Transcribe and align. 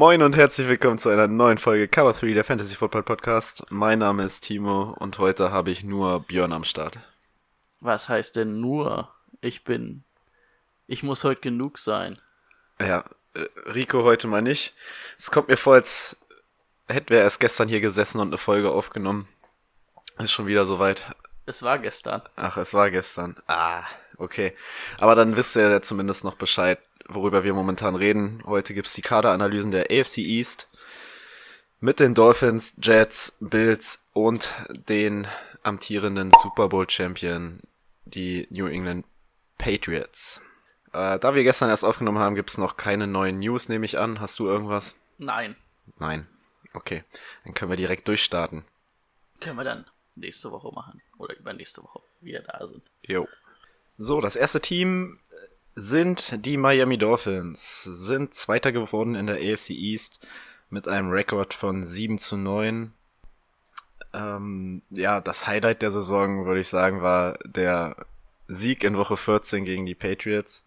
Moin 0.00 0.22
und 0.22 0.34
herzlich 0.34 0.66
willkommen 0.66 0.98
zu 0.98 1.10
einer 1.10 1.26
neuen 1.28 1.58
Folge 1.58 1.86
Cover 1.86 2.14
3 2.14 2.32
der 2.32 2.42
Fantasy 2.42 2.74
Football 2.74 3.02
Podcast. 3.02 3.64
Mein 3.68 3.98
Name 3.98 4.24
ist 4.24 4.40
Timo 4.40 4.94
und 4.98 5.18
heute 5.18 5.50
habe 5.52 5.70
ich 5.70 5.84
nur 5.84 6.20
Björn 6.20 6.54
am 6.54 6.64
Start. 6.64 6.98
Was 7.80 8.08
heißt 8.08 8.34
denn 8.34 8.62
nur? 8.62 9.10
Ich 9.42 9.62
bin. 9.62 10.04
Ich 10.86 11.02
muss 11.02 11.22
heute 11.22 11.42
genug 11.42 11.78
sein. 11.78 12.18
Ja, 12.78 13.04
äh, 13.34 13.40
Rico 13.66 14.02
heute 14.02 14.26
mal 14.26 14.40
nicht. 14.40 14.72
Es 15.18 15.30
kommt 15.30 15.48
mir 15.48 15.58
vor, 15.58 15.74
als 15.74 16.16
hätten 16.88 17.10
wir 17.10 17.18
erst 17.18 17.38
gestern 17.38 17.68
hier 17.68 17.82
gesessen 17.82 18.22
und 18.22 18.28
eine 18.28 18.38
Folge 18.38 18.70
aufgenommen. 18.70 19.28
Ist 20.18 20.32
schon 20.32 20.46
wieder 20.46 20.64
soweit. 20.64 21.14
Es 21.44 21.62
war 21.62 21.78
gestern. 21.78 22.22
Ach, 22.36 22.56
es 22.56 22.72
war 22.72 22.90
gestern. 22.90 23.36
Ah, 23.48 23.82
okay. 24.16 24.56
Aber 24.96 25.14
dann 25.14 25.36
wisst 25.36 25.56
ihr 25.56 25.68
ja 25.68 25.82
zumindest 25.82 26.24
noch 26.24 26.36
Bescheid, 26.36 26.78
worüber 27.14 27.44
wir 27.44 27.54
momentan 27.54 27.94
reden. 27.94 28.42
Heute 28.46 28.74
gibt's 28.74 28.94
die 28.94 29.00
Kaderanalysen 29.00 29.70
der 29.70 29.90
AFC 29.90 30.18
East 30.18 30.68
mit 31.80 32.00
den 32.00 32.14
Dolphins, 32.14 32.76
Jets, 32.82 33.36
Bills 33.40 34.06
und 34.12 34.54
den 34.88 35.26
amtierenden 35.62 36.30
Super 36.42 36.68
Bowl 36.68 36.88
Champion, 36.88 37.60
die 38.04 38.46
New 38.50 38.66
England 38.66 39.06
Patriots. 39.58 40.40
Äh, 40.92 41.18
da 41.18 41.34
wir 41.34 41.44
gestern 41.44 41.70
erst 41.70 41.84
aufgenommen 41.84 42.18
haben, 42.18 42.34
gibt's 42.34 42.58
noch 42.58 42.76
keine 42.76 43.06
neuen 43.06 43.38
News, 43.38 43.68
nehme 43.68 43.84
ich 43.86 43.98
an. 43.98 44.20
Hast 44.20 44.38
du 44.38 44.46
irgendwas? 44.48 44.94
Nein. 45.18 45.56
Nein. 45.98 46.26
Okay, 46.72 47.04
dann 47.44 47.54
können 47.54 47.70
wir 47.70 47.76
direkt 47.76 48.08
durchstarten. 48.08 48.64
Können 49.40 49.56
wir 49.56 49.64
dann 49.64 49.86
nächste 50.14 50.50
Woche 50.50 50.72
machen. 50.74 51.00
Oder 51.18 51.36
übernächste 51.36 51.82
Woche 51.82 52.00
wieder 52.20 52.40
da 52.40 52.66
sind. 52.66 52.82
Jo. 53.02 53.26
So, 53.98 54.20
das 54.20 54.36
erste 54.36 54.60
Team 54.60 55.18
sind 55.80 56.44
die 56.44 56.58
Miami 56.58 56.98
Dolphins, 56.98 57.84
sind 57.84 58.34
Zweiter 58.34 58.70
geworden 58.70 59.14
in 59.14 59.26
der 59.26 59.36
AFC 59.36 59.70
East 59.70 60.20
mit 60.68 60.86
einem 60.86 61.10
Rekord 61.10 61.54
von 61.54 61.84
7 61.84 62.18
zu 62.18 62.36
9. 62.36 62.92
Ähm, 64.12 64.82
ja, 64.90 65.20
das 65.20 65.46
Highlight 65.46 65.80
der 65.80 65.90
Saison, 65.90 66.44
würde 66.44 66.60
ich 66.60 66.68
sagen, 66.68 67.00
war 67.00 67.38
der 67.44 67.96
Sieg 68.46 68.84
in 68.84 68.98
Woche 68.98 69.16
14 69.16 69.64
gegen 69.64 69.86
die 69.86 69.94
Patriots. 69.94 70.64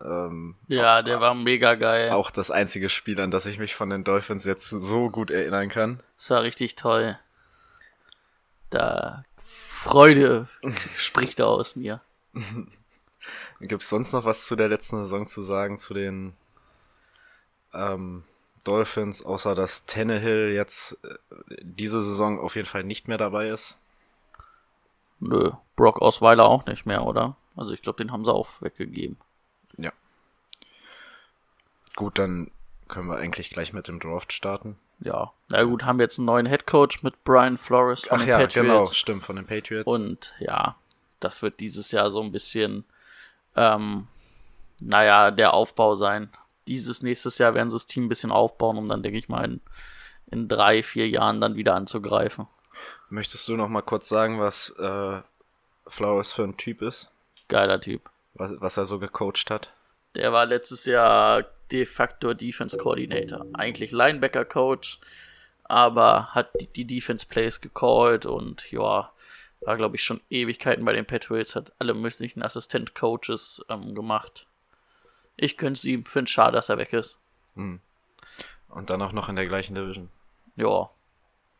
Ähm, 0.00 0.54
ja, 0.66 1.02
der 1.02 1.20
war 1.20 1.34
mega 1.34 1.74
geil. 1.74 2.10
Auch 2.10 2.30
das 2.30 2.50
einzige 2.50 2.88
Spiel, 2.88 3.20
an 3.20 3.30
das 3.30 3.44
ich 3.44 3.58
mich 3.58 3.74
von 3.74 3.90
den 3.90 4.02
Dolphins 4.02 4.44
jetzt 4.44 4.70
so 4.70 5.10
gut 5.10 5.30
erinnern 5.30 5.68
kann. 5.68 6.00
Das 6.16 6.30
war 6.30 6.42
richtig 6.42 6.74
toll. 6.76 7.18
Da 8.70 9.24
Freude 9.44 10.48
spricht 10.96 11.38
da 11.38 11.44
aus 11.44 11.76
mir. 11.76 12.00
Gibt 13.62 13.82
es 13.84 13.88
sonst 13.88 14.12
noch 14.12 14.24
was 14.24 14.46
zu 14.46 14.56
der 14.56 14.68
letzten 14.68 14.98
Saison 14.98 15.26
zu 15.26 15.40
sagen, 15.42 15.78
zu 15.78 15.94
den 15.94 16.34
ähm, 17.72 18.24
Dolphins, 18.64 19.24
außer 19.24 19.54
dass 19.54 19.86
Tannehill 19.86 20.52
jetzt 20.52 20.98
äh, 21.04 21.16
diese 21.62 22.02
Saison 22.02 22.40
auf 22.40 22.56
jeden 22.56 22.68
Fall 22.68 22.84
nicht 22.84 23.08
mehr 23.08 23.18
dabei 23.18 23.48
ist? 23.48 23.76
Nö, 25.20 25.52
Brock 25.76 26.02
Osweiler 26.02 26.46
auch 26.46 26.66
nicht 26.66 26.86
mehr, 26.86 27.04
oder? 27.04 27.36
Also 27.56 27.72
ich 27.72 27.82
glaube, 27.82 28.02
den 28.02 28.10
haben 28.10 28.24
sie 28.24 28.32
auch 28.32 28.60
weggegeben. 28.60 29.16
Ja. 29.76 29.92
Gut, 31.94 32.18
dann 32.18 32.50
können 32.88 33.08
wir 33.08 33.16
eigentlich 33.16 33.50
gleich 33.50 33.72
mit 33.72 33.86
dem 33.86 34.00
Draft 34.00 34.32
starten. 34.32 34.76
Ja, 35.00 35.32
na 35.48 35.64
gut, 35.64 35.84
haben 35.84 35.98
wir 35.98 36.04
jetzt 36.04 36.18
einen 36.18 36.26
neuen 36.26 36.46
Headcoach 36.46 37.02
mit 37.02 37.24
Brian 37.24 37.58
Flores 37.58 38.04
von 38.04 38.18
Ach 38.18 38.22
den 38.22 38.28
ja, 38.28 38.38
Patriots. 38.38 38.54
genau, 38.54 38.86
stimmt, 38.86 39.24
von 39.24 39.36
den 39.36 39.46
Patriots. 39.46 39.86
Und 39.86 40.34
ja, 40.38 40.76
das 41.20 41.42
wird 41.42 41.60
dieses 41.60 41.90
Jahr 41.90 42.10
so 42.10 42.20
ein 42.20 42.32
bisschen, 42.32 42.84
ähm, 43.56 44.06
naja, 44.80 45.30
der 45.30 45.54
Aufbau 45.54 45.94
sein. 45.94 46.30
Dieses 46.66 47.02
nächstes 47.02 47.38
Jahr 47.38 47.54
werden 47.54 47.70
sie 47.70 47.76
das 47.76 47.86
Team 47.86 48.06
ein 48.06 48.08
bisschen 48.08 48.32
aufbauen, 48.32 48.78
um 48.78 48.88
dann, 48.88 49.02
denke 49.02 49.18
ich 49.18 49.28
mal, 49.28 49.44
in, 49.44 49.60
in 50.30 50.48
drei, 50.48 50.82
vier 50.82 51.08
Jahren 51.08 51.40
dann 51.40 51.56
wieder 51.56 51.74
anzugreifen. 51.74 52.46
Möchtest 53.10 53.46
du 53.48 53.56
noch 53.56 53.68
mal 53.68 53.82
kurz 53.82 54.08
sagen, 54.08 54.40
was 54.40 54.70
äh, 54.78 55.20
Flores 55.86 56.32
für 56.32 56.44
ein 56.44 56.56
Typ 56.56 56.82
ist? 56.82 57.10
Geiler 57.48 57.80
Typ. 57.80 58.08
Was, 58.34 58.52
was 58.60 58.76
er 58.76 58.86
so 58.86 58.98
gecoacht 58.98 59.50
hat? 59.50 59.70
Der 60.14 60.32
war 60.32 60.46
letztes 60.46 60.84
Jahr 60.84 61.44
de 61.70 61.86
facto 61.86 62.34
Defense 62.34 62.76
Coordinator. 62.78 63.46
Eigentlich 63.52 63.92
Linebacker 63.92 64.44
Coach, 64.44 64.98
aber 65.64 66.28
hat 66.34 66.50
die, 66.60 66.66
die 66.66 66.84
Defense 66.84 67.26
Plays 67.26 67.60
gecallt 67.60 68.26
und 68.26 68.70
ja, 68.70 69.10
war 69.64 69.76
glaube 69.76 69.96
ich 69.96 70.02
schon 70.02 70.20
Ewigkeiten 70.30 70.84
bei 70.84 70.92
den 70.92 71.06
Patriots, 71.06 71.54
hat 71.54 71.72
alle 71.78 71.94
möglichen 71.94 72.42
Assistent 72.42 72.94
Coaches 72.94 73.64
ähm, 73.68 73.94
gemacht. 73.94 74.46
Ich 75.36 75.56
könnte 75.56 75.78
es 75.78 75.84
ihm, 75.84 76.04
finde 76.04 76.30
schade, 76.30 76.52
dass 76.52 76.68
er 76.68 76.78
weg 76.78 76.92
ist. 76.92 77.18
Hm. 77.54 77.80
Und 78.68 78.90
dann 78.90 79.02
auch 79.02 79.12
noch 79.12 79.28
in 79.28 79.36
der 79.36 79.46
gleichen 79.46 79.74
Division. 79.74 80.08
Ja. 80.56 80.90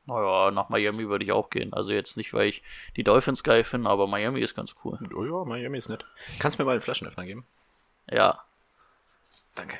Naja, 0.06 0.50
nach 0.50 0.68
Miami 0.68 1.08
würde 1.08 1.24
ich 1.24 1.32
auch 1.32 1.48
gehen. 1.48 1.72
Also 1.72 1.92
jetzt 1.92 2.16
nicht, 2.16 2.32
weil 2.34 2.48
ich 2.48 2.62
die 2.96 3.04
Dolphins 3.04 3.44
geil 3.44 3.62
finde, 3.62 3.88
aber 3.88 4.06
Miami 4.06 4.40
ist 4.40 4.56
ganz 4.56 4.74
cool. 4.84 4.98
Oh 5.14 5.24
ja, 5.24 5.44
Miami 5.44 5.78
ist 5.78 5.88
nett. 5.88 6.04
Kannst 6.40 6.58
mir 6.58 6.64
mal 6.64 6.72
einen 6.72 6.80
Flaschenöffner 6.80 7.24
geben? 7.24 7.46
Ja. 8.10 8.42
Danke. 9.54 9.78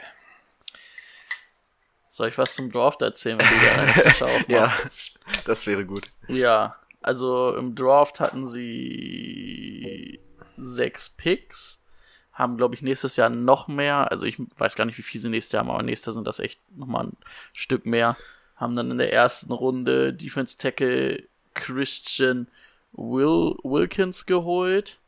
Soll 2.13 2.29
ich 2.29 2.39
was 2.39 2.55
zum 2.55 2.71
Draft 2.71 3.03
erzählen, 3.03 3.39
wenn 3.39 3.49
du 3.49 3.67
da 3.67 3.73
eine 3.73 3.93
Flasche 3.93 4.27
aufmachst? 4.27 5.19
ja, 5.25 5.43
das 5.47 5.67
wäre 5.67 5.85
gut. 5.85 6.07
Ja, 6.29 6.77
also 7.03 7.55
im 7.57 7.75
Draft 7.75 8.21
hatten 8.21 8.47
sie 8.47 10.21
sechs 10.57 11.09
Picks, 11.11 11.85
haben 12.33 12.57
glaube 12.57 12.75
ich 12.75 12.83
nächstes 12.83 13.17
Jahr 13.17 13.31
noch 13.31 13.69
mehr, 13.69 14.11
also 14.11 14.27
ich 14.27 14.37
weiß 14.59 14.77
gar 14.77 14.85
nicht, 14.85 14.99
wie 14.99 15.03
viel 15.03 15.21
sie 15.21 15.29
nächstes 15.29 15.53
Jahr 15.53 15.65
haben, 15.65 15.71
aber 15.71 15.83
nächstes 15.83 16.07
Jahr 16.07 16.15
sind 16.15 16.27
das 16.27 16.39
echt 16.39 16.61
nochmal 16.77 17.07
ein 17.07 17.17
Stück 17.53 17.87
mehr. 17.87 18.17
Haben 18.57 18.77
dann 18.77 18.91
in 18.91 18.99
der 18.99 19.13
ersten 19.13 19.53
Runde 19.53 20.13
Defense 20.15 20.57
Tackle 20.57 21.25
Christian 21.55 22.47
Will 22.93 23.57
Wilkins 23.65 24.27
geholt 24.27 24.99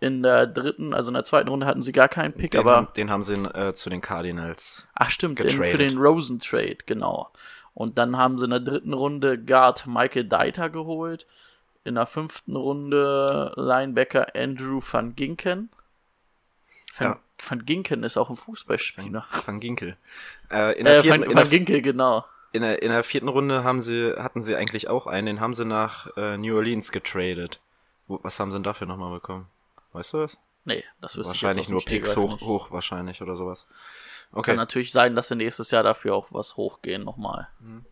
in 0.00 0.22
der 0.22 0.46
dritten, 0.46 0.94
also 0.94 1.10
in 1.10 1.14
der 1.14 1.24
zweiten 1.24 1.48
Runde 1.48 1.66
hatten 1.66 1.82
sie 1.82 1.92
gar 1.92 2.08
keinen 2.08 2.32
Pick, 2.32 2.52
den, 2.52 2.60
aber. 2.60 2.92
Den 2.96 3.10
haben 3.10 3.22
sie 3.22 3.34
äh, 3.34 3.74
zu 3.74 3.90
den 3.90 4.00
Cardinals. 4.00 4.86
Ach, 4.94 5.10
stimmt, 5.10 5.38
den, 5.40 5.50
für 5.50 5.78
den 5.78 5.98
Rosen 5.98 6.38
Trade, 6.38 6.78
genau. 6.86 7.30
Und 7.78 7.96
dann 7.96 8.16
haben 8.16 8.38
sie 8.38 8.44
in 8.46 8.50
der 8.50 8.58
dritten 8.58 8.92
Runde 8.92 9.38
Guard 9.38 9.86
Michael 9.86 10.24
Deiter 10.24 10.68
geholt. 10.68 11.28
In 11.84 11.94
der 11.94 12.06
fünften 12.06 12.56
Runde 12.56 13.52
Linebacker 13.54 14.34
Andrew 14.34 14.80
van 14.82 15.14
Ginken. 15.14 15.70
Van, 16.96 17.06
ja. 17.06 17.18
van 17.40 17.64
Ginken 17.64 18.02
ist 18.02 18.16
auch 18.16 18.30
ein 18.30 18.36
Fußballspieler. 18.36 19.24
Van 19.46 19.60
Ginkel. 19.60 19.96
Äh, 20.50 20.76
in 20.76 20.86
der 20.86 20.98
äh, 20.98 21.02
vierten, 21.02 21.28
van, 21.28 21.36
van 21.36 21.50
Ginkel, 21.50 21.80
genau. 21.80 22.24
In 22.50 22.62
der, 22.62 22.82
in 22.82 22.90
der 22.90 23.04
vierten 23.04 23.28
Runde 23.28 23.62
haben 23.62 23.80
sie, 23.80 24.12
hatten 24.18 24.42
sie 24.42 24.56
eigentlich 24.56 24.88
auch 24.88 25.06
einen, 25.06 25.26
den 25.26 25.40
haben 25.40 25.54
sie 25.54 25.64
nach 25.64 26.08
äh, 26.16 26.36
New 26.36 26.56
Orleans 26.56 26.90
getradet. 26.90 27.60
Was 28.08 28.40
haben 28.40 28.50
sie 28.50 28.56
denn 28.56 28.64
dafür 28.64 28.88
nochmal 28.88 29.12
bekommen? 29.12 29.46
Weißt 29.92 30.14
du 30.14 30.18
das? 30.18 30.36
Nee, 30.68 30.84
das 31.00 31.16
wüsste 31.16 31.30
wahrscheinlich 31.30 31.64
ich 31.64 31.70
nur 31.70 31.82
Picks 31.82 32.14
hoch, 32.14 32.42
hoch 32.42 32.70
wahrscheinlich 32.70 33.22
oder 33.22 33.36
sowas. 33.36 33.66
Okay. 34.32 34.50
Kann 34.50 34.56
natürlich 34.56 34.92
sein, 34.92 35.16
dass 35.16 35.28
sie 35.28 35.34
nächstes 35.34 35.70
Jahr 35.70 35.82
dafür 35.82 36.14
auch 36.14 36.26
was 36.30 36.58
hochgehen 36.58 37.04
nochmal. 37.04 37.48
Mhm. 37.60 37.86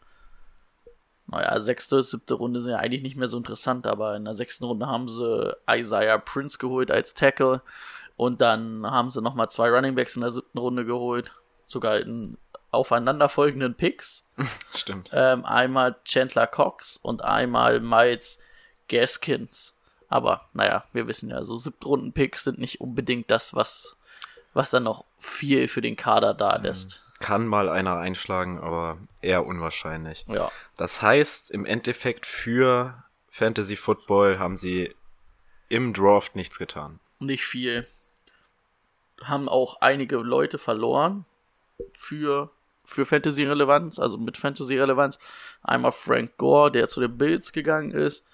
Naja, 1.29 1.59
sechste, 1.59 2.03
siebte 2.03 2.35
Runde 2.35 2.61
sind 2.61 2.73
ja 2.73 2.77
eigentlich 2.77 3.03
nicht 3.03 3.17
mehr 3.17 3.29
so 3.29 3.39
interessant, 3.39 3.87
aber 3.87 4.15
in 4.15 4.27
der 4.27 4.35
sechsten 4.35 4.67
Runde 4.67 4.87
haben 4.87 5.09
sie 5.09 5.57
Isaiah 5.67 6.19
Prince 6.19 6.59
geholt 6.59 6.91
als 6.91 7.15
Tackle 7.15 7.63
und 8.19 8.43
dann 8.43 8.87
haben 8.87 9.11
sie 9.11 9.23
nochmal 9.23 9.51
zwei 9.51 9.71
Runningbacks 9.71 10.17
in 10.17 10.21
der 10.21 10.31
siebten 10.31 10.59
Runde 10.59 10.85
geholt. 10.85 11.33
Sogar 11.67 11.97
in 11.97 12.37
aufeinanderfolgenden 12.71 13.75
Picks. 13.75 14.31
Stimmt. 14.75 15.09
Ähm, 15.15 15.47
einmal 15.47 15.97
Chandler 16.05 16.47
Cox 16.47 16.99
und 16.99 17.25
einmal 17.25 17.81
Miles 17.81 18.43
Gaskins. 18.89 19.76
Aber 20.09 20.49
naja, 20.53 20.85
wir 20.93 21.09
wissen 21.09 21.31
ja, 21.31 21.43
so 21.45 21.59
Siebtrunden-Picks 21.59 22.45
sind 22.45 22.59
nicht 22.59 22.81
unbedingt 22.81 23.31
das, 23.31 23.55
was, 23.55 23.97
was 24.55 24.71
dann 24.71 24.85
noch 24.85 25.05
viel 25.19 25.69
für 25.69 25.83
den 25.83 25.97
Kader 25.97 26.35
da 26.35 26.57
lässt. 26.57 27.03
Kann 27.19 27.47
mal 27.47 27.69
einer 27.69 27.97
einschlagen, 27.97 28.59
aber 28.59 28.99
eher 29.23 29.47
unwahrscheinlich. 29.47 30.25
Ja. 30.29 30.51
Das 30.77 31.03
heißt, 31.03 31.51
im 31.51 31.65
Endeffekt 31.65 32.27
für 32.27 33.03
Fantasy 33.31 33.77
Football 33.77 34.39
haben 34.39 34.57
sie 34.57 34.95
im 35.69 35.93
Draft 35.95 36.37
nichts 36.37 36.59
getan. 36.59 37.01
Nicht 37.19 37.45
viel. 37.45 37.87
Haben 39.23 39.49
auch 39.49 39.81
einige 39.81 40.17
Leute 40.17 40.59
verloren 40.59 41.25
für 41.93 42.51
für 42.87 43.05
Fantasy-Relevanz, 43.05 43.99
also 43.99 44.17
mit 44.17 44.39
Fantasy-Relevanz. 44.39 45.19
Einmal 45.63 45.93
Frank 45.93 46.37
Gore, 46.37 46.71
der 46.71 46.89
zu 46.89 47.01
den 47.01 47.19
Bills 47.19 47.53
gegangen 47.53 47.91
ist. 47.91 48.25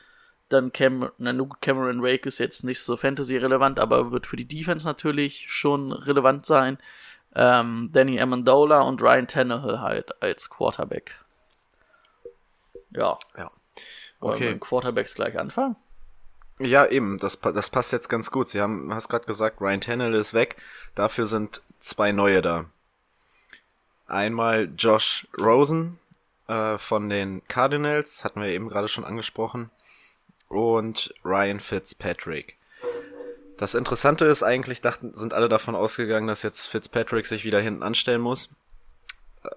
Dann 0.52 0.72
Cam 0.72 1.10
na, 1.18 1.32
Cameron 1.60 2.04
Rake 2.04 2.28
ist 2.28 2.38
jetzt 2.38 2.64
nicht 2.64 2.82
so 2.82 2.96
Fantasy-relevant, 2.96 3.78
aber 3.78 4.12
wird 4.12 4.26
für 4.26 4.36
die 4.36 4.44
Defense 4.44 4.86
natürlich 4.86 5.46
schon 5.48 5.92
relevant 5.92 6.44
sein. 6.46 6.78
Ähm, 7.34 7.90
Danny 7.92 8.20
Amendola 8.20 8.80
und 8.82 9.00
Ryan 9.00 9.26
Tannehill 9.26 9.80
halt 9.80 10.22
als 10.22 10.50
Quarterback. 10.50 11.14
Ja. 12.90 13.18
Ja. 13.36 13.50
Wollen 14.20 14.34
wir 14.40 14.46
Okay. 14.46 14.48
den 14.50 14.60
Quarterbacks 14.60 15.14
gleich 15.14 15.38
anfangen? 15.38 15.76
Ja, 16.58 16.86
eben, 16.86 17.18
das, 17.18 17.40
das 17.40 17.70
passt 17.70 17.92
jetzt 17.92 18.08
ganz 18.08 18.30
gut. 18.30 18.48
Sie 18.48 18.60
haben, 18.60 18.88
du 18.88 18.94
hast 18.94 19.08
gerade 19.08 19.24
gesagt, 19.24 19.60
Ryan 19.60 19.80
Tannehill 19.80 20.14
ist 20.14 20.34
weg. 20.34 20.56
Dafür 20.94 21.26
sind 21.26 21.62
zwei 21.80 22.12
neue 22.12 22.42
da. 22.42 22.66
Einmal 24.06 24.68
Josh 24.76 25.26
Rosen 25.40 25.98
äh, 26.46 26.76
von 26.76 27.08
den 27.08 27.42
Cardinals, 27.48 28.24
hatten 28.24 28.42
wir 28.42 28.48
eben 28.48 28.68
gerade 28.68 28.88
schon 28.88 29.04
angesprochen. 29.04 29.70
Und 30.52 31.14
Ryan 31.24 31.60
Fitzpatrick. 31.60 32.56
Das 33.56 33.74
Interessante 33.74 34.26
ist 34.26 34.42
eigentlich, 34.42 34.82
dachten, 34.82 35.14
sind 35.14 35.32
alle 35.32 35.48
davon 35.48 35.74
ausgegangen, 35.74 36.26
dass 36.26 36.42
jetzt 36.42 36.66
Fitzpatrick 36.66 37.26
sich 37.26 37.44
wieder 37.44 37.58
hinten 37.58 37.82
anstellen 37.82 38.20
muss. 38.20 38.50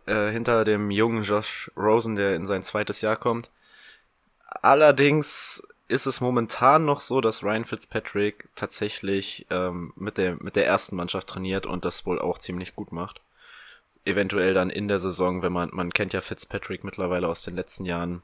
Äh, 0.06 0.32
hinter 0.32 0.64
dem 0.64 0.92
jungen 0.92 1.24
Josh 1.24 1.70
Rosen, 1.76 2.16
der 2.16 2.36
in 2.36 2.46
sein 2.46 2.64
zweites 2.64 3.02
Jahr 3.02 3.18
kommt. 3.18 3.50
Allerdings 4.62 5.68
ist 5.90 6.06
es 6.06 6.22
momentan 6.22 6.86
noch 6.86 7.02
so, 7.02 7.20
dass 7.20 7.44
Ryan 7.44 7.66
Fitzpatrick 7.66 8.48
tatsächlich 8.56 9.46
ähm, 9.50 9.92
mit, 9.98 10.18
der, 10.18 10.42
mit 10.42 10.56
der 10.56 10.66
ersten 10.66 10.96
Mannschaft 10.96 11.28
trainiert 11.28 11.66
und 11.66 11.84
das 11.84 12.06
wohl 12.06 12.20
auch 12.20 12.40
ziemlich 12.40 12.74
gut 12.74 12.94
macht. 12.94 13.20
Eventuell 14.06 14.54
dann 14.54 14.70
in 14.70 14.88
der 14.88 15.00
Saison, 15.00 15.42
wenn 15.42 15.52
man, 15.52 15.72
man 15.74 15.92
kennt 15.92 16.14
ja 16.14 16.22
Fitzpatrick 16.22 16.86
mittlerweile 16.86 17.28
aus 17.28 17.42
den 17.42 17.58
letzten 17.58 17.84
Jahren, 17.84 18.24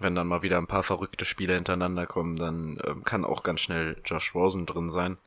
wenn 0.00 0.14
dann 0.14 0.26
mal 0.26 0.42
wieder 0.42 0.58
ein 0.58 0.66
paar 0.66 0.82
verrückte 0.82 1.24
Spiele 1.24 1.54
hintereinander 1.54 2.06
kommen, 2.06 2.36
dann 2.36 2.78
ähm, 2.84 3.04
kann 3.04 3.24
auch 3.24 3.42
ganz 3.42 3.60
schnell 3.60 3.96
Josh 4.04 4.34
Rosen 4.34 4.66
drin 4.66 4.90
sein. 4.90 5.18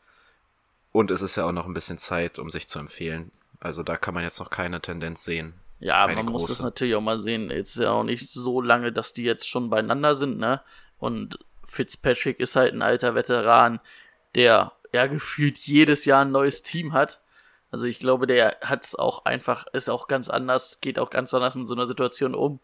Und 0.91 1.11
es 1.11 1.21
ist 1.21 1.35
ja 1.35 1.45
auch 1.45 1.51
noch 1.51 1.65
ein 1.65 1.73
bisschen 1.73 1.97
Zeit, 1.97 2.39
um 2.39 2.49
sich 2.49 2.67
zu 2.67 2.79
empfehlen. 2.79 3.31
Also 3.59 3.83
da 3.83 3.97
kann 3.97 4.13
man 4.13 4.23
jetzt 4.23 4.39
noch 4.39 4.49
keine 4.49 4.81
Tendenz 4.81 5.23
sehen. 5.23 5.53
Ja, 5.79 6.07
Keine 6.07 6.23
man 6.23 6.31
muss 6.31 6.43
große. 6.43 6.53
es 6.53 6.61
natürlich 6.61 6.95
auch 6.95 7.01
mal 7.01 7.19
sehen. 7.19 7.51
Jetzt 7.51 7.75
ist 7.75 7.83
ja 7.83 7.91
auch 7.91 8.03
nicht 8.03 8.31
so 8.31 8.61
lange, 8.61 8.91
dass 8.91 9.13
die 9.13 9.23
jetzt 9.23 9.47
schon 9.47 9.69
beieinander 9.69 10.15
sind, 10.15 10.39
ne? 10.39 10.61
Und 10.97 11.37
Fitzpatrick 11.65 12.39
ist 12.39 12.55
halt 12.55 12.73
ein 12.73 12.81
alter 12.81 13.13
Veteran, 13.13 13.79
der 14.33 14.71
ja 14.91 15.05
gefühlt 15.05 15.57
jedes 15.59 16.05
Jahr 16.05 16.25
ein 16.25 16.31
neues 16.31 16.63
Team 16.63 16.93
hat. 16.93 17.19
Also 17.69 17.85
ich 17.85 17.99
glaube, 17.99 18.25
der 18.25 18.57
hat 18.61 18.85
es 18.85 18.95
auch 18.95 19.25
einfach, 19.25 19.67
ist 19.73 19.89
auch 19.89 20.07
ganz 20.07 20.29
anders, 20.29 20.81
geht 20.81 20.97
auch 20.97 21.09
ganz 21.09 21.33
anders 21.33 21.53
mit 21.53 21.67
so 21.67 21.75
einer 21.75 21.85
Situation 21.85 22.33
um. 22.33 22.59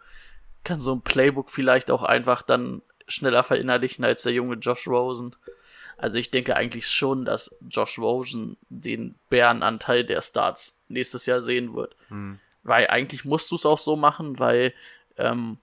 Kann 0.64 0.80
so 0.80 0.94
ein 0.94 1.02
Playbook 1.02 1.50
vielleicht 1.50 1.92
auch 1.92 2.04
einfach 2.04 2.42
dann 2.42 2.82
schneller 3.08 3.44
verinnerlichen 3.44 4.06
als 4.06 4.24
der 4.24 4.34
junge 4.34 4.56
Josh 4.56 4.88
Rosen. 4.88 5.36
Also 5.98 6.18
ich 6.18 6.32
denke 6.32 6.56
eigentlich 6.56 6.90
schon, 6.90 7.26
dass 7.26 7.56
Josh 7.70 8.00
Rosen 8.00 8.58
den 8.70 9.16
Bärenanteil 9.30 10.04
der 10.04 10.22
Starts 10.22 10.80
nächstes 10.88 11.26
Jahr 11.26 11.42
sehen 11.42 11.76
wird. 11.76 11.96
Weil 12.64 12.88
eigentlich 12.88 13.26
musst 13.26 13.52
du 13.52 13.56
es 13.56 13.66
auch 13.66 13.78
so 13.78 13.96
machen, 13.96 14.40
weil 14.40 14.74
ähm, 15.18 15.58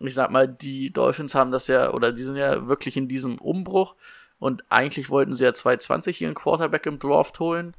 ich 0.00 0.14
sag 0.14 0.30
mal, 0.30 0.48
die 0.48 0.92
Dolphins 0.92 1.34
haben 1.34 1.52
das 1.52 1.68
ja, 1.68 1.92
oder 1.92 2.12
die 2.12 2.22
sind 2.22 2.36
ja 2.36 2.66
wirklich 2.66 2.96
in 2.96 3.08
diesem 3.08 3.38
Umbruch 3.38 3.94
und 4.38 4.64
eigentlich 4.70 5.10
wollten 5.10 5.34
sie 5.34 5.44
ja 5.44 5.52
2020 5.52 6.22
ihren 6.22 6.34
Quarterback 6.34 6.86
im 6.86 6.98
Draft 6.98 7.38
holen. 7.38 7.74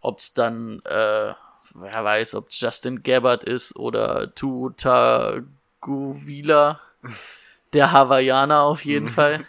Ob 0.00 0.18
es 0.18 0.34
dann, 0.34 0.82
äh, 0.84 1.32
wer 1.80 2.04
weiß, 2.04 2.34
ob 2.34 2.48
Justin 2.50 3.02
Gabbard 3.02 3.44
ist 3.44 3.76
oder 3.76 4.34
Tuta 4.34 5.40
Guvila, 5.80 6.80
der 7.72 7.92
Hawaiianer 7.92 8.62
auf 8.62 8.84
jeden 8.84 9.08
Fall. 9.08 9.46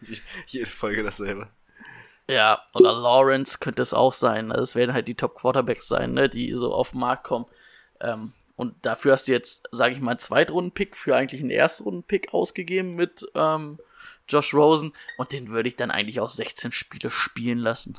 Jede 0.46 0.70
Folge 0.70 1.02
dasselbe. 1.02 1.48
Ja, 2.28 2.62
oder 2.74 2.92
Lawrence 2.92 3.58
könnte 3.58 3.82
es 3.82 3.92
auch 3.92 4.12
sein. 4.12 4.52
Also 4.52 4.62
Es 4.62 4.76
werden 4.76 4.94
halt 4.94 5.08
die 5.08 5.14
Top-Quarterbacks 5.14 5.88
sein, 5.88 6.12
ne, 6.12 6.28
die 6.28 6.52
so 6.54 6.72
auf 6.72 6.90
den 6.90 7.00
Markt 7.00 7.24
kommen. 7.24 7.46
Ähm, 8.00 8.32
und 8.56 8.74
dafür 8.82 9.12
hast 9.12 9.28
du 9.28 9.32
jetzt, 9.32 9.68
sage 9.72 9.94
ich 9.94 10.00
mal, 10.00 10.12
einen 10.12 10.20
Zweitrunden-Pick 10.20 10.96
für 10.96 11.16
eigentlich 11.16 11.40
einen 11.40 11.50
Erstrunden-Pick 11.50 12.32
ausgegeben 12.32 12.94
mit 12.94 13.26
ähm, 13.34 13.78
Josh 14.28 14.54
Rosen. 14.54 14.92
Und 15.18 15.32
den 15.32 15.50
würde 15.50 15.68
ich 15.68 15.76
dann 15.76 15.90
eigentlich 15.90 16.20
auch 16.20 16.30
16 16.30 16.72
Spiele 16.72 17.10
spielen 17.10 17.58
lassen. 17.58 17.98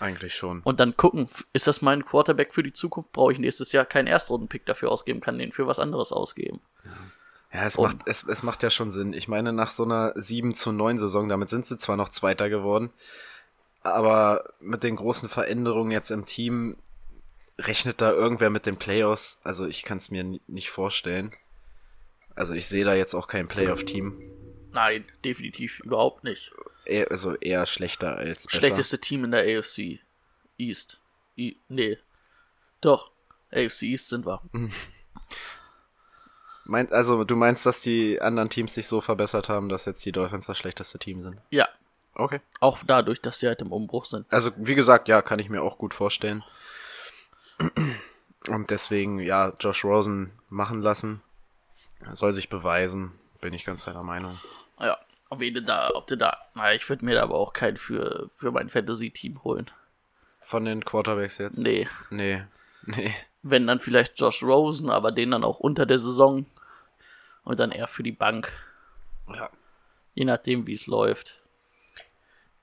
Eigentlich 0.00 0.34
schon. 0.34 0.60
Und 0.62 0.80
dann 0.80 0.96
gucken, 0.96 1.28
ist 1.52 1.66
das 1.66 1.82
mein 1.82 2.04
Quarterback 2.04 2.52
für 2.54 2.62
die 2.62 2.72
Zukunft? 2.72 3.12
Brauche 3.12 3.32
ich 3.32 3.38
nächstes 3.38 3.70
Jahr 3.72 3.84
keinen 3.84 4.06
Erstrunden-Pick 4.08 4.66
dafür 4.66 4.90
ausgeben, 4.90 5.20
kann 5.20 5.38
den 5.38 5.52
für 5.52 5.66
was 5.66 5.78
anderes 5.78 6.10
ausgeben. 6.10 6.60
Ja, 7.52 7.64
es 7.66 7.76
Und- 7.76 7.84
macht, 7.98 8.08
es, 8.08 8.22
es 8.24 8.42
macht 8.42 8.62
ja 8.62 8.70
schon 8.70 8.90
Sinn. 8.90 9.12
Ich 9.12 9.28
meine, 9.28 9.52
nach 9.52 9.70
so 9.70 9.84
einer 9.84 10.12
7 10.16 10.54
zu 10.54 10.72
9 10.72 10.98
Saison, 10.98 11.28
damit 11.28 11.50
sind 11.50 11.66
sie 11.66 11.76
zwar 11.78 11.96
noch 11.96 12.08
Zweiter 12.08 12.48
geworden, 12.48 12.90
aber 13.82 14.44
mit 14.60 14.82
den 14.82 14.96
großen 14.96 15.28
Veränderungen 15.28 15.90
jetzt 15.90 16.10
im 16.10 16.26
Team 16.26 16.76
rechnet 17.58 18.00
da 18.00 18.10
irgendwer 18.12 18.50
mit 18.50 18.66
den 18.66 18.76
Playoffs. 18.76 19.38
Also 19.44 19.66
ich 19.66 19.82
kann 19.82 19.98
es 19.98 20.10
mir 20.10 20.24
ni- 20.24 20.40
nicht 20.46 20.70
vorstellen. 20.70 21.32
Also 22.34 22.54
ich 22.54 22.68
sehe 22.68 22.84
da 22.86 22.94
jetzt 22.94 23.14
auch 23.14 23.26
kein 23.28 23.48
Playoff-Team. 23.48 24.18
Nein, 24.72 25.04
definitiv 25.24 25.80
überhaupt 25.80 26.24
nicht. 26.24 26.52
Eher, 26.84 27.10
also 27.10 27.34
eher 27.36 27.66
schlechter 27.66 28.16
als 28.16 28.46
besser. 28.46 28.58
Schlechteste 28.58 29.00
Team 29.00 29.24
in 29.24 29.30
der 29.32 29.58
AFC 29.58 30.00
East. 30.58 31.00
I 31.36 31.58
nee. 31.68 31.98
Doch. 32.80 33.10
AFC 33.52 33.82
East 33.82 34.08
sind 34.08 34.26
wir. 34.26 34.42
Meint, 36.64 36.92
also 36.92 37.24
du 37.24 37.36
meinst, 37.36 37.66
dass 37.66 37.80
die 37.80 38.20
anderen 38.20 38.48
Teams 38.48 38.74
sich 38.74 38.86
so 38.86 39.00
verbessert 39.00 39.48
haben, 39.48 39.68
dass 39.68 39.86
jetzt 39.86 40.04
die 40.04 40.12
Dolphins 40.12 40.46
das 40.46 40.56
schlechteste 40.58 40.98
Team 40.98 41.22
sind? 41.22 41.38
Ja. 41.50 41.68
Okay. 42.14 42.40
Auch 42.60 42.78
dadurch, 42.86 43.20
dass 43.20 43.38
sie 43.38 43.46
halt 43.46 43.60
im 43.60 43.72
Umbruch 43.72 44.04
sind. 44.04 44.26
Also, 44.30 44.50
wie 44.56 44.74
gesagt, 44.74 45.08
ja, 45.08 45.22
kann 45.22 45.38
ich 45.38 45.48
mir 45.48 45.62
auch 45.62 45.78
gut 45.78 45.94
vorstellen. 45.94 46.44
Und 48.48 48.70
deswegen, 48.70 49.18
ja, 49.20 49.52
Josh 49.58 49.84
Rosen 49.84 50.32
machen 50.48 50.80
lassen. 50.80 51.22
Er 52.00 52.16
soll 52.16 52.32
sich 52.32 52.48
beweisen. 52.48 53.12
Bin 53.40 53.54
ich 53.54 53.64
ganz 53.64 53.84
deiner 53.84 54.02
Meinung. 54.02 54.38
Ja. 54.78 54.98
Ob 55.30 55.38
du 55.38 55.62
da, 55.62 55.90
ob 55.94 56.06
du 56.08 56.16
da. 56.16 56.36
Na, 56.54 56.74
ich 56.74 56.88
würde 56.88 57.04
mir 57.04 57.14
da 57.14 57.22
aber 57.22 57.36
auch 57.36 57.52
keinen 57.52 57.76
für, 57.76 58.28
für 58.36 58.50
mein 58.50 58.68
Fantasy-Team 58.68 59.44
holen. 59.44 59.70
Von 60.42 60.64
den 60.64 60.84
Quarterbacks 60.84 61.38
jetzt? 61.38 61.58
Nee. 61.58 61.88
Nee. 62.10 62.42
Nee. 62.84 63.14
Wenn 63.42 63.66
dann 63.66 63.78
vielleicht 63.80 64.18
Josh 64.20 64.42
Rosen, 64.42 64.90
aber 64.90 65.12
den 65.12 65.30
dann 65.30 65.44
auch 65.44 65.60
unter 65.60 65.86
der 65.86 65.98
Saison. 65.98 66.46
Und 67.44 67.60
dann 67.60 67.70
eher 67.70 67.86
für 67.86 68.02
die 68.02 68.12
Bank. 68.12 68.52
Ja. 69.32 69.48
Je 70.14 70.24
nachdem, 70.24 70.66
wie 70.66 70.74
es 70.74 70.86
läuft. 70.86 71.38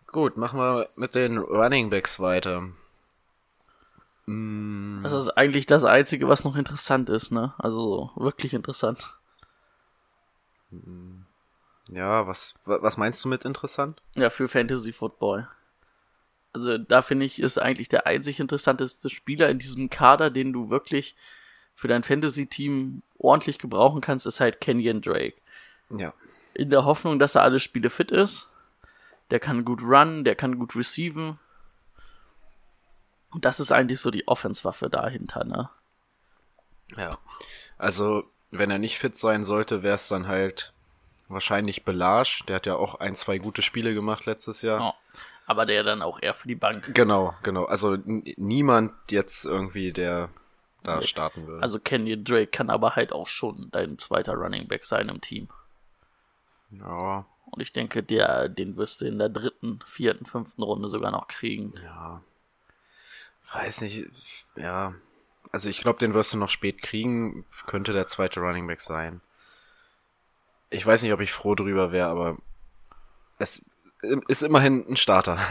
Gut, 0.08 0.38
machen 0.38 0.60
wir 0.60 0.89
mit 0.96 1.15
den 1.15 1.38
Running 1.38 1.89
Backs 1.89 2.20
weiter. 2.20 2.70
Mm, 4.25 5.03
Das 5.03 5.13
ist 5.13 5.30
eigentlich 5.30 5.65
das 5.65 5.84
Einzige, 5.86 6.27
was 6.27 6.44
noch 6.44 6.56
interessant 6.58 7.10
ist, 7.10 7.32
ne? 7.32 7.53
Also 7.58 8.12
wirklich 8.15 8.53
interessant. 8.53 9.15
Ja, 11.89 12.27
was, 12.27 12.56
wa- 12.65 12.79
was 12.82 12.98
meinst 12.98 13.24
du 13.24 13.29
mit 13.29 13.46
interessant? 13.46 14.01
Ja, 14.15 14.29
für 14.29 14.48
Fantasy 14.48 14.91
Football. 14.94 15.48
Also 16.53 16.77
da 16.77 17.01
finde 17.01 17.25
ich, 17.25 17.39
ist 17.39 17.58
eigentlich 17.58 17.89
der 17.89 18.08
einzig 18.08 18.39
interessanteste 18.39 19.10
Spieler 19.10 19.50
in 19.50 19.60
diesem 19.60 19.89
Kader, 19.89 20.29
den 20.32 20.53
du 20.53 20.70
wirklich 20.70 21.15
für 21.75 21.88
dein 21.88 22.03
Fantasy-Team 22.03 23.03
ordentlich 23.20 23.60
gebrauchen 23.60 24.01
kannst, 24.01 24.25
ist 24.25 24.39
halt 24.39 24.60
Kenyon 24.60 25.01
Drake. 25.01 25.36
Ja. 25.89 26.13
In 26.56 26.72
der 26.72 26.86
Hoffnung, 26.86 27.20
dass 27.20 27.36
er 27.36 27.44
alle 27.44 27.60
Spiele 27.60 27.89
fit 27.91 28.12
ist. 28.12 28.50
Der 29.29 29.39
kann 29.39 29.65
gut 29.65 29.82
runnen, 29.84 30.24
der 30.24 30.36
kann 30.36 30.58
gut 30.58 30.75
receiven. 30.75 31.38
Und 33.29 33.46
das 33.46 33.60
ist 33.60 33.72
eigentlich 33.72 34.00
so 34.00 34.10
die 34.10 34.27
Offense-Waffe 34.27 34.89
dahinter, 34.89 35.44
ne? 35.44 35.70
Ja. 36.96 37.20
Also, 37.77 38.24
wenn 38.50 38.72
er 38.72 38.79
nicht 38.79 38.98
fit 38.98 39.17
sein 39.17 39.44
sollte, 39.44 39.84
wäre 39.84 39.96
es 39.96 40.08
dann 40.08 40.27
halt 40.27 40.74
wahrscheinlich 41.29 41.84
Belage. 41.86 42.43
Der 42.48 42.57
hat 42.57 42.65
ja 42.65 42.75
auch 42.75 42.96
ein, 42.96 43.15
zwei 43.15 43.38
gute 43.38 43.62
Spiele 43.62 43.93
gemacht 43.93 44.25
letztes 44.25 44.62
Jahr. 44.62 44.79
Ja. 44.79 44.93
Aber 45.46 45.65
der 45.65 45.84
dann 45.84 46.01
auch 46.01 46.22
eher 46.22 46.34
für 46.34 46.48
die 46.48 46.55
Bank. 46.55 46.93
Genau, 46.93 47.34
genau. 47.41 47.65
Also 47.65 47.98
niemand 48.05 48.93
jetzt 49.10 49.46
irgendwie, 49.46 49.93
der 49.93 50.29
da 50.84 51.01
starten 51.01 51.48
würde. 51.48 51.63
Also 51.63 51.79
Kenyon 51.79 52.24
Drake 52.25 52.48
kann 52.48 52.69
aber 52.69 52.96
halt 52.96 53.13
auch 53.13 53.27
schon 53.27 53.69
dein 53.72 53.98
zweiter 53.98 54.34
Running 54.34 54.67
Back 54.67 54.86
sein 54.86 55.07
im 55.07 55.22
Team. 55.22 55.48
ja, 56.72 57.25
Und 57.46 57.62
ich 57.62 57.72
denke, 57.72 58.03
der, 58.03 58.50
den 58.50 58.75
wirst 58.75 59.00
du 59.01 59.05
in 59.05 59.17
der 59.19 59.29
dritten, 59.29 59.79
vierten, 59.86 60.25
fünften 60.25 60.63
Runde 60.63 60.89
sogar 60.89 61.12
noch 61.12 61.27
kriegen. 61.27 61.74
ja. 61.84 62.22
Weiß 63.53 63.79
nicht, 63.81 64.10
ja. 64.57 64.93
Also 65.53 65.69
ich 65.69 65.79
glaube, 65.79 66.00
den 66.00 66.13
wirst 66.13 66.34
du 66.34 66.38
noch 66.38 66.50
spät 66.50 66.81
kriegen. 66.81 67.46
Könnte 67.65 67.93
der 67.93 68.05
zweite 68.05 68.41
Running 68.41 68.67
Back 68.67 68.81
sein. 68.81 69.22
Ich 70.69 70.86
weiß 70.86 71.01
nicht, 71.03 71.13
ob 71.13 71.21
ich 71.21 71.31
froh 71.31 71.55
drüber 71.55 71.91
wäre, 71.91 72.09
aber 72.09 72.38
es 73.39 73.63
ist 74.27 74.43
immerhin 74.43 74.86
ein 74.89 74.97
Starter. 74.97 75.39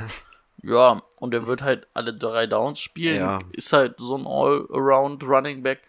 Ja, 0.63 1.03
Und 1.17 1.33
er 1.35 1.47
wird 1.47 1.63
halt 1.63 1.87
alle 1.95 2.13
drei 2.13 2.47
Downs 2.47 2.81
spielen. 2.81 3.17
Ja. 3.21 3.39
Ist 3.53 3.73
halt 3.73 3.97
so 3.99 4.17
ein 4.17 4.27
All-Around 4.27 5.23
Running 5.23 5.63
Back. 5.63 5.83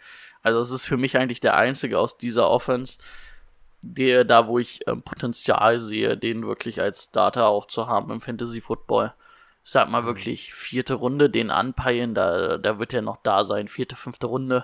Also 0.44 0.60
es 0.60 0.72
ist 0.72 0.86
für 0.86 0.98
mich 0.98 1.18
eigentlich 1.18 1.40
der 1.40 1.56
einzige 1.56 1.98
aus 1.98 2.18
dieser 2.18 2.50
Offense, 2.50 3.00
der 3.82 4.24
da, 4.24 4.48
wo 4.48 4.60
ich 4.60 4.82
ähm, 4.88 5.02
Potenzial 5.02 5.80
sehe, 5.80 6.18
den 6.18 6.46
wirklich 6.46 6.80
als 6.80 7.06
Starter 7.06 7.48
auch 7.48 7.68
zu 7.68 7.88
haben 7.88 8.12
im 8.12 8.22
Fantasy 8.22 8.62
Football. 8.62 9.14
Ich 9.64 9.72
sag 9.72 9.90
mal 9.90 10.06
wirklich 10.06 10.54
vierte 10.54 10.94
Runde, 10.94 11.30
den 11.30 11.50
anpeilen, 11.50 12.14
da, 12.14 12.58
da 12.58 12.78
wird 12.78 12.94
er 12.94 13.02
noch 13.02 13.18
da 13.24 13.44
sein, 13.44 13.68
vierte, 13.70 13.96
fünfte 13.96 14.28
Runde. 14.28 14.64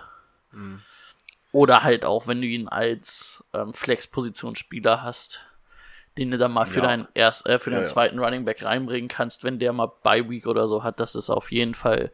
Oder 1.54 1.84
halt 1.84 2.04
auch, 2.04 2.28
wenn 2.28 2.42
du 2.42 2.48
ihn 2.48 2.68
als 2.68 3.44
ähm, 3.54 3.74
Flex-Positionsspieler 3.74 5.02
hast, 5.04 5.42
den 6.18 6.32
du 6.32 6.38
dann 6.38 6.52
mal 6.52 6.66
für 6.66 6.80
Ja. 6.80 6.88
deinen 6.88 7.08
erst, 7.14 7.48
äh, 7.48 7.60
für 7.60 7.70
Ja, 7.70 7.78
deinen 7.78 7.86
ja. 7.86 7.92
zweiten 7.92 8.20
Running 8.20 8.44
Back 8.44 8.64
reinbringen 8.64 9.08
kannst, 9.08 9.44
wenn 9.46 9.60
der 9.60 9.72
mal 9.72 9.92
Bye 10.04 10.30
Week 10.30 10.48
oder 10.48 10.68
so 10.68 10.84
hat, 10.84 11.00
das 11.00 11.16
ist 11.16 11.30
auf 11.30 11.52
jeden 11.52 11.76
Fall 11.76 12.12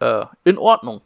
äh, 0.00 0.24
in 0.44 0.56
Ordnung. 0.58 1.02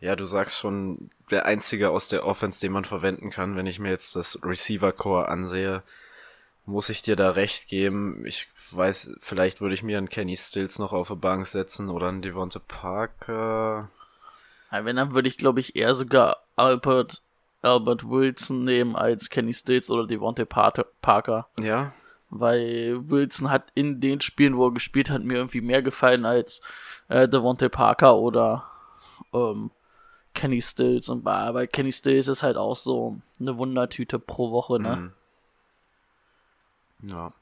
Ja, 0.00 0.14
du 0.16 0.24
sagst 0.24 0.58
schon, 0.58 1.10
der 1.30 1.46
einzige 1.46 1.90
aus 1.90 2.08
der 2.08 2.26
Offense, 2.26 2.60
den 2.60 2.72
man 2.72 2.84
verwenden 2.84 3.30
kann. 3.30 3.56
Wenn 3.56 3.66
ich 3.66 3.78
mir 3.78 3.90
jetzt 3.90 4.14
das 4.14 4.38
Receiver-Core 4.44 5.28
ansehe, 5.28 5.82
muss 6.66 6.88
ich 6.88 7.02
dir 7.02 7.16
da 7.16 7.30
recht 7.30 7.68
geben. 7.68 8.26
Ich 8.26 8.48
weiß, 8.72 9.16
vielleicht 9.20 9.60
würde 9.60 9.74
ich 9.74 9.82
mir 9.84 9.96
einen 9.98 10.08
Kenny 10.10 10.36
Stills 10.36 10.78
noch 10.78 10.92
auf 10.92 11.08
die 11.08 11.14
Bank 11.14 11.46
setzen 11.46 11.88
oder 11.88 12.08
einen 12.08 12.22
Devonta 12.22 12.58
Parker. 12.58 13.88
Ja, 14.78 14.84
wenn, 14.84 14.96
dann 14.96 15.14
würde 15.14 15.28
ich, 15.28 15.38
glaube 15.38 15.60
ich, 15.60 15.76
eher 15.76 15.94
sogar 15.94 16.38
Albert, 16.56 17.22
Albert 17.62 18.08
Wilson 18.08 18.64
nehmen 18.64 18.96
als 18.96 19.30
Kenny 19.30 19.54
Stills 19.54 19.90
oder 19.90 20.06
Devontae 20.06 20.44
Par- 20.46 20.72
Parker. 21.02 21.48
Ja, 21.58 21.92
Weil 22.30 22.98
Wilson 23.08 23.50
hat 23.50 23.64
in 23.74 24.00
den 24.00 24.20
Spielen, 24.20 24.56
wo 24.56 24.66
er 24.68 24.72
gespielt 24.74 25.10
hat, 25.10 25.22
mir 25.22 25.36
irgendwie 25.36 25.60
mehr 25.60 25.82
gefallen 25.82 26.24
als 26.26 26.60
äh, 27.08 27.28
Devontae 27.28 27.68
Parker 27.68 28.16
oder 28.16 28.64
ähm, 29.32 29.70
Kenny 30.34 30.60
Stills. 30.60 31.08
Und 31.08 31.22
bei, 31.24 31.50
bei 31.52 31.66
Kenny 31.66 31.92
Stills 31.92 32.28
ist 32.28 32.42
halt 32.42 32.56
auch 32.56 32.76
so 32.76 33.16
eine 33.40 33.56
Wundertüte 33.58 34.18
pro 34.18 34.50
Woche, 34.50 34.78
ne? 34.80 35.12
Mhm. 37.00 37.10
ja. 37.10 37.32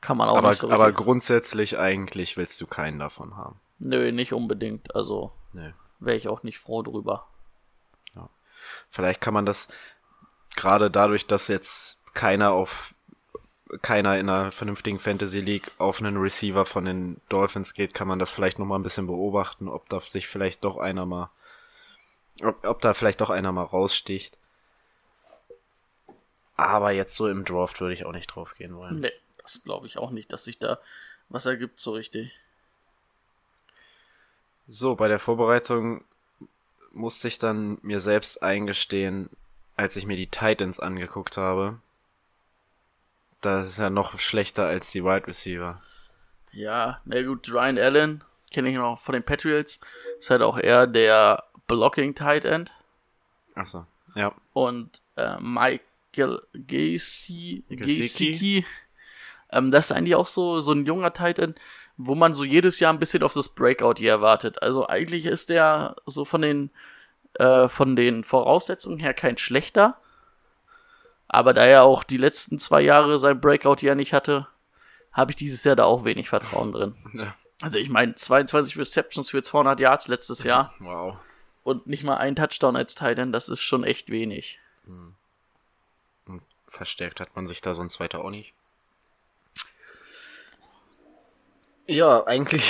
Kann 0.00 0.16
man 0.16 0.28
auch 0.28 0.36
Aber, 0.38 0.48
nicht 0.48 0.58
so 0.58 0.68
aber 0.68 0.90
grundsätzlich 0.90 1.78
eigentlich 1.78 2.36
willst 2.36 2.60
du 2.60 2.66
keinen 2.66 2.98
davon 2.98 3.36
haben. 3.36 3.60
Nö, 3.78 4.10
nicht 4.10 4.32
unbedingt. 4.32 4.96
Also 4.96 5.30
Nee. 5.52 5.72
Wäre 6.04 6.16
ich 6.16 6.28
auch 6.28 6.42
nicht 6.42 6.58
froh 6.58 6.82
drüber. 6.82 7.26
Vielleicht 8.90 9.20
kann 9.20 9.34
man 9.34 9.46
das 9.46 9.68
gerade 10.56 10.90
dadurch, 10.90 11.26
dass 11.26 11.48
jetzt 11.48 12.00
keiner 12.14 12.52
auf 12.52 12.94
keiner 13.80 14.18
in 14.18 14.28
einer 14.28 14.52
vernünftigen 14.52 14.98
Fantasy 14.98 15.40
League 15.40 15.70
auf 15.78 16.00
einen 16.00 16.18
Receiver 16.18 16.66
von 16.66 16.84
den 16.84 17.20
Dolphins 17.30 17.72
geht, 17.72 17.94
kann 17.94 18.06
man 18.06 18.18
das 18.18 18.30
vielleicht 18.30 18.58
noch 18.58 18.66
mal 18.66 18.78
ein 18.78 18.82
bisschen 18.82 19.06
beobachten, 19.06 19.66
ob 19.66 19.88
da 19.88 19.98
sich 20.00 20.26
vielleicht 20.26 20.62
doch 20.62 20.76
einer 20.76 21.06
mal 21.06 21.30
ob, 22.42 22.66
ob 22.66 22.80
da 22.82 22.92
vielleicht 22.92 23.22
doch 23.22 23.30
einer 23.30 23.50
mal 23.50 23.64
raussticht. 23.64 24.36
Aber 26.54 26.90
jetzt 26.90 27.16
so 27.16 27.28
im 27.28 27.46
Draft 27.46 27.80
würde 27.80 27.94
ich 27.94 28.04
auch 28.04 28.12
nicht 28.12 28.26
drauf 28.26 28.54
gehen 28.54 28.76
wollen. 28.76 29.00
Nee, 29.00 29.12
das 29.38 29.62
glaube 29.64 29.86
ich 29.86 29.96
auch 29.96 30.10
nicht, 30.10 30.32
dass 30.32 30.44
sich 30.44 30.58
da 30.58 30.78
was 31.30 31.46
ergibt 31.46 31.80
so 31.80 31.92
richtig. 31.92 32.38
So, 34.68 34.94
bei 34.94 35.08
der 35.08 35.18
Vorbereitung 35.18 36.04
musste 36.92 37.28
ich 37.28 37.38
dann 37.38 37.78
mir 37.82 38.00
selbst 38.00 38.42
eingestehen, 38.42 39.30
als 39.76 39.96
ich 39.96 40.06
mir 40.06 40.16
die 40.16 40.26
Titans 40.26 40.80
angeguckt 40.80 41.36
habe. 41.36 41.78
Das 43.40 43.68
ist 43.68 43.78
ja 43.78 43.90
noch 43.90 44.18
schlechter 44.18 44.66
als 44.66 44.92
die 44.92 45.04
Wide 45.04 45.26
Receiver. 45.26 45.80
Ja, 46.52 47.00
na 47.04 47.22
gut, 47.22 47.50
Ryan 47.50 47.78
Allen 47.78 48.24
kenne 48.50 48.68
ich 48.68 48.76
noch 48.76 48.98
von 49.00 49.14
den 49.14 49.22
Patriots. 49.22 49.80
Ist 50.20 50.30
halt 50.30 50.42
auch 50.42 50.58
eher 50.58 50.86
der 50.86 51.44
Blocking 51.66 52.14
Tight 52.14 52.44
End. 52.44 52.70
Achso, 53.54 53.86
ja. 54.14 54.32
Und 54.52 55.00
äh, 55.16 55.40
Michael 55.40 56.42
Gesicki. 56.52 57.64
Gesicki 57.68 58.64
ähm, 59.52 59.70
das 59.70 59.86
ist 59.86 59.92
eigentlich 59.92 60.14
auch 60.14 60.26
so, 60.26 60.60
so 60.60 60.72
ein 60.72 60.86
junger 60.86 61.12
Tight 61.12 61.38
End, 61.38 61.58
wo 61.96 62.14
man 62.14 62.34
so 62.34 62.44
jedes 62.44 62.80
Jahr 62.80 62.92
ein 62.92 62.98
bisschen 62.98 63.22
auf 63.22 63.34
das 63.34 63.48
Breakout 63.50 63.94
hier 63.98 64.10
erwartet. 64.10 64.62
Also 64.62 64.86
eigentlich 64.88 65.26
ist 65.26 65.50
der 65.50 65.96
so 66.06 66.24
von 66.24 66.42
den, 66.42 66.70
äh, 67.34 67.68
von 67.68 67.96
den 67.96 68.24
Voraussetzungen 68.24 68.98
her 68.98 69.14
kein 69.14 69.38
schlechter. 69.38 69.96
Aber 71.28 71.54
da 71.54 71.62
er 71.64 71.84
auch 71.84 72.02
die 72.04 72.16
letzten 72.18 72.58
zwei 72.58 72.82
Jahre 72.82 73.18
sein 73.18 73.40
Breakout 73.40 73.76
ja 73.80 73.94
nicht 73.94 74.12
hatte, 74.12 74.46
habe 75.12 75.32
ich 75.32 75.36
dieses 75.36 75.64
Jahr 75.64 75.76
da 75.76 75.84
auch 75.84 76.04
wenig 76.04 76.28
Vertrauen 76.28 76.72
drin. 76.72 76.94
ja. 77.14 77.34
Also 77.60 77.78
ich 77.78 77.88
meine, 77.90 78.14
22 78.14 78.76
Receptions 78.76 79.30
für 79.30 79.42
200 79.42 79.78
Yards 79.80 80.08
letztes 80.08 80.42
Jahr 80.44 80.72
Wow. 80.80 81.16
und 81.62 81.86
nicht 81.86 82.02
mal 82.02 82.16
ein 82.16 82.34
Touchdown 82.36 82.76
als 82.76 82.94
Tight 82.94 83.18
End, 83.18 83.32
das 83.34 83.48
ist 83.48 83.62
schon 83.62 83.84
echt 83.84 84.10
wenig. 84.10 84.58
Und 86.26 86.42
verstärkt 86.66 87.20
hat 87.20 87.36
man 87.36 87.46
sich 87.46 87.60
da 87.60 87.72
so 87.74 87.82
ein 87.82 87.88
zweiter 87.90 88.24
auch 88.24 88.30
nicht. 88.30 88.52
Ja, 91.92 92.26
eigentlich, 92.26 92.64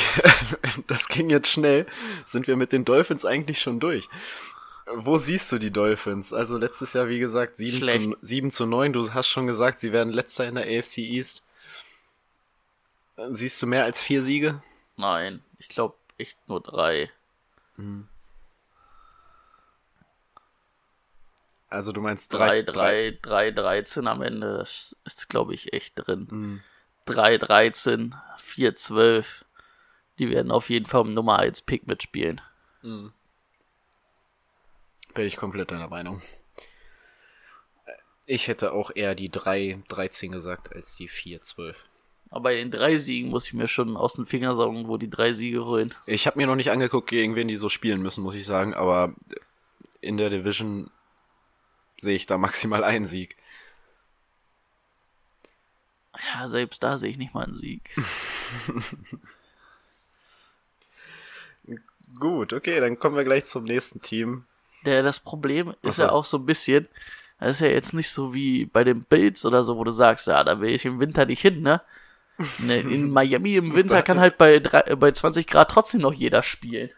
das 0.87 1.09
ging 1.09 1.31
jetzt 1.31 1.49
schnell, 1.49 1.87
sind 2.25 2.47
wir 2.47 2.57
mit 2.57 2.73
den 2.73 2.85
Dolphins 2.85 3.25
eigentlich 3.25 3.61
schon 3.61 3.81
durch. 3.81 4.09
Wo 4.95 5.17
siehst 5.17 5.50
du 5.52 5.59
die 5.59 5.71
Dolphins? 5.71 6.33
Also 6.33 6.59
letztes 6.59 6.93
Jahr, 6.93 7.09
wie 7.09 7.21
gesagt, 7.21 7.57
7 7.57 7.79
Schlecht. 7.79 8.05
zu, 8.05 8.17
7 8.21 8.50
zu 8.50 8.67
9. 8.67 8.93
Du 8.93 9.14
hast 9.14 9.29
schon 9.29 9.47
gesagt, 9.47 9.81
sie 9.81 9.93
werden 9.93 10.12
letzter 10.12 10.47
in 10.47 10.57
der 10.57 10.64
AFC 10.64 10.99
East. 10.99 11.43
Siehst 13.31 13.62
du 13.62 13.67
mehr 13.67 13.85
als 13.85 14.02
vier 14.02 14.23
Siege? 14.23 14.62
Nein, 14.97 15.43
ich 15.59 15.69
glaube 15.69 15.95
echt 16.19 16.37
nur 16.49 16.61
drei. 16.61 17.11
Also 21.69 21.93
du 21.93 22.00
meinst 22.00 22.35
3, 22.35 22.62
3, 22.62 23.19
3, 23.23 23.50
3, 23.50 23.50
13 23.52 24.07
am 24.07 24.23
Ende, 24.23 24.59
das 24.59 24.97
ist 25.05 25.29
glaube 25.29 25.55
ich 25.55 25.73
echt 25.73 25.95
drin. 25.97 26.29
Mhm. 26.31 26.62
3, 27.06 27.38
13, 27.38 28.14
4, 28.38 28.76
12. 28.76 29.44
Die 30.18 30.30
werden 30.30 30.52
auf 30.52 30.71
jeden 30.71 30.87
Fall 30.87 31.00
um 31.02 31.14
Nummer 31.14 31.38
1 31.38 31.62
Pick 31.62 31.87
mitspielen. 31.87 32.40
Bin 35.14 35.26
ich 35.26 35.37
komplett 35.37 35.71
deiner 35.71 35.88
Meinung. 35.88 36.23
Ich 38.26 38.49
hätte 38.49 38.73
auch 38.73 38.90
eher 38.94 39.14
die 39.14 39.30
3, 39.30 39.82
13 39.88 40.32
gesagt 40.32 40.75
als 40.75 40.97
die 40.97 41.09
4, 41.09 41.42
12. 41.42 41.85
Aber 42.30 42.44
bei 42.44 42.54
den 42.54 42.71
drei 42.71 42.97
Siegen 42.97 43.28
muss 43.28 43.47
ich 43.47 43.52
mir 43.52 43.68
schon 43.68 43.94
aus 43.94 44.14
den 44.14 44.25
Fingern 44.25 44.54
saugen, 44.54 44.88
wo 44.88 44.97
die 44.97 45.11
drei 45.11 45.35
Siege 45.35 45.66
holen. 45.66 45.94
Ich 46.06 46.26
habe 46.26 46.38
mir 46.38 46.47
noch 46.47 46.56
nicht 46.56 46.71
angeguckt, 46.71 47.11
gegen 47.11 47.37
wen 47.37 47.47
die 47.47 47.56
so 47.56 47.68
spielen 47.68 48.00
müssen, 48.00 48.23
muss 48.23 48.35
ich 48.35 48.47
sagen, 48.47 48.73
aber 48.73 49.12
in 50.00 50.16
der 50.16 50.30
Division 50.30 50.90
sehe 51.99 52.16
ich 52.16 52.26
da 52.26 52.38
maximal 52.38 52.85
einen 52.85 53.04
Sieg. 53.04 53.37
Ja, 56.35 56.49
selbst 56.49 56.83
da 56.83 56.97
sehe 56.99 57.11
ich 57.11 57.19
nicht 57.19 57.35
mal 57.35 57.45
einen 57.45 57.54
Sieg. 57.54 57.90
Gut, 62.19 62.52
okay, 62.52 62.81
dann 62.81 62.99
kommen 62.99 63.16
wir 63.16 63.25
gleich 63.25 63.47
zum 63.47 63.64
nächsten 63.64 64.02
Team. 64.02 64.45
Der, 64.85 65.02
das 65.02 65.21
Problem 65.21 65.75
ist 65.83 65.97
so. 65.97 66.02
ja 66.02 66.11
auch 66.11 66.25
so 66.25 66.38
ein 66.38 66.47
bisschen, 66.47 66.88
das 67.38 67.57
ist 67.57 67.61
ja 67.61 67.69
jetzt 67.69 67.95
nicht 67.95 68.11
so 68.11 68.35
wie 68.35 68.66
bei 68.66 68.85
den 68.85 69.02
Bills 69.04 69.47
oder 69.47 69.62
so, 69.62 69.76
wo 69.76 69.85
du 69.85 69.90
sagst, 69.90 70.26
ja, 70.26 70.45
da 70.45 70.61
will 70.61 70.75
ich 70.75 70.85
im 70.85 71.00
Winter 71.00 71.25
nicht 71.25 71.40
hin, 71.40 71.62
ne? 71.62 71.81
ne 72.59 72.81
in 72.81 73.11
Miami 73.11 73.57
im 73.57 73.75
Winter 73.75 74.02
kann 74.02 74.21
halt 74.21 74.38
bei, 74.38 74.59
drei, 74.59 74.81
äh, 74.81 74.97
bei 74.97 75.12
20 75.12 75.47
Grad 75.47 75.71
trotzdem 75.71 76.00
noch 76.00 76.12
jeder 76.12 76.42
spielen. 76.42 76.90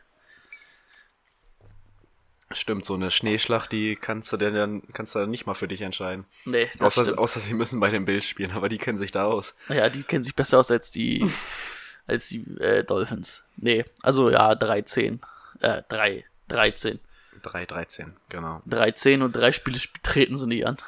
Stimmt, 2.54 2.84
so 2.84 2.94
eine 2.94 3.10
Schneeschlacht, 3.10 3.72
die 3.72 3.96
kannst 3.96 4.32
du 4.32 4.36
denn 4.36 4.54
dann 4.54 4.82
kannst 4.92 5.14
du 5.14 5.18
dann 5.18 5.30
nicht 5.30 5.44
mal 5.46 5.54
für 5.54 5.68
dich 5.68 5.82
entscheiden. 5.82 6.24
Nee, 6.44 6.70
das 6.78 6.80
Außer, 6.98 7.04
stimmt. 7.04 7.18
außer 7.18 7.40
sie 7.40 7.52
müssen 7.54 7.80
bei 7.80 7.90
den 7.90 8.04
Bills 8.04 8.26
spielen, 8.26 8.52
aber 8.52 8.68
die 8.68 8.78
kennen 8.78 8.96
sich 8.98 9.10
da 9.12 9.24
aus. 9.24 9.54
Ja, 9.68 9.88
die 9.90 10.02
kennen 10.04 10.22
sich 10.24 10.34
besser 10.36 10.58
aus 10.60 10.70
als 10.70 10.90
die, 10.90 11.28
als 12.06 12.28
die 12.28 12.42
äh, 12.60 12.84
Dolphins. 12.84 13.42
Nee, 13.56 13.84
also 14.02 14.30
ja, 14.30 14.54
13. 14.54 15.20
Äh, 15.60 15.82
3, 15.88 16.24
13. 16.48 17.00
3, 17.42 17.66
13, 17.66 18.16
genau. 18.28 18.62
13 18.66 19.22
und 19.22 19.32
drei 19.34 19.52
Spiele 19.52 19.76
sp- 19.76 20.00
treten 20.02 20.36
sie 20.36 20.46
nie 20.46 20.64
an. 20.64 20.78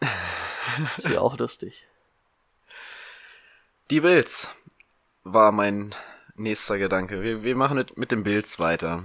Ist 0.98 1.08
ja 1.08 1.20
auch 1.20 1.38
lustig. 1.38 1.82
Die 3.90 4.00
Bills 4.00 4.50
war 5.22 5.52
mein 5.52 5.94
nächster 6.36 6.78
Gedanke. 6.78 7.22
Wir, 7.22 7.42
wir 7.42 7.54
machen 7.56 7.76
mit- 7.76 7.96
mit 7.96 8.10
den 8.10 8.24
Bills 8.24 8.58
weiter. 8.58 9.04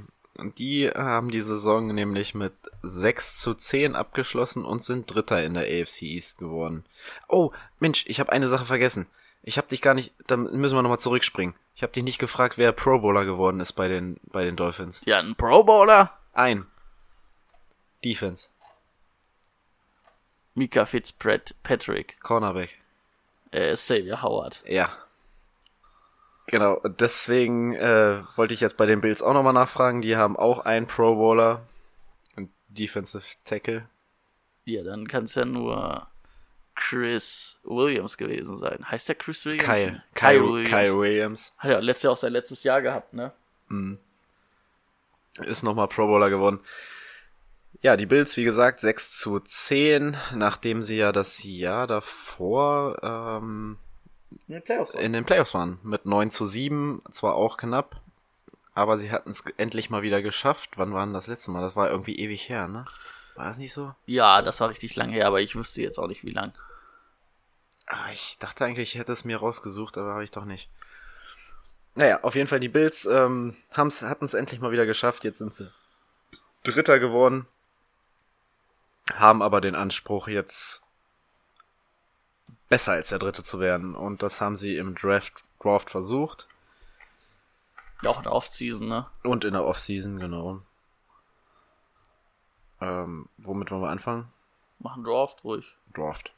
Die 0.58 0.89
haben 0.89 1.29
die 1.31 1.41
Saison 1.41 1.88
nämlich 1.88 2.34
mit 2.36 2.53
6 2.81 3.38
zu 3.38 3.53
10 3.53 3.96
abgeschlossen 3.96 4.65
und 4.65 4.84
sind 4.84 5.13
Dritter 5.13 5.43
in 5.43 5.53
der 5.53 5.63
AFC 5.63 6.03
East 6.03 6.38
geworden. 6.38 6.86
Oh, 7.27 7.51
Mensch, 7.79 8.05
ich 8.08 8.19
habe 8.19 8.31
eine 8.31 8.48
Sache 8.48 8.65
vergessen. 8.65 9.08
Ich 9.43 9.58
habe 9.58 9.67
dich 9.67 9.81
gar 9.81 9.93
nicht, 9.93 10.13
da 10.27 10.38
müssen 10.38 10.75
wir 10.75 10.81
nochmal 10.81 11.00
zurückspringen. 11.00 11.55
Ich 11.75 11.81
habe 11.84 11.93
dich 11.93 12.03
nicht 12.03 12.19
gefragt, 12.19 12.58
wer 12.58 12.72
Pro 12.74 13.00
Bowler 13.00 13.25
geworden 13.25 13.60
ist 13.62 13.74
bei 13.74 13.88
den, 13.88 14.19
bei 14.24 14.43
den 14.43 14.55
Dolphins. 14.58 15.01
Ja, 15.05 15.19
ein 15.19 15.36
Pro 15.36 15.63
Bowler? 15.63 16.13
Ein. 16.34 16.65
Defense. 18.03 18.50
Mika 20.55 20.86
Fitzpatrick, 20.86 22.19
Cornerback. 22.22 22.77
äh, 23.51 23.74
Xavier 23.74 24.22
Howard. 24.22 24.62
Ja. 24.65 24.91
Genau, 26.51 26.73
und 26.73 26.99
deswegen 26.99 27.75
äh, 27.75 28.23
wollte 28.35 28.53
ich 28.53 28.61
jetzt 28.61 28.75
bei 28.75 28.87
den 28.87 29.01
Bills 29.01 29.21
auch 29.21 29.33
nochmal 29.33 29.53
nachfragen. 29.53 30.01
Die 30.01 30.15
haben 30.15 30.35
auch 30.35 30.59
einen 30.59 30.87
Pro 30.87 31.15
Bowler, 31.15 31.61
einen 32.35 32.51
Defensive 32.69 33.23
Tackle. 33.45 33.87
Ja, 34.65 34.83
dann 34.83 35.07
kann 35.07 35.25
es 35.25 35.35
ja 35.35 35.45
nur 35.45 36.07
Chris 36.75 37.59
Williams 37.63 38.17
gewesen 38.17 38.57
sein. 38.57 38.83
Heißt 38.89 39.09
der 39.09 39.15
Chris 39.15 39.45
Williams? 39.45 39.65
Kyle. 39.65 40.03
Kyle, 40.15 40.39
Kyle, 40.39 40.43
Williams. 40.43 40.69
Kyle 40.69 40.99
Williams. 40.99 41.53
Hat 41.59 41.71
ja 41.71 41.79
letztes 41.79 42.03
Jahr 42.03 42.13
auch 42.13 42.17
sein 42.17 42.33
letztes 42.33 42.63
Jahr 42.63 42.81
gehabt, 42.81 43.13
ne? 43.13 43.31
Ist 45.43 45.63
nochmal 45.63 45.87
Pro 45.87 46.07
Bowler 46.07 46.29
geworden. 46.29 46.61
Ja, 47.81 47.95
die 47.95 48.07
Bills, 48.07 48.35
wie 48.37 48.43
gesagt, 48.43 48.79
6 48.79 49.17
zu 49.17 49.39
10, 49.39 50.17
nachdem 50.33 50.81
sie 50.81 50.97
ja 50.97 51.11
das 51.11 51.43
Jahr 51.43 51.87
davor 51.87 52.97
ähm, 53.03 53.77
In 54.48 54.53
den 54.53 54.62
Playoffs. 54.62 54.95
auch. 54.95 55.00
in 55.00 55.13
den 55.13 55.25
Playoffs 55.25 55.53
waren. 55.53 55.79
Mit 55.83 56.05
9 56.05 56.31
zu 56.31 56.45
7, 56.45 57.01
zwar 57.12 57.36
auch 57.36 57.57
knapp, 57.57 58.00
aber 58.74 58.98
sie 58.98 59.12
hatten 59.12 59.29
es 59.29 59.43
endlich 59.57 59.89
mal 59.89 60.01
wieder 60.01 60.21
geschafft. 60.21 60.71
Wann 60.77 60.93
war 60.93 61.05
denn 61.05 61.13
das 61.13 61.27
letzte 61.27 61.51
Mal? 61.51 61.62
Das 61.62 61.75
war 61.75 61.89
irgendwie 61.89 62.17
ewig 62.17 62.48
her, 62.50 62.67
ne? 62.67 62.86
War 63.36 63.45
das 63.45 63.57
nicht 63.57 63.74
so? 63.74 63.93
Ja, 64.05 64.41
das 64.41 64.59
war 64.59 64.69
richtig 64.69 64.95
lange 64.95 65.13
her, 65.13 65.27
aber 65.27 65.41
ich 65.41 65.55
wüsste 65.55 65.81
jetzt 65.81 65.98
auch 65.98 66.07
nicht, 66.07 66.24
wie 66.24 66.31
lang. 66.31 66.53
Ah, 67.88 68.12
ich 68.12 68.38
dachte 68.39 68.65
eigentlich, 68.65 68.93
ich 68.93 69.00
hätte 69.00 69.12
es 69.12 69.25
mir 69.25 69.38
rausgesucht, 69.38 69.98
aber 69.98 70.13
habe 70.13 70.24
ich 70.24 70.31
doch 70.31 70.45
nicht. 70.45 70.69
Naja, 71.95 72.19
auf 72.21 72.36
jeden 72.36 72.48
Fall, 72.48 72.59
die 72.59 72.69
Bills 72.69 73.05
ähm, 73.05 73.57
hatten 73.71 74.25
es 74.25 74.33
endlich 74.33 74.59
mal 74.59 74.71
wieder 74.71 74.86
geschafft. 74.86 75.24
Jetzt 75.24 75.39
sind 75.39 75.55
sie 75.55 75.71
Dritter 76.63 77.00
geworden. 77.00 77.48
Haben 79.13 79.41
aber 79.41 79.59
den 79.59 79.75
Anspruch, 79.75 80.27
jetzt 80.27 80.83
besser 82.69 82.93
als 82.93 83.09
der 83.09 83.19
Dritte 83.19 83.43
zu 83.43 83.59
werden. 83.59 83.95
Und 83.95 84.23
das 84.23 84.39
haben 84.39 84.55
sie 84.55 84.77
im 84.77 84.95
Draft, 84.95 85.33
Draft 85.59 85.89
versucht. 85.89 86.47
Ja, 88.01 88.11
auch 88.11 88.17
in 88.17 88.23
der 88.23 88.33
Offseason, 88.33 88.88
ne? 88.88 89.07
Und 89.23 89.43
in 89.43 89.51
der 89.51 89.65
Offseason, 89.65 90.19
genau. 90.19 90.61
Ähm, 92.79 93.27
womit 93.38 93.71
wollen 93.71 93.81
wir 93.81 93.89
anfangen? 93.89 94.29
Machen 94.79 95.03
Draft 95.03 95.43
ruhig. 95.43 95.65
Draft. 95.93 96.31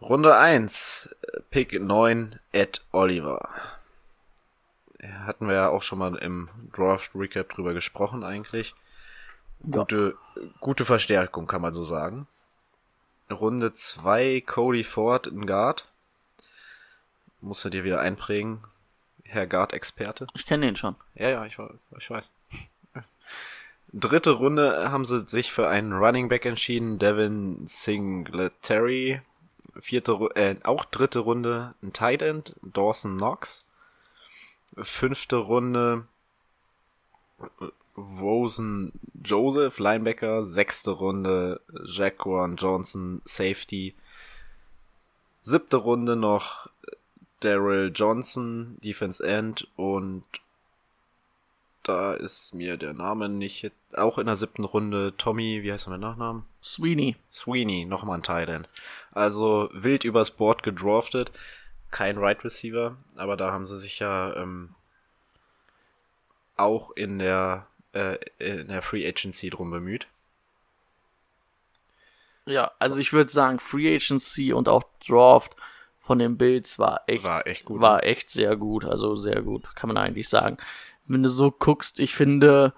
Runde 0.00 0.36
1, 0.36 1.14
Pick 1.50 1.80
9, 1.80 2.38
Ed 2.52 2.84
Oliver. 2.92 3.48
Hatten 5.02 5.48
wir 5.48 5.54
ja 5.54 5.68
auch 5.68 5.82
schon 5.82 5.98
mal 5.98 6.14
im 6.16 6.48
Draft 6.72 7.10
Recap 7.14 7.48
drüber 7.48 7.74
gesprochen 7.74 8.22
eigentlich. 8.22 8.74
Gute, 9.70 10.16
gute 10.60 10.84
Verstärkung, 10.84 11.46
kann 11.46 11.62
man 11.62 11.74
so 11.74 11.84
sagen. 11.84 12.26
Runde 13.30 13.74
2, 13.74 14.42
Cody 14.46 14.84
Ford 14.84 15.26
in 15.26 15.46
Guard. 15.46 15.86
Musst 17.40 17.64
du 17.64 17.70
dir 17.70 17.84
wieder 17.84 18.00
einprägen, 18.00 18.62
Herr 19.24 19.46
Guard-Experte. 19.46 20.26
Ich 20.34 20.46
kenne 20.46 20.66
den 20.66 20.76
schon. 20.76 20.96
Ja, 21.14 21.28
ja, 21.28 21.46
ich, 21.46 21.58
ich 21.98 22.10
weiß. 22.10 22.30
Dritte 23.92 24.32
Runde 24.32 24.90
haben 24.90 25.04
sie 25.04 25.24
sich 25.28 25.52
für 25.52 25.68
einen 25.68 25.92
Running 25.92 26.28
Back 26.28 26.44
entschieden, 26.46 26.98
Devin 26.98 27.66
Singletary. 27.66 29.20
Vierte, 29.80 30.12
äh, 30.34 30.56
auch 30.62 30.84
dritte 30.84 31.20
Runde 31.20 31.74
ein 31.82 31.92
Tight 31.92 32.22
End, 32.22 32.54
Dawson 32.62 33.16
Knox. 33.16 33.64
Fünfte 34.76 35.36
Runde 35.36 36.06
Rosen 37.96 38.92
Joseph, 39.22 39.78
Linebacker. 39.78 40.44
Sechste 40.44 40.90
Runde 40.90 41.60
Jaquan 41.84 42.56
Johnson, 42.56 43.22
Safety. 43.24 43.94
Siebte 45.40 45.76
Runde 45.76 46.16
noch 46.16 46.68
Daryl 47.40 47.92
Johnson, 47.94 48.78
Defense 48.82 49.22
End 49.22 49.68
und 49.76 50.24
da 51.82 52.14
ist 52.14 52.54
mir 52.54 52.78
der 52.78 52.94
Name 52.94 53.28
nicht. 53.28 53.70
Auch 53.94 54.16
in 54.16 54.26
der 54.26 54.36
siebten 54.36 54.64
Runde 54.64 55.12
Tommy, 55.18 55.62
wie 55.62 55.70
heißt 55.70 55.86
er 55.86 55.90
mit 55.90 56.00
Nachnamen? 56.00 56.44
Sweeney. 56.62 57.16
Sweeney, 57.30 57.84
nochmal 57.84 58.18
ein 58.18 58.22
Titan. 58.22 58.66
Also 59.12 59.68
wild 59.74 60.04
übers 60.04 60.30
Board 60.30 60.62
gedraftet. 60.62 61.30
Kein 61.90 62.16
Right 62.16 62.42
Receiver, 62.42 62.96
aber 63.16 63.36
da 63.36 63.52
haben 63.52 63.66
sie 63.66 63.78
sich 63.78 63.98
ja 63.98 64.34
ähm, 64.34 64.74
auch 66.56 66.90
in 66.92 67.18
der, 67.18 67.66
äh, 67.94 68.18
in 68.38 68.68
der 68.68 68.82
Free 68.82 69.06
Agency 69.06 69.50
drum 69.50 69.70
bemüht. 69.70 70.06
Ja, 72.46 72.72
also 72.78 73.00
ich 73.00 73.12
würde 73.12 73.30
sagen, 73.30 73.58
Free 73.58 73.94
Agency 73.94 74.52
und 74.52 74.68
auch 74.68 74.84
Draft 75.06 75.56
von 76.00 76.18
den 76.18 76.36
Bills 76.36 76.78
war 76.78 77.02
echt, 77.06 77.24
War 77.24 77.46
echt 77.46 77.64
gut. 77.64 77.80
war 77.80 78.04
echt 78.04 78.28
sehr 78.30 78.56
gut. 78.56 78.84
Also 78.84 79.14
sehr 79.14 79.40
gut, 79.42 79.74
kann 79.74 79.88
man 79.88 79.96
eigentlich 79.96 80.28
sagen. 80.28 80.58
Wenn 81.06 81.22
du 81.22 81.28
so 81.30 81.50
guckst, 81.50 82.00
ich 82.00 82.14
finde, 82.14 82.74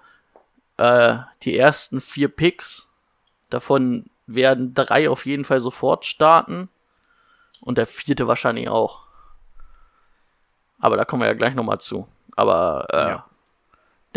äh, 0.77 1.17
die 1.43 1.57
ersten 1.57 1.99
vier 1.99 2.29
Picks, 2.29 2.87
davon 3.49 4.09
werden 4.25 4.73
drei 4.73 5.09
auf 5.09 5.25
jeden 5.25 5.43
Fall 5.45 5.59
sofort 5.59 6.05
starten. 6.05 6.69
Und 7.59 7.77
der 7.77 7.87
vierte 7.87 8.27
wahrscheinlich 8.27 8.69
auch. 8.69 9.01
Aber 10.79 10.95
da 10.95 11.03
kommen 11.05 11.23
wir 11.23 11.27
ja 11.27 11.33
gleich 11.33 11.55
nochmal 11.55 11.79
zu. 11.81 12.07
Aber 12.35 12.87
äh, 12.91 13.09
Ja. 13.09 13.26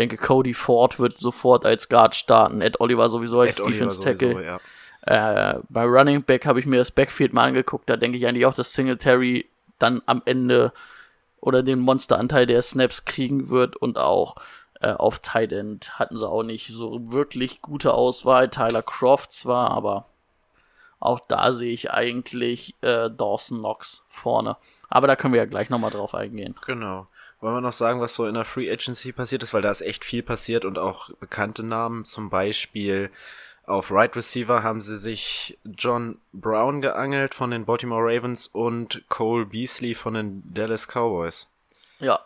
Denke, 0.01 0.17
Cody 0.17 0.53
Ford 0.53 0.99
wird 0.99 1.17
sofort 1.19 1.65
als 1.65 1.89
Guard 1.89 2.15
starten. 2.15 2.61
Ed 2.61 2.79
Oliver 2.79 3.07
sowieso 3.09 3.41
als 3.41 3.59
Ed 3.59 3.65
Oliver 3.65 3.85
Defense 3.85 4.01
Tackle. 4.01 4.33
sowieso, 4.33 4.41
ja. 4.41 4.59
Äh, 5.03 5.59
bei 5.69 5.83
Running 5.83 6.23
Back 6.23 6.45
habe 6.45 6.59
ich 6.59 6.65
mir 6.65 6.77
das 6.77 6.91
Backfield 6.91 7.33
mal 7.33 7.47
angeguckt. 7.47 7.89
Da 7.89 7.97
denke 7.97 8.17
ich 8.17 8.27
eigentlich 8.27 8.45
auch, 8.45 8.53
dass 8.53 8.73
Singletary 8.73 9.49
dann 9.79 10.01
am 10.05 10.21
Ende 10.25 10.73
oder 11.39 11.63
den 11.63 11.79
Monsteranteil 11.79 12.45
der 12.45 12.61
Snaps 12.61 13.05
kriegen 13.05 13.49
wird 13.49 13.75
und 13.75 13.97
auch 13.97 14.35
äh, 14.79 14.91
auf 14.91 15.19
Tight 15.19 15.51
End 15.53 15.97
hatten 15.97 16.17
sie 16.17 16.27
auch 16.27 16.43
nicht 16.43 16.67
so 16.67 17.11
wirklich 17.11 17.61
gute 17.61 17.93
Auswahl. 17.93 18.49
Tyler 18.49 18.83
Croft 18.83 19.33
zwar, 19.33 19.71
aber 19.71 20.05
auch 20.99 21.19
da 21.27 21.51
sehe 21.51 21.73
ich 21.73 21.91
eigentlich 21.91 22.75
äh, 22.81 23.09
Dawson 23.09 23.59
Knox 23.59 24.05
vorne. 24.07 24.57
Aber 24.87 25.07
da 25.07 25.15
können 25.15 25.33
wir 25.33 25.41
ja 25.41 25.47
gleich 25.47 25.69
nochmal 25.69 25.89
drauf 25.89 26.13
eingehen. 26.13 26.55
Genau. 26.65 27.07
Wollen 27.41 27.55
wir 27.55 27.61
noch 27.61 27.73
sagen, 27.73 27.99
was 27.99 28.15
so 28.15 28.27
in 28.27 28.35
der 28.35 28.45
Free 28.45 28.71
Agency 28.71 29.11
passiert 29.11 29.43
ist, 29.43 29.53
weil 29.53 29.63
da 29.63 29.71
ist 29.71 29.81
echt 29.81 30.05
viel 30.05 30.23
passiert 30.23 30.63
und 30.63 30.77
auch 30.77 31.09
bekannte 31.19 31.63
Namen, 31.63 32.05
zum 32.05 32.29
Beispiel 32.29 33.09
auf 33.65 33.91
Right 33.91 34.15
Receiver 34.15 34.63
haben 34.63 34.81
sie 34.81 34.97
sich 34.97 35.57
John 35.63 36.17
Brown 36.33 36.81
geangelt 36.81 37.33
von 37.33 37.51
den 37.51 37.65
Baltimore 37.65 38.03
Ravens 38.03 38.47
und 38.47 39.03
Cole 39.09 39.45
Beasley 39.45 39.95
von 39.95 40.13
den 40.13 40.43
Dallas 40.53 40.87
Cowboys. 40.87 41.47
Ja. 41.99 42.19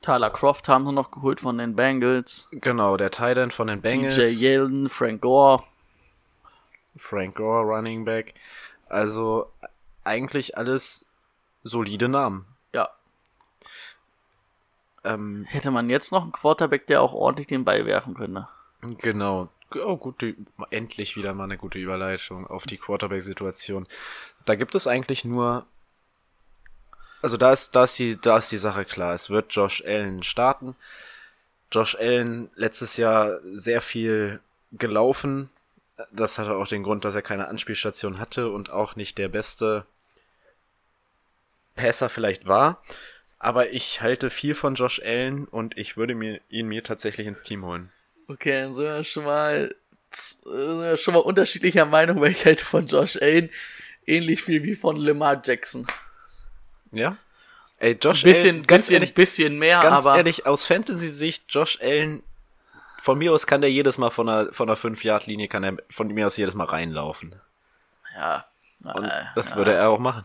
Tyler 0.00 0.30
Croft 0.30 0.68
haben 0.68 0.86
sie 0.86 0.92
noch 0.92 1.10
geholt 1.10 1.40
von 1.40 1.58
den 1.58 1.76
Bengals. 1.76 2.48
Genau, 2.50 2.96
der 2.96 3.10
Tight 3.10 3.36
End 3.36 3.52
von 3.52 3.68
den 3.68 3.80
Bengals, 3.80 4.16
TJ 4.16 4.22
Yeldon, 4.24 4.88
Frank 4.88 5.20
Gore. 5.20 5.62
Frank 6.96 7.36
Gore, 7.36 7.62
Running 7.62 8.04
Back. 8.04 8.34
Also 8.88 9.50
eigentlich 10.04 10.56
alles 10.56 11.06
solide 11.62 12.08
Namen. 12.08 12.46
Ja, 12.72 12.88
Ähm, 15.04 15.44
Hätte 15.48 15.70
man 15.70 15.90
jetzt 15.90 16.12
noch 16.12 16.22
einen 16.22 16.32
Quarterback, 16.32 16.86
der 16.86 17.02
auch 17.02 17.12
ordentlich 17.12 17.48
den 17.48 17.64
Ball 17.64 17.86
werfen 17.86 18.14
könnte. 18.14 18.48
Genau. 18.98 19.48
Oh, 19.74 19.96
gute, 19.96 20.34
endlich 20.70 21.16
wieder 21.16 21.32
mal 21.32 21.44
eine 21.44 21.56
gute 21.56 21.78
Überleitung 21.78 22.46
auf 22.46 22.64
die 22.64 22.76
Quarterback-Situation. 22.76 23.86
Da 24.44 24.54
gibt 24.54 24.74
es 24.74 24.86
eigentlich 24.86 25.24
nur, 25.24 25.66
also 27.22 27.36
da 27.36 27.52
ist, 27.52 27.74
da 27.74 27.84
ist 27.84 27.98
die, 27.98 28.20
da 28.20 28.38
ist 28.38 28.52
die 28.52 28.58
Sache 28.58 28.84
klar. 28.84 29.14
Es 29.14 29.30
wird 29.30 29.54
Josh 29.54 29.82
Allen 29.84 30.22
starten. 30.22 30.76
Josh 31.70 31.96
Allen 31.96 32.50
letztes 32.54 32.96
Jahr 32.96 33.38
sehr 33.52 33.80
viel 33.80 34.40
gelaufen. 34.72 35.48
Das 36.10 36.38
hatte 36.38 36.54
auch 36.54 36.68
den 36.68 36.82
Grund, 36.82 37.04
dass 37.04 37.14
er 37.14 37.22
keine 37.22 37.48
Anspielstation 37.48 38.18
hatte 38.18 38.50
und 38.50 38.70
auch 38.70 38.96
nicht 38.96 39.16
der 39.18 39.28
beste 39.28 39.86
Passer 41.76 42.08
vielleicht 42.08 42.46
war. 42.46 42.82
Aber 43.44 43.72
ich 43.72 44.00
halte 44.00 44.30
viel 44.30 44.54
von 44.54 44.76
Josh 44.76 45.02
Allen 45.04 45.46
und 45.46 45.76
ich 45.76 45.96
würde 45.96 46.14
mir, 46.14 46.40
ihn 46.48 46.68
mir 46.68 46.84
tatsächlich 46.84 47.26
ins 47.26 47.42
Team 47.42 47.64
holen. 47.64 47.90
Okay, 48.28 48.62
dann 48.62 48.72
sind 48.72 48.84
wir 48.84 49.02
schon 49.02 49.24
mal, 49.24 49.74
äh, 50.46 50.96
schon 50.96 51.14
mal 51.14 51.20
unterschiedlicher 51.20 51.84
Meinung, 51.84 52.20
weil 52.20 52.30
ich 52.30 52.46
halte 52.46 52.64
von 52.64 52.86
Josh 52.86 53.20
Allen 53.20 53.50
ähnlich 54.06 54.44
viel 54.44 54.62
wie 54.62 54.76
von 54.76 54.94
Lamar 54.94 55.42
Jackson. 55.44 55.88
Ja? 56.92 57.16
Ey, 57.78 57.98
Josh 58.00 58.22
Bisschen, 58.22 58.58
Allen, 58.58 58.66
ganz 58.68 58.82
bisschen, 58.82 58.94
ehrlich, 58.94 59.14
bisschen 59.14 59.58
mehr, 59.58 59.80
ganz 59.80 60.06
aber 60.06 60.18
ehrlich, 60.18 60.46
aus 60.46 60.64
Fantasy-Sicht, 60.64 61.46
Josh 61.48 61.80
Allen, 61.82 62.22
von 63.02 63.18
mir 63.18 63.32
aus 63.32 63.48
kann 63.48 63.60
der 63.60 63.72
jedes 63.72 63.98
Mal 63.98 64.10
von 64.10 64.28
der, 64.28 64.50
von 64.52 64.68
der 64.68 64.76
5-Yard-Linie, 64.76 65.48
kann 65.48 65.64
er 65.64 65.78
von 65.90 66.06
mir 66.06 66.28
aus 66.28 66.36
jedes 66.36 66.54
Mal 66.54 66.66
reinlaufen. 66.66 67.34
ja. 68.14 68.46
Und 68.84 69.04
äh, 69.04 69.24
das 69.34 69.50
ja. 69.50 69.56
würde 69.56 69.72
er 69.72 69.90
auch 69.90 69.98
machen. 69.98 70.24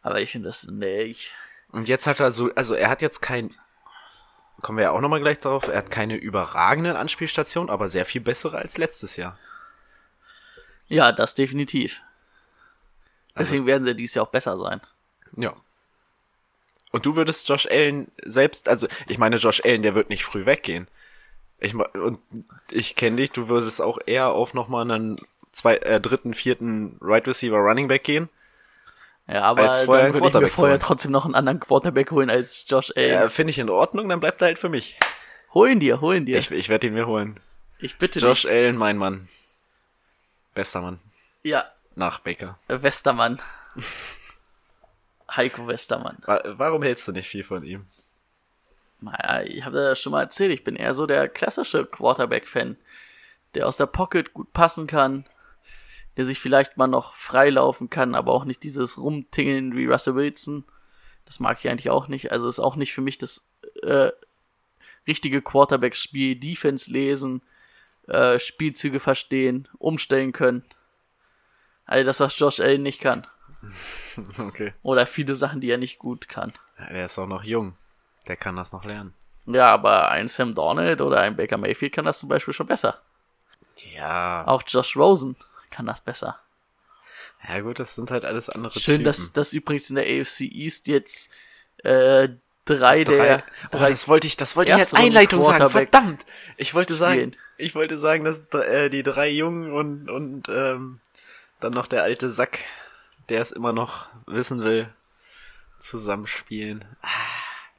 Aber 0.00 0.20
ich 0.20 0.30
finde 0.30 0.48
das, 0.48 0.66
nee, 0.66 1.02
ich, 1.02 1.34
Und 1.70 1.88
jetzt 1.88 2.06
hat 2.06 2.20
er 2.20 2.32
so, 2.32 2.50
also 2.54 2.74
er 2.74 2.88
hat 2.88 3.02
jetzt 3.02 3.20
kein, 3.20 3.54
kommen 4.62 4.78
wir 4.78 4.84
ja 4.84 4.90
auch 4.92 5.00
nochmal 5.00 5.20
gleich 5.20 5.38
drauf, 5.38 5.68
er 5.68 5.76
hat 5.78 5.90
keine 5.90 6.16
überragenden 6.16 6.96
Anspielstationen, 6.96 7.70
aber 7.70 7.88
sehr 7.88 8.06
viel 8.06 8.20
bessere 8.20 8.56
als 8.58 8.78
letztes 8.78 9.16
Jahr. 9.16 9.38
ja, 10.88 11.12
das 11.12 11.34
definitiv. 11.34 12.00
Also- 13.34 13.50
Deswegen 13.50 13.66
werden 13.66 13.84
sie 13.84 13.94
dies 13.94 14.14
Jahr 14.14 14.26
auch 14.26 14.30
besser 14.30 14.56
sein. 14.56 14.80
Ja. 15.36 15.54
Und 16.90 17.04
du 17.04 17.14
würdest 17.16 17.46
Josh 17.48 17.66
Allen 17.70 18.10
selbst, 18.24 18.66
also 18.68 18.88
ich 19.06 19.18
meine, 19.18 19.36
Josh 19.36 19.62
Allen, 19.64 19.82
der 19.82 19.94
wird 19.94 20.08
nicht 20.08 20.24
früh 20.24 20.46
weggehen. 20.46 20.88
Ich 21.60 21.74
und 21.74 22.18
ich 22.70 22.96
kenne 22.96 23.16
dich, 23.16 23.30
du 23.32 23.48
würdest 23.48 23.82
auch 23.82 23.98
eher 24.06 24.30
auf 24.30 24.54
nochmal 24.54 24.90
einen 24.90 25.16
zwei, 25.52 25.76
äh, 25.76 26.00
dritten, 26.00 26.32
vierten 26.32 26.96
Right 27.02 27.26
Receiver 27.26 27.58
Running 27.58 27.88
Back 27.88 28.04
gehen. 28.04 28.28
Ja, 29.30 29.42
aber 29.42 29.62
Als 29.64 29.82
vorher 29.82 30.04
dann 30.06 30.14
würde 30.14 30.28
ich 30.28 30.34
mir 30.34 30.48
vorher 30.48 30.74
holen. 30.74 30.80
trotzdem 30.80 31.12
noch 31.12 31.24
einen 31.26 31.34
anderen 31.34 31.60
Quarterback 31.60 32.10
holen 32.10 32.30
als 32.30 32.64
Josh 32.66 32.92
Allen. 32.96 33.12
Ja, 33.12 33.28
finde 33.28 33.50
ich 33.50 33.58
in 33.58 33.68
Ordnung, 33.68 34.08
dann 34.08 34.20
bleibt 34.20 34.40
er 34.40 34.46
halt 34.46 34.58
für 34.58 34.68
mich. 34.70 34.98
Holen 35.52 35.80
dir, 35.80 36.00
holen 36.00 36.24
dir. 36.26 36.38
Ich, 36.38 36.50
ich 36.50 36.68
werde 36.70 36.86
ihn 36.86 36.94
mir 36.94 37.06
holen. 37.06 37.38
Ich 37.78 37.98
bitte 37.98 38.20
Josh 38.20 38.42
dich. 38.42 38.50
Allen, 38.50 38.76
mein 38.76 38.96
Mann. 38.96 39.28
Bester 40.54 40.80
Mann. 40.80 40.98
Ja, 41.42 41.64
Nach 41.94 42.20
Baker. 42.20 42.58
Westermann. 42.68 43.40
Heiko 45.34 45.66
Westermann. 45.66 46.18
Wa- 46.24 46.42
Warum 46.44 46.82
hältst 46.82 47.06
du 47.08 47.12
nicht 47.12 47.28
viel 47.28 47.44
von 47.44 47.62
ihm? 47.64 47.86
Naja, 49.00 49.42
ich 49.42 49.64
habe 49.64 49.76
das 49.76 50.00
schon 50.00 50.12
mal 50.12 50.22
erzählt, 50.22 50.50
ich 50.52 50.64
bin 50.64 50.74
eher 50.74 50.94
so 50.94 51.06
der 51.06 51.28
klassische 51.28 51.84
Quarterback-Fan, 51.86 52.76
der 53.54 53.68
aus 53.68 53.76
der 53.76 53.86
Pocket 53.86 54.32
gut 54.32 54.52
passen 54.52 54.86
kann, 54.86 55.24
der 56.18 56.24
sich 56.24 56.40
vielleicht 56.40 56.76
mal 56.76 56.88
noch 56.88 57.14
freilaufen 57.14 57.90
kann, 57.90 58.16
aber 58.16 58.32
auch 58.32 58.44
nicht 58.44 58.64
dieses 58.64 58.98
Rumtingeln 58.98 59.76
wie 59.76 59.86
Russell 59.86 60.16
Wilson. 60.16 60.64
Das 61.24 61.38
mag 61.38 61.58
ich 61.60 61.70
eigentlich 61.70 61.90
auch 61.90 62.08
nicht. 62.08 62.32
Also 62.32 62.48
ist 62.48 62.58
auch 62.58 62.74
nicht 62.74 62.92
für 62.92 63.00
mich 63.00 63.18
das 63.18 63.48
äh, 63.82 64.10
richtige 65.06 65.40
Quarterback-Spiel. 65.40 66.34
Defense 66.34 66.90
lesen, 66.90 67.40
äh, 68.08 68.40
Spielzüge 68.40 68.98
verstehen, 68.98 69.68
umstellen 69.78 70.32
können. 70.32 70.64
All 71.84 72.02
das, 72.02 72.18
was 72.18 72.36
Josh 72.36 72.58
Allen 72.58 72.82
nicht 72.82 73.00
kann. 73.00 73.26
Okay. 74.38 74.74
Oder 74.82 75.06
viele 75.06 75.36
Sachen, 75.36 75.60
die 75.60 75.70
er 75.70 75.78
nicht 75.78 76.00
gut 76.00 76.28
kann. 76.28 76.52
Ja, 76.80 76.92
Der 76.92 77.04
ist 77.04 77.18
auch 77.18 77.28
noch 77.28 77.44
jung. 77.44 77.76
Der 78.26 78.36
kann 78.36 78.56
das 78.56 78.72
noch 78.72 78.84
lernen. 78.84 79.14
Ja, 79.46 79.68
aber 79.68 80.10
ein 80.10 80.26
Sam 80.26 80.56
Darnold 80.56 81.00
oder 81.00 81.20
ein 81.20 81.36
Baker 81.36 81.58
Mayfield 81.58 81.92
kann 81.92 82.04
das 82.04 82.18
zum 82.18 82.28
Beispiel 82.28 82.54
schon 82.54 82.66
besser. 82.66 83.00
Ja. 83.94 84.44
Auch 84.48 84.64
Josh 84.66 84.96
Rosen 84.96 85.36
kann 85.70 85.86
das 85.86 86.00
besser. 86.00 86.38
Ja 87.48 87.60
gut, 87.60 87.78
das 87.78 87.94
sind 87.94 88.10
halt 88.10 88.24
alles 88.24 88.50
andere 88.50 88.78
Schön, 88.78 88.94
Typen. 88.94 89.04
dass, 89.04 89.32
dass 89.32 89.52
übrigens 89.52 89.90
in 89.90 89.96
der 89.96 90.04
AFC 90.04 90.40
East 90.40 90.88
jetzt 90.88 91.32
äh, 91.84 92.28
drei, 92.64 93.04
der 93.04 93.44
oh, 93.66 93.76
drei 93.76 93.90
das 93.90 94.08
wollte 94.08 94.26
ich, 94.26 94.36
das 94.36 94.56
wollte 94.56 94.72
ich 94.72 94.78
als 94.78 94.94
Einleitung 94.94 95.42
sagen. 95.42 95.70
Verdammt! 95.70 96.24
Ich 96.56 96.74
wollte 96.74 96.94
sagen, 96.94 97.36
ich 97.56 97.74
wollte 97.74 97.98
sagen, 97.98 98.24
dass 98.24 98.46
äh, 98.54 98.90
die 98.90 99.02
drei 99.02 99.30
Jungen 99.30 99.72
und 99.72 100.10
und 100.10 100.48
ähm, 100.48 101.00
dann 101.60 101.72
noch 101.72 101.86
der 101.86 102.02
alte 102.02 102.30
Sack, 102.30 102.60
der 103.28 103.40
es 103.40 103.52
immer 103.52 103.72
noch 103.72 104.06
wissen 104.26 104.62
will, 104.62 104.88
zusammenspielen. 105.80 106.84
Ah, 107.02 107.08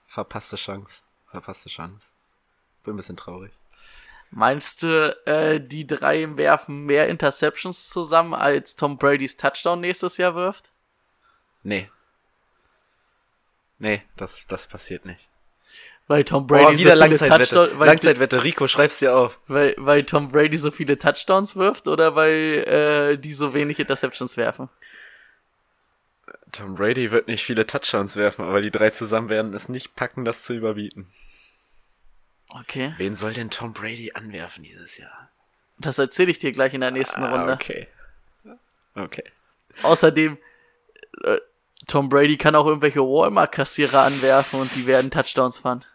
verpasste 0.08 0.56
Chance, 0.56 1.02
verpasste 1.30 1.70
Chance. 1.70 2.12
Bin 2.84 2.94
ein 2.94 2.98
bisschen 2.98 3.18
traurig. 3.18 3.52
Meinst 4.32 4.84
du, 4.84 5.18
äh, 5.26 5.60
die 5.60 5.88
drei 5.88 6.38
werfen 6.38 6.86
mehr 6.86 7.08
Interceptions 7.08 7.90
zusammen, 7.90 8.34
als 8.34 8.76
Tom 8.76 8.98
Brady's 8.98 9.38
Touchdown 9.38 9.82
nächstes 9.82 10.18
Jahr 10.18 10.36
wirft? 10.36 10.72
Nee. 11.64 11.90
Nee, 13.80 14.04
das, 14.18 14.46
das 14.48 14.68
passiert 14.68 15.06
nicht. 15.06 15.30
Weil 16.08 16.24
Tom 16.24 16.48
Brady 16.48 16.64
Boah, 16.64 16.72
wieder 16.72 16.78
so 16.78 16.84
viele 16.84 16.96
Langzeitwette. 16.96 17.44
Touchdowns, 17.44 17.80
weil, 17.80 17.88
Langzeitwette. 17.88 18.44
Rico, 18.44 18.68
schreib's 18.68 19.00
dir 19.00 19.16
auf. 19.16 19.40
weil, 19.48 19.76
weil 19.78 20.04
Tom 20.04 20.32
Brady 20.32 20.58
so 20.58 20.72
viele 20.72 20.98
Touchdowns 20.98 21.56
wirft 21.56 21.88
oder 21.88 22.16
weil 22.16 23.14
äh, 23.14 23.18
die 23.18 23.34
so 23.34 23.54
wenig 23.54 23.80
Interceptions 23.80 24.36
werfen? 24.36 24.70
Tom 26.52 26.76
Brady 26.76 27.12
wird 27.12 27.28
nicht 27.28 27.44
viele 27.44 27.68
Touchdowns 27.68 28.16
werfen, 28.16 28.44
aber 28.44 28.62
die 28.62 28.72
drei 28.72 28.90
zusammen 28.90 29.30
werden 29.30 29.54
es 29.54 29.70
nicht 29.70 29.96
packen, 29.96 30.26
das 30.26 30.44
zu 30.44 30.54
überbieten. 30.54 31.08
Okay. 32.50 32.94
Wen 32.98 33.16
soll 33.16 33.34
denn 33.34 33.50
Tom 33.50 33.74
Brady 33.74 34.12
anwerfen 34.14 34.64
dieses 34.64 34.98
Jahr? 34.98 35.30
Das 35.78 35.98
erzähle 35.98 36.32
ich 36.32 36.40
dir 36.40 36.52
gleich 36.52 36.74
in 36.74 36.82
der 36.82 36.92
nächsten 36.92 37.24
Runde. 37.24 37.52
Ah, 37.52 37.54
okay. 37.54 37.88
Okay. 38.96 39.24
Außerdem, 39.84 40.38
äh, 41.24 41.38
Tom 41.88 42.10
Brady 42.10 42.38
kann 42.38 42.56
auch 42.56 42.66
irgendwelche 42.66 43.02
Walmart-Kassierer 43.02 44.02
anwerfen 44.02 44.60
und 44.60 44.76
die 44.76 44.86
werden 44.86 45.10
Touchdowns 45.12 45.60
fahren. 45.60 45.86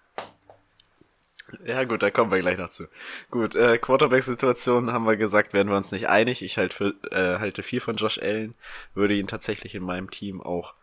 Ja 1.65 1.85
gut, 1.85 2.03
da 2.03 2.11
kommen 2.11 2.31
wir 2.31 2.41
gleich 2.41 2.59
noch 2.59 2.71
zu. 2.71 2.89
Gut, 3.31 3.55
äh, 3.55 3.79
Quarterback-Situation 3.79 4.93
haben 4.93 5.07
wir 5.07 5.17
gesagt, 5.17 5.53
werden 5.53 5.69
wir 5.69 5.77
uns 5.77 5.93
nicht 5.93 6.09
einig. 6.09 6.43
Ich 6.43 6.59
halt 6.59 6.73
für, 6.75 6.95
äh, 7.11 7.39
halte 7.39 7.63
viel 7.63 7.81
von 7.81 7.97
Josh 7.97 8.19
Allen, 8.19 8.55
würde 8.95 9.15
ihn 9.15 9.29
tatsächlich 9.29 9.75
in 9.75 9.83
meinem 9.83 10.11
Team 10.11 10.41
auch 10.41 10.75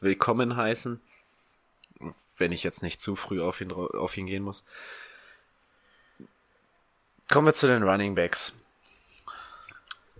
willkommen 0.00 0.56
heißen, 0.56 1.00
wenn 2.38 2.52
ich 2.52 2.62
jetzt 2.62 2.82
nicht 2.82 3.00
zu 3.00 3.16
früh 3.16 3.42
auf 3.42 3.60
ihn, 3.60 3.72
auf 3.72 4.16
ihn 4.16 4.26
gehen 4.26 4.42
muss. 4.42 4.64
Kommen 7.30 7.46
wir 7.46 7.54
zu 7.54 7.68
den 7.68 7.84
Running 7.84 8.16
Backs. 8.16 8.52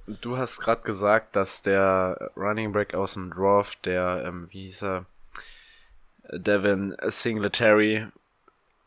Du 0.06 0.36
hast 0.36 0.60
gerade 0.60 0.82
gesagt, 0.82 1.34
dass 1.34 1.60
der 1.60 2.30
Running 2.36 2.70
Back 2.70 2.94
aus 2.94 3.14
dem 3.14 3.30
Draft, 3.30 3.84
der, 3.84 4.22
ähm, 4.24 4.46
wie 4.50 4.62
hieß 4.62 4.84
er, 4.84 5.06
Devin 6.30 6.96
Singletary, 7.02 8.06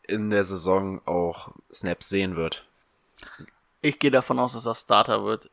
in 0.04 0.30
der 0.30 0.44
Saison 0.44 1.06
auch 1.06 1.52
Snaps 1.70 2.08
sehen 2.08 2.36
wird. 2.36 2.64
Ich 3.82 3.98
gehe 3.98 4.10
davon 4.10 4.38
aus, 4.38 4.54
dass 4.54 4.64
er 4.64 4.74
Starter 4.74 5.24
wird. 5.24 5.50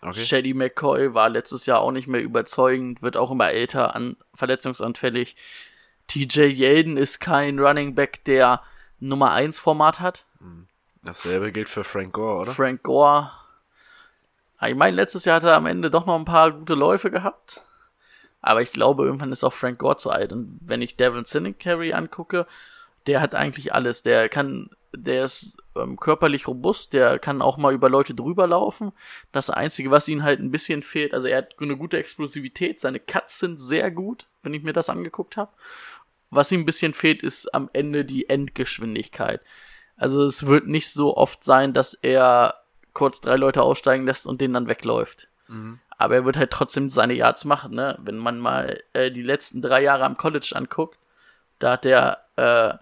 Okay. 0.00 0.20
Shady 0.20 0.54
McCoy 0.54 1.12
war 1.12 1.28
letztes 1.28 1.66
Jahr 1.66 1.80
auch 1.80 1.92
nicht 1.92 2.08
mehr 2.08 2.22
überzeugend, 2.22 3.02
wird 3.02 3.18
auch 3.18 3.30
immer 3.30 3.50
älter, 3.50 3.94
an, 3.94 4.16
verletzungsanfällig. 4.32 5.36
TJ 6.06 6.44
Yeldon 6.44 6.96
ist 6.96 7.20
kein 7.20 7.58
Running 7.58 7.94
Back, 7.94 8.24
der 8.24 8.62
Nummer 8.98 9.32
1 9.32 9.58
Format 9.58 10.00
hat. 10.00 10.24
Dasselbe 11.08 11.52
gilt 11.52 11.70
für 11.70 11.84
Frank 11.84 12.12
Gore, 12.12 12.42
oder? 12.42 12.52
Frank 12.52 12.82
Gore. 12.82 13.30
Ich 14.60 14.74
meine, 14.74 14.94
letztes 14.94 15.24
Jahr 15.24 15.36
hat 15.36 15.44
er 15.44 15.56
am 15.56 15.64
Ende 15.64 15.90
doch 15.90 16.04
noch 16.04 16.18
ein 16.18 16.26
paar 16.26 16.52
gute 16.52 16.74
Läufe 16.74 17.10
gehabt. 17.10 17.62
Aber 18.42 18.60
ich 18.60 18.72
glaube, 18.72 19.04
irgendwann 19.04 19.32
ist 19.32 19.42
auch 19.42 19.54
Frank 19.54 19.78
Gore 19.78 19.96
zu 19.96 20.10
alt. 20.10 20.32
Und 20.32 20.60
wenn 20.60 20.82
ich 20.82 20.96
Devin 20.96 21.24
Singletary 21.24 21.94
angucke, 21.94 22.46
der 23.06 23.22
hat 23.22 23.34
eigentlich 23.34 23.72
alles. 23.72 24.02
Der 24.02 24.28
kann, 24.28 24.68
der 24.92 25.24
ist 25.24 25.56
ähm, 25.76 25.98
körperlich 25.98 26.46
robust, 26.46 26.92
der 26.92 27.18
kann 27.18 27.40
auch 27.40 27.56
mal 27.56 27.72
über 27.72 27.88
Leute 27.88 28.14
drüber 28.14 28.46
laufen. 28.46 28.92
Das 29.32 29.48
Einzige, 29.48 29.90
was 29.90 30.08
ihm 30.08 30.22
halt 30.22 30.40
ein 30.40 30.50
bisschen 30.50 30.82
fehlt, 30.82 31.14
also 31.14 31.26
er 31.26 31.38
hat 31.38 31.54
eine 31.58 31.78
gute 31.78 31.96
Explosivität, 31.96 32.80
seine 32.80 33.00
Cuts 33.00 33.38
sind 33.38 33.58
sehr 33.58 33.90
gut, 33.90 34.26
wenn 34.42 34.52
ich 34.52 34.62
mir 34.62 34.74
das 34.74 34.90
angeguckt 34.90 35.38
habe. 35.38 35.52
Was 36.28 36.52
ihm 36.52 36.60
ein 36.60 36.66
bisschen 36.66 36.92
fehlt, 36.92 37.22
ist 37.22 37.54
am 37.54 37.70
Ende 37.72 38.04
die 38.04 38.28
Endgeschwindigkeit. 38.28 39.40
Also 39.98 40.24
es 40.24 40.46
wird 40.46 40.66
nicht 40.66 40.90
so 40.90 41.16
oft 41.16 41.44
sein, 41.44 41.74
dass 41.74 41.94
er 41.94 42.54
kurz 42.94 43.20
drei 43.20 43.36
Leute 43.36 43.62
aussteigen 43.62 44.06
lässt 44.06 44.26
und 44.26 44.40
den 44.40 44.54
dann 44.54 44.68
wegläuft. 44.68 45.28
Aber 45.98 46.14
er 46.14 46.24
wird 46.24 46.36
halt 46.36 46.52
trotzdem 46.52 46.90
seine 46.90 47.14
Yards 47.14 47.44
machen, 47.44 47.74
ne? 47.74 47.98
Wenn 48.00 48.18
man 48.18 48.38
mal 48.38 48.80
äh, 48.92 49.10
die 49.10 49.22
letzten 49.22 49.60
drei 49.60 49.82
Jahre 49.82 50.04
am 50.04 50.16
College 50.16 50.52
anguckt, 50.54 50.96
da 51.58 51.72
hat 51.72 51.84
er 51.84 52.18
äh, 52.36 52.74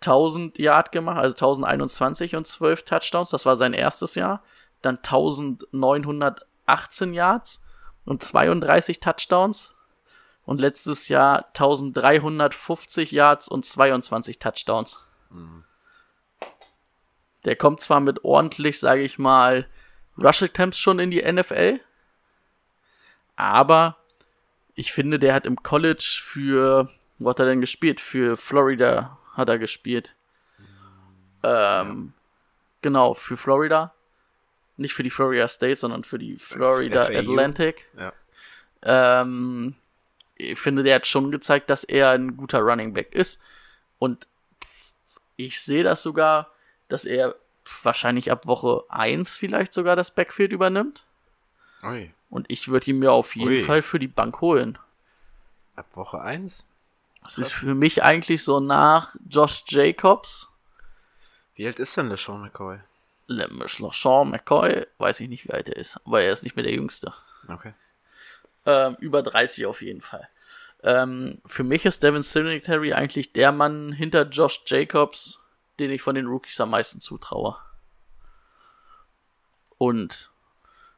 1000 0.00 0.58
Yard 0.58 0.92
gemacht, 0.92 1.18
also 1.18 1.34
1021 1.34 2.36
und 2.36 2.46
12 2.46 2.84
Touchdowns, 2.84 3.30
das 3.30 3.46
war 3.46 3.56
sein 3.56 3.72
erstes 3.72 4.14
Jahr. 4.14 4.42
Dann 4.80 4.98
1918 4.98 7.14
Yards 7.14 7.64
und 8.04 8.22
32 8.22 9.00
Touchdowns. 9.00 9.74
Und 10.44 10.60
letztes 10.60 11.06
Jahr 11.06 11.46
1350 11.48 13.12
Yards 13.12 13.48
und 13.48 13.64
22 13.64 14.40
Touchdowns. 14.40 15.04
Der 17.44 17.56
kommt 17.56 17.80
zwar 17.80 18.00
mit 18.00 18.24
ordentlich, 18.24 18.78
sage 18.78 19.02
ich 19.02 19.18
mal, 19.18 19.66
Rush 20.18 20.42
Attempts 20.42 20.78
schon 20.78 20.98
in 20.98 21.10
die 21.10 21.22
NFL, 21.22 21.80
aber 23.36 23.96
ich 24.74 24.92
finde, 24.92 25.18
der 25.18 25.34
hat 25.34 25.46
im 25.46 25.62
College 25.62 26.20
für, 26.22 26.88
wo 27.18 27.30
hat 27.30 27.40
er 27.40 27.46
denn 27.46 27.60
gespielt? 27.60 28.00
Für 28.00 28.36
Florida 28.36 29.18
hat 29.34 29.48
er 29.48 29.58
gespielt. 29.58 30.14
Ähm, 31.42 32.12
genau, 32.80 33.14
für 33.14 33.36
Florida. 33.36 33.92
Nicht 34.76 34.94
für 34.94 35.02
die 35.02 35.10
Florida 35.10 35.48
State, 35.48 35.76
sondern 35.76 36.04
für 36.04 36.18
die 36.18 36.36
Florida 36.36 37.06
FAU. 37.06 37.18
Atlantic. 37.18 37.88
Ja. 37.98 38.12
Ähm, 38.82 39.74
ich 40.36 40.58
finde, 40.58 40.82
der 40.82 40.96
hat 40.96 41.06
schon 41.06 41.30
gezeigt, 41.30 41.70
dass 41.70 41.84
er 41.84 42.10
ein 42.10 42.36
guter 42.36 42.60
Running 42.60 42.94
Back 42.94 43.14
ist. 43.14 43.42
Und 43.98 44.26
ich 45.36 45.60
sehe 45.60 45.84
das 45.84 46.02
sogar, 46.02 46.51
dass 46.92 47.04
er 47.04 47.34
wahrscheinlich 47.82 48.30
ab 48.30 48.46
Woche 48.46 48.84
1 48.88 49.36
vielleicht 49.36 49.72
sogar 49.72 49.96
das 49.96 50.10
Backfield 50.10 50.52
übernimmt. 50.52 51.04
Ui. 51.82 52.12
Und 52.30 52.50
ich 52.50 52.68
würde 52.68 52.90
ihn 52.90 52.98
mir 52.98 53.12
auf 53.12 53.34
jeden 53.36 53.50
Ui. 53.50 53.62
Fall 53.62 53.82
für 53.82 53.98
die 53.98 54.08
Bank 54.08 54.40
holen. 54.40 54.78
Ab 55.76 55.86
Woche 55.94 56.20
1? 56.20 56.64
Das 57.22 57.38
ist 57.38 57.52
für 57.52 57.74
mich 57.74 58.02
eigentlich 58.02 58.42
so 58.42 58.60
nach 58.60 59.14
Josh 59.28 59.64
Jacobs, 59.68 60.48
Wie 61.54 61.66
alt 61.66 61.78
ist 61.78 61.96
denn 61.96 62.08
LeSean 62.08 62.40
McCoy? 62.40 62.78
LeSean 63.28 64.30
McCoy, 64.30 64.86
weiß 64.98 65.20
ich 65.20 65.28
nicht, 65.28 65.46
wie 65.46 65.52
alt 65.52 65.68
er 65.68 65.76
ist, 65.76 65.98
aber 66.04 66.22
er 66.22 66.32
ist 66.32 66.42
nicht 66.42 66.56
mehr 66.56 66.64
der 66.64 66.74
Jüngste. 66.74 67.12
Okay. 67.48 67.74
Ähm, 68.66 68.96
über 69.00 69.22
30 69.22 69.66
auf 69.66 69.82
jeden 69.82 70.00
Fall. 70.00 70.28
Ähm, 70.82 71.40
für 71.46 71.62
mich 71.62 71.84
ist 71.84 72.02
Devin 72.02 72.22
Singletary 72.22 72.92
eigentlich 72.92 73.32
der 73.32 73.52
Mann 73.52 73.92
hinter 73.92 74.22
Josh 74.28 74.62
Jacobs, 74.66 75.41
den 75.82 75.90
ich 75.90 76.02
von 76.02 76.14
den 76.14 76.26
Rookies 76.26 76.60
am 76.60 76.70
meisten 76.70 77.00
zutraue. 77.00 77.56
Und, 79.78 80.30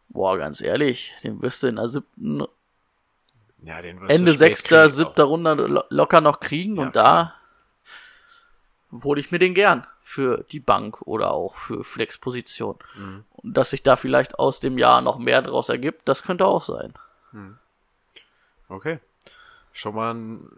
boah, 0.08 0.36
ganz 0.36 0.60
ehrlich, 0.60 1.14
den 1.22 1.40
wirst 1.40 1.62
du 1.62 1.68
in 1.68 1.76
der 1.76 1.88
siebten, 1.88 2.46
Ja, 3.62 3.78
Ende 3.78 4.34
sechster, 4.34 4.88
siebter 4.90 5.24
Runde 5.24 5.54
lo 5.54 5.82
locker 5.88 6.20
noch 6.20 6.40
kriegen 6.40 6.76
Ja, 6.76 6.82
und 6.82 6.96
da 6.96 7.34
hole 9.02 9.20
ich 9.20 9.32
mir 9.32 9.38
den 9.38 9.54
gern 9.54 9.86
für 10.02 10.44
die 10.52 10.60
Bank 10.60 11.02
oder 11.02 11.30
auch 11.30 11.54
für 11.54 11.82
Flexposition. 11.82 12.78
Mhm. 12.94 13.24
Und 13.32 13.56
dass 13.56 13.70
sich 13.70 13.82
da 13.82 13.96
vielleicht 13.96 14.38
aus 14.38 14.60
dem 14.60 14.76
Jahr 14.76 15.00
noch 15.00 15.18
mehr 15.18 15.40
draus 15.40 15.70
ergibt, 15.70 16.06
das 16.06 16.22
könnte 16.22 16.46
auch 16.46 16.62
sein. 16.62 16.92
Okay. 18.68 19.00
Schon 19.72 19.94
mal 19.94 20.14
ein 20.14 20.50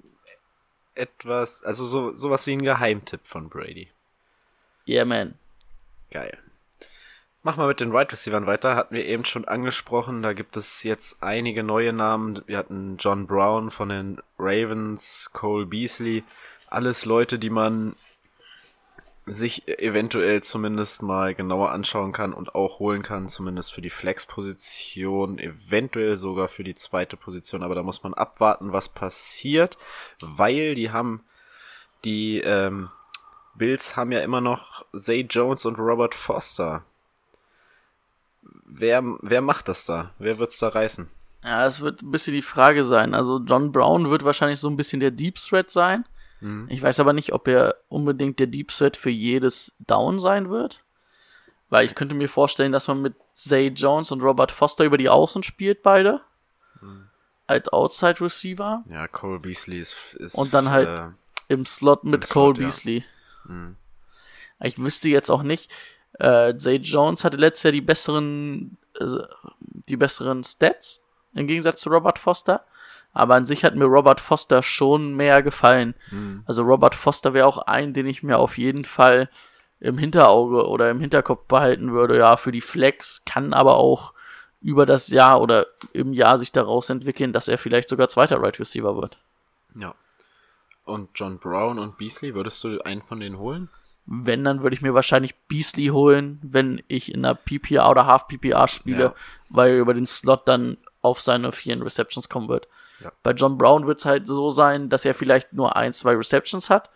etwas, 0.96 1.62
also 1.62 1.84
so 1.84 2.16
sowas 2.16 2.46
wie 2.46 2.52
ein 2.52 2.62
Geheimtipp 2.62 3.26
von 3.26 3.48
Brady. 3.48 3.90
Yeah, 4.87 5.05
man. 5.05 5.35
Geil. 6.11 6.38
Mach 7.42 7.57
mal 7.57 7.68
mit 7.68 7.81
den 7.81 7.92
Wide 7.92 8.12
Receivers 8.12 8.46
weiter. 8.46 8.77
Hatten 8.77 8.94
wir 8.94 9.05
eben 9.05 9.25
schon 9.25 9.44
angesprochen. 9.44 10.22
Da 10.22 10.33
gibt 10.33 10.57
es 10.57 10.83
jetzt 10.83 11.22
einige 11.22 11.62
neue 11.62 11.92
Namen. 11.92 12.42
Wir 12.46 12.59
hatten 12.59 12.96
John 12.99 13.27
Brown 13.27 13.70
von 13.70 13.88
den 13.88 14.20
Ravens, 14.38 15.31
Cole 15.33 15.66
Beasley. 15.66 16.25
Alles 16.68 17.05
Leute, 17.05 17.38
die 17.38 17.51
man 17.51 17.94
sich 19.27 19.66
eventuell 19.66 20.42
zumindest 20.42 21.03
mal 21.03 21.35
genauer 21.35 21.72
anschauen 21.72 22.12
kann 22.12 22.33
und 22.33 22.55
auch 22.55 22.79
holen 22.79 23.03
kann, 23.03 23.29
zumindest 23.29 23.72
für 23.72 23.83
die 23.83 23.90
Flex-Position, 23.90 25.40
eventuell 25.40 26.16
sogar 26.16 26.46
für 26.46 26.62
die 26.62 26.75
zweite 26.75 27.16
Position. 27.16 27.64
Aber 27.64 27.75
da 27.75 27.83
muss 27.83 28.05
man 28.05 28.14
abwarten, 28.14 28.72
was 28.72 28.88
passiert, 28.88 29.79
weil 30.20 30.77
die 30.77 30.90
haben 30.90 31.25
die 32.05 32.38
ähm, 32.38 32.88
Bills 33.58 33.96
haben 33.96 34.12
ja 34.12 34.20
immer 34.20 34.40
noch 34.40 34.84
Zay 34.94 35.26
Jones 35.28 35.64
und 35.64 35.78
Robert 35.78 36.14
Foster. 36.14 36.84
Wer, 38.64 39.02
wer 39.20 39.40
macht 39.40 39.68
das 39.68 39.84
da? 39.84 40.12
Wer 40.18 40.38
wird's 40.38 40.58
da 40.58 40.68
reißen? 40.68 41.08
Ja, 41.42 41.66
es 41.66 41.80
wird 41.80 42.02
ein 42.02 42.10
bisschen 42.10 42.34
die 42.34 42.42
Frage 42.42 42.84
sein. 42.84 43.14
Also 43.14 43.38
John 43.38 43.72
Brown 43.72 44.10
wird 44.10 44.24
wahrscheinlich 44.24 44.58
so 44.58 44.68
ein 44.68 44.76
bisschen 44.76 45.00
der 45.00 45.12
Deep 45.12 45.36
Threat 45.36 45.70
sein. 45.70 46.04
Mhm. 46.40 46.66
Ich 46.68 46.82
weiß 46.82 47.00
aber 47.00 47.12
nicht, 47.12 47.32
ob 47.32 47.48
er 47.48 47.76
unbedingt 47.88 48.38
der 48.38 48.48
Deep 48.48 48.68
Threat 48.68 48.96
für 48.96 49.10
jedes 49.10 49.74
Down 49.78 50.18
sein 50.18 50.50
wird. 50.50 50.82
Weil 51.68 51.86
ich 51.86 51.94
könnte 51.94 52.14
mir 52.14 52.28
vorstellen, 52.28 52.72
dass 52.72 52.88
man 52.88 53.02
mit 53.02 53.14
Zay 53.32 53.68
Jones 53.68 54.10
und 54.10 54.22
Robert 54.22 54.52
Foster 54.52 54.84
über 54.84 54.98
die 54.98 55.08
Außen 55.08 55.42
spielt, 55.42 55.82
beide. 55.82 56.20
Mhm. 56.80 57.08
Als 57.46 57.68
Outside 57.68 58.20
Receiver. 58.20 58.84
Ja, 58.90 59.06
Cole 59.08 59.38
Beasley 59.38 59.78
ist, 59.78 60.14
ist 60.14 60.34
Und 60.34 60.52
dann 60.52 60.70
halt 60.70 60.88
äh, 60.88 61.52
Im 61.52 61.64
Slot 61.64 62.04
mit 62.04 62.24
Slot, 62.24 62.32
Cole 62.32 62.54
ja. 62.54 62.66
Beasley. 62.66 63.04
Mhm. 63.48 63.76
Ich 64.61 64.78
wüsste 64.78 65.09
jetzt 65.09 65.30
auch 65.30 65.42
nicht. 65.42 65.70
Äh, 66.18 66.56
Zay 66.56 66.76
Jones 66.76 67.24
hatte 67.24 67.37
letztes 67.37 67.64
Jahr 67.64 67.72
die 67.72 67.80
besseren, 67.80 68.78
äh, 68.98 69.06
die 69.88 69.96
besseren 69.96 70.44
Stats 70.44 71.04
im 71.35 71.46
Gegensatz 71.46 71.80
zu 71.80 71.90
Robert 71.90 72.18
Foster. 72.18 72.64
Aber 73.12 73.35
an 73.35 73.46
sich 73.46 73.64
hat 73.64 73.74
mir 73.74 73.87
Robert 73.87 74.20
Foster 74.20 74.62
schon 74.62 75.14
mehr 75.14 75.42
gefallen. 75.42 75.94
Mhm. 76.11 76.42
Also 76.46 76.62
Robert 76.62 76.94
Foster 76.94 77.32
wäre 77.32 77.46
auch 77.46 77.59
ein, 77.59 77.94
den 77.94 78.06
ich 78.06 78.22
mir 78.22 78.38
auf 78.38 78.59
jeden 78.59 78.85
Fall 78.85 79.30
im 79.80 79.98
Hinterauge 79.98 80.66
oder 80.66 80.90
im 80.90 81.00
Hinterkopf 81.00 81.46
behalten 81.46 81.92
würde. 81.92 82.18
Ja, 82.18 82.37
für 82.37 82.52
die 82.52 82.61
Flex 82.61 83.24
kann 83.24 83.52
aber 83.52 83.76
auch 83.76 84.12
über 84.61 84.87
das 84.87 85.09
Jahr 85.09 85.40
oder 85.40 85.66
im 85.92 86.12
Jahr 86.12 86.38
sich 86.38 86.52
daraus 86.52 86.90
entwickeln, 86.90 87.32
dass 87.32 87.48
er 87.48 87.59
vielleicht 87.59 87.88
sogar 87.88 88.09
zweiter 88.09 88.42
Right 88.42 88.59
Receiver 88.59 88.96
wird. 88.96 89.18
Ja. 89.74 89.94
Und 90.87 91.11
John 91.14 91.38
Brown 91.38 91.79
und 91.79 91.99
Beasley, 91.99 92.35
würdest 92.35 92.62
du 92.64 92.81
einen 92.83 93.03
von 93.03 93.20
denen 93.20 93.38
holen? 93.38 93.68
Wenn, 94.07 94.44
dann 94.44 94.62
würde 94.62 94.75
ich 94.77 94.83
mir 94.83 94.94
wahrscheinlich 94.94 95.35
Beasley 95.49 95.88
holen, 95.88 96.38
wenn 96.42 96.81
ich 96.87 97.12
in 97.12 97.25
einer 97.25 97.35
PPR 97.35 97.90
oder 97.90 98.07
Half 98.07 98.29
PPR 98.29 98.68
spiele, 98.68 99.03
Ja. 99.03 99.14
weil 99.51 99.72
er 99.72 99.79
über 99.81 99.94
den 99.94 100.07
Slot 100.07 100.46
dann 100.46 100.79
auf 101.03 101.20
seine 101.20 101.51
vielen 101.53 101.83
Receptions 101.83 102.29
kommen 102.29 102.49
wird. 102.49 102.68
Ja. 103.01 103.11
Bei 103.25 103.33
John 103.33 103.59
Brown 103.59 103.87
wird 103.87 103.99
es 103.99 104.07
halt 104.07 104.27
so 104.29 104.51
sein, 104.51 104.88
dass 104.88 105.05
er 105.05 105.12
vielleicht 105.14 105.53
nur 105.53 105.75
ein, 105.77 105.92
zwei 105.92 106.14
Receptions 106.14 106.70
hat. 106.70 106.88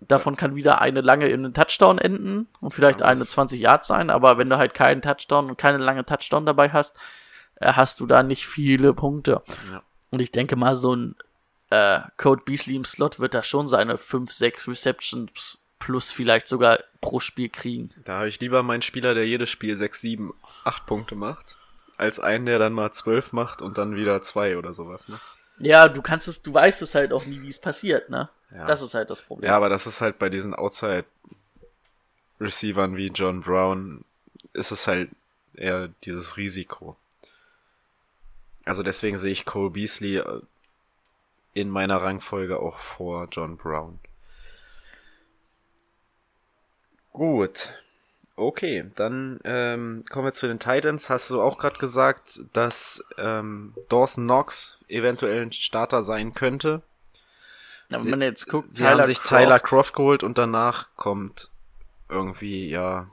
Davon 0.00 0.36
kann 0.36 0.54
wieder 0.54 0.80
eine 0.82 1.00
lange 1.00 1.28
in 1.28 1.44
einen 1.44 1.54
Touchdown 1.54 1.98
enden 1.98 2.46
und 2.60 2.72
vielleicht 2.74 3.00
Ja, 3.00 3.06
eine 3.06 3.20
das- 3.20 3.30
20 3.30 3.58
Yards 3.60 3.88
sein, 3.88 4.10
aber 4.10 4.36
wenn 4.38 4.48
du 4.50 4.56
halt 4.58 4.74
keinen 4.74 5.02
Touchdown 5.02 5.48
und 5.48 5.56
keine 5.58 5.78
lange 5.78 6.04
Touchdown 6.04 6.44
dabei 6.46 6.70
hast, 6.70 6.94
äh, 7.56 7.72
hast 7.72 8.00
du 8.00 8.06
da 8.06 8.22
nicht 8.22 8.46
viele 8.46 8.92
Punkte. 8.94 9.42
Ja. 9.72 9.82
Und 10.10 10.20
ich 10.20 10.30
denke 10.30 10.56
mal, 10.56 10.76
so 10.76 10.94
ein 10.94 11.16
äh, 11.70 12.00
Code 12.16 12.42
Beasley 12.44 12.76
im 12.76 12.84
Slot 12.84 13.18
wird 13.20 13.34
da 13.34 13.42
schon 13.42 13.68
seine 13.68 13.96
5, 13.96 14.30
6 14.30 14.68
Receptions 14.68 15.58
plus 15.78 16.10
vielleicht 16.10 16.46
sogar 16.46 16.78
pro 17.00 17.20
Spiel 17.20 17.48
kriegen. 17.48 17.90
Da 18.04 18.18
habe 18.18 18.28
ich 18.28 18.38
lieber 18.40 18.62
meinen 18.62 18.82
Spieler, 18.82 19.14
der 19.14 19.26
jedes 19.26 19.48
Spiel 19.50 19.74
6, 19.76 20.00
7, 20.00 20.34
8 20.64 20.86
Punkte 20.86 21.14
macht, 21.14 21.56
als 21.96 22.20
einen, 22.20 22.44
der 22.46 22.58
dann 22.58 22.74
mal 22.74 22.92
12 22.92 23.32
macht 23.32 23.62
und 23.62 23.78
dann 23.78 23.96
wieder 23.96 24.20
2 24.20 24.58
oder 24.58 24.74
sowas. 24.74 25.08
Ne? 25.08 25.18
Ja, 25.58 25.88
du 25.88 26.02
kannst 26.02 26.28
es, 26.28 26.42
du 26.42 26.54
weißt 26.54 26.82
es 26.82 26.94
halt 26.94 27.12
auch 27.12 27.24
nie, 27.24 27.42
wie 27.42 27.48
es 27.48 27.60
passiert, 27.60 28.10
ne? 28.10 28.28
Ja. 28.50 28.66
Das 28.66 28.82
ist 28.82 28.94
halt 28.94 29.10
das 29.10 29.22
Problem. 29.22 29.48
Ja, 29.48 29.56
aber 29.56 29.68
das 29.68 29.86
ist 29.86 30.00
halt 30.00 30.18
bei 30.18 30.28
diesen 30.28 30.54
Outside-Receivern 30.54 32.96
wie 32.96 33.06
John 33.08 33.42
Brown, 33.42 34.04
ist 34.52 34.72
es 34.72 34.88
halt 34.88 35.10
eher 35.54 35.88
dieses 36.04 36.36
Risiko. 36.36 36.96
Also 38.64 38.82
deswegen 38.82 39.18
sehe 39.18 39.32
ich 39.32 39.44
Cole 39.44 39.70
Beasley 39.70 40.16
äh, 40.16 40.40
in 41.54 41.68
meiner 41.68 42.02
Rangfolge 42.02 42.58
auch 42.60 42.78
vor 42.78 43.28
John 43.30 43.56
Brown. 43.56 43.98
Gut. 47.12 47.70
Okay, 48.36 48.90
dann 48.94 49.38
ähm, 49.44 50.04
kommen 50.08 50.24
wir 50.26 50.32
zu 50.32 50.46
den 50.46 50.58
Titans. 50.58 51.10
Hast 51.10 51.28
du 51.28 51.42
auch 51.42 51.58
gerade 51.58 51.78
gesagt, 51.78 52.40
dass 52.52 53.04
ähm, 53.18 53.74
Dawson 53.88 54.24
Knox 54.24 54.78
eventuell 54.88 55.42
ein 55.42 55.52
Starter 55.52 56.02
sein 56.02 56.32
könnte? 56.32 56.80
Ja, 57.90 58.02
wenn 58.02 58.10
man 58.10 58.22
jetzt 58.22 58.46
guckt, 58.48 58.70
Sie 58.72 58.86
haben 58.86 59.04
sich 59.04 59.18
Croft- 59.18 59.28
Tyler 59.28 59.58
Croft 59.60 59.94
geholt 59.94 60.22
und 60.22 60.38
danach 60.38 60.86
kommt 60.96 61.50
irgendwie, 62.08 62.70
ja, 62.70 63.08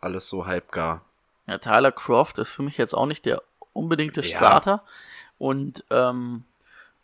alles 0.00 0.28
so 0.28 0.46
halbgar. 0.46 1.02
Ja, 1.46 1.58
Tyler 1.58 1.92
Croft 1.92 2.38
ist 2.38 2.50
für 2.50 2.62
mich 2.62 2.76
jetzt 2.78 2.94
auch 2.94 3.06
nicht 3.06 3.24
der 3.26 3.42
unbedingte 3.72 4.22
Ja. 4.22 4.36
Starter. 4.38 4.82
Und 5.38 5.84
ähm, 5.90 6.44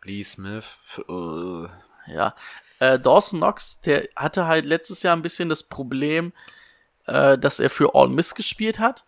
Lee 0.05 0.25
Smith, 0.25 0.79
äh, 1.09 2.13
ja, 2.13 2.35
äh, 2.79 2.99
Dawson 2.99 3.41
Knox, 3.41 3.81
der 3.81 4.09
hatte 4.17 4.47
halt 4.47 4.65
letztes 4.65 5.03
Jahr 5.03 5.15
ein 5.15 5.23
bisschen 5.23 5.49
das 5.49 5.63
Problem, 5.63 6.33
äh, 7.07 7.39
dass 7.39 7.61
er 7.61 7.71
für 7.71 7.95
All 7.95 8.09
Miss 8.09 8.35
gespielt 8.35 8.79
hat. 8.79 9.05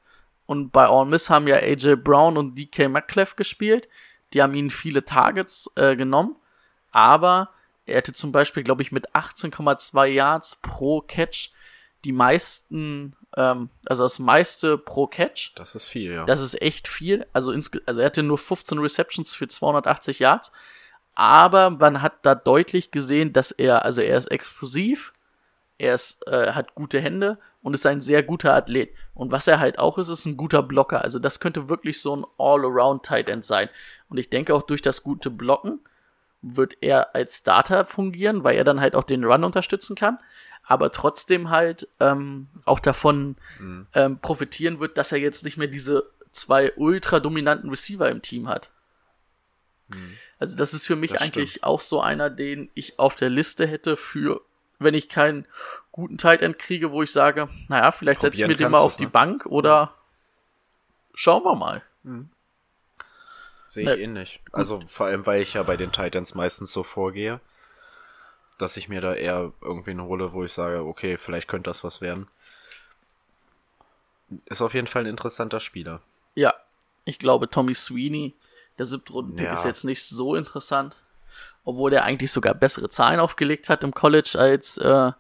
Und 0.46 0.70
bei 0.70 0.87
All 0.87 1.07
Miss 1.07 1.30
haben 1.30 1.48
ja 1.48 1.57
AJ 1.57 1.96
Brown 1.96 2.37
und 2.37 2.54
DK 2.57 2.88
Metcalf 2.88 3.35
gespielt. 3.37 3.88
Die 4.33 4.42
haben 4.42 4.54
ihn 4.54 4.70
viele 4.70 5.04
Targets 5.04 5.70
äh, 5.76 5.96
genommen. 5.96 6.37
Aber 6.92 7.50
er 7.87 7.96
hätte 7.96 8.12
zum 8.12 8.30
Beispiel, 8.30 8.62
glaube 8.62 8.83
ich, 8.83 8.92
mit 8.92 9.11
18,2 9.14 10.07
Yards 10.07 10.57
pro 10.57 11.00
Catch 11.00 11.50
die 12.04 12.12
meisten, 12.12 13.16
ähm, 13.37 13.70
also 13.87 14.02
das 14.02 14.18
meiste 14.18 14.78
pro 14.78 15.07
Catch. 15.07 15.52
das 15.57 15.74
ist 15.74 15.88
viel, 15.88 16.12
ja. 16.12 16.24
Das 16.26 16.40
ist 16.40 16.61
echt 16.61 16.87
viel. 16.87 17.26
Also, 17.33 17.52
also 17.87 18.00
er 18.00 18.07
hatte 18.07 18.22
nur 18.22 18.38
15 18.38 18.78
Receptions 18.78 19.35
für 19.35 19.48
280 19.48 20.18
Yards. 20.18 20.52
Aber 21.14 21.70
man 21.70 22.03
hat 22.03 22.14
da 22.22 22.35
deutlich 22.35 22.90
gesehen, 22.90 23.33
dass 23.33 23.50
er, 23.50 23.85
also 23.85 24.00
er 24.00 24.16
ist 24.16 24.31
explosiv, 24.31 25.12
er 25.79 25.94
ist, 25.94 26.27
äh, 26.27 26.53
hat 26.53 26.74
gute 26.74 27.00
Hände 27.00 27.38
und 27.62 27.74
ist 27.74 27.87
ein 27.87 28.00
sehr 28.00 28.22
guter 28.22 28.55
Athlet. 28.55 28.92
Und 29.14 29.33
was 29.33 29.46
er 29.46 29.61
halt 29.61 29.79
auch 29.79 29.98
ist, 29.98 30.09
ist 30.09 30.27
ein 30.27 30.37
guter 30.37 30.62
Blocker. 30.62 31.03
Also 31.03 31.18
das 31.18 31.40
könnte 31.40 31.68
wirklich 31.68 32.00
so 32.00 32.16
ein 32.16 32.27
All-Around-Tight 32.38 33.29
End 33.29 33.44
sein. 33.44 33.68
Und 34.09 34.18
ich 34.18 34.29
denke 34.31 34.55
auch 34.55 34.62
durch 34.62 34.83
das 34.83 35.03
gute 35.03 35.31
Blocken 35.31 35.81
wird 36.42 36.77
er 36.83 37.14
als 37.14 37.38
Starter 37.38 37.85
fungieren, 37.87 38.44
weil 38.44 38.57
er 38.57 38.64
dann 38.64 38.81
halt 38.81 38.94
auch 38.94 39.05
den 39.05 39.24
Run 39.24 39.44
unterstützen 39.44 39.96
kann. 39.96 40.18
Aber 40.66 40.90
trotzdem 40.92 41.50
halt 41.50 41.88
ähm, 42.00 42.48
auch 42.64 42.81
davon 42.81 43.37
Mhm. 43.59 43.87
ähm, 43.94 44.18
profitieren 44.18 44.81
wird, 44.81 44.96
dass 44.98 45.12
er 45.12 45.18
jetzt 45.18 45.44
nicht 45.44 45.57
mehr 45.57 45.68
diese 45.68 46.05
zwei 46.33 46.72
ultra 46.77 47.20
dominanten 47.20 47.70
Receiver 47.70 48.11
im 48.11 48.20
Team 48.22 48.48
hat. 48.48 48.68
Also 50.38 50.57
das 50.57 50.75
ist 50.75 50.87
für 50.87 50.97
mich 50.97 51.12
Das 51.12 51.23
eigentlich 51.23 51.64
auch 51.64 51.81
so 51.81 52.01
einer, 52.01 52.31
den 52.31 52.70
ich 52.75 52.99
auf 52.99 53.14
der 53.16 53.31
Liste 53.31 53.66
hätte 53.66 53.97
für, 53.97 54.40
wenn 54.79 54.94
ich 54.94 55.09
keinen 55.09 55.47
guten 55.92 56.18
Tight 56.18 56.42
End 56.42 56.59
kriege, 56.59 56.90
wo 56.90 57.03
ich 57.03 57.12
sage, 57.12 57.49
naja, 57.68 57.92
vielleicht 57.92 58.20
setze 58.20 58.42
ich 58.42 58.49
mir 58.49 58.57
den 58.57 58.70
mal 58.73 58.79
auf 58.79 58.97
die 58.97 59.05
ne? 59.05 59.11
Bank 59.11 59.47
oder 59.47 59.94
schauen 61.14 61.44
wir 61.44 61.55
mal. 61.55 61.83
Sehe 63.66 63.85
Ne. 63.85 63.94
ich 63.94 64.01
ähnlich. 64.03 64.40
Also 64.53 64.83
vor 64.88 65.07
allem, 65.07 65.25
weil 65.27 65.40
ich 65.42 65.55
ja 65.55 65.62
bei 65.62 65.77
den 65.77 65.92
Titans 65.92 66.35
meistens 66.35 66.73
so 66.73 66.83
vorgehe, 66.83 67.40
dass 68.59 68.77
ich 68.77 68.88
mir 68.88 69.01
da 69.01 69.14
eher 69.14 69.53
irgendwen 69.61 70.03
hole, 70.03 70.33
wo 70.33 70.44
ich 70.44 70.53
sage, 70.53 70.85
okay, 70.85 71.16
vielleicht 71.16 71.49
könnte 71.49 71.70
das 71.70 71.83
was 71.85 72.01
werden. 72.01 72.29
Ist 74.47 74.62
auf 74.62 74.75
jeden 74.75 74.87
Fall 74.87 75.03
ein 75.05 75.09
interessanter 75.11 75.61
Spieler. 75.61 76.01
Ja, 76.35 76.55
ich 77.05 77.18
glaube, 77.18 77.49
Tommy 77.51 77.75
Sweeney, 77.75 78.35
der 78.78 78.87
siebte 78.87 79.12
Rundenpick, 79.12 79.44
Ja. 79.46 79.54
ist 79.54 79.64
jetzt 79.64 79.84
nicht 79.84 80.04
so 80.04 80.34
interessant. 80.34 80.96
obwohl 81.66 81.94
er 81.94 82.04
eigentlich 82.04 82.30
sogar 82.30 82.52
bessere 82.54 82.90
Zahlen 82.90 83.18
aufgelegt 83.20 83.70
hat 83.70 83.82
im 83.84 83.94
College 83.94 84.32
als, 84.38 84.76
äh, 84.76 85.12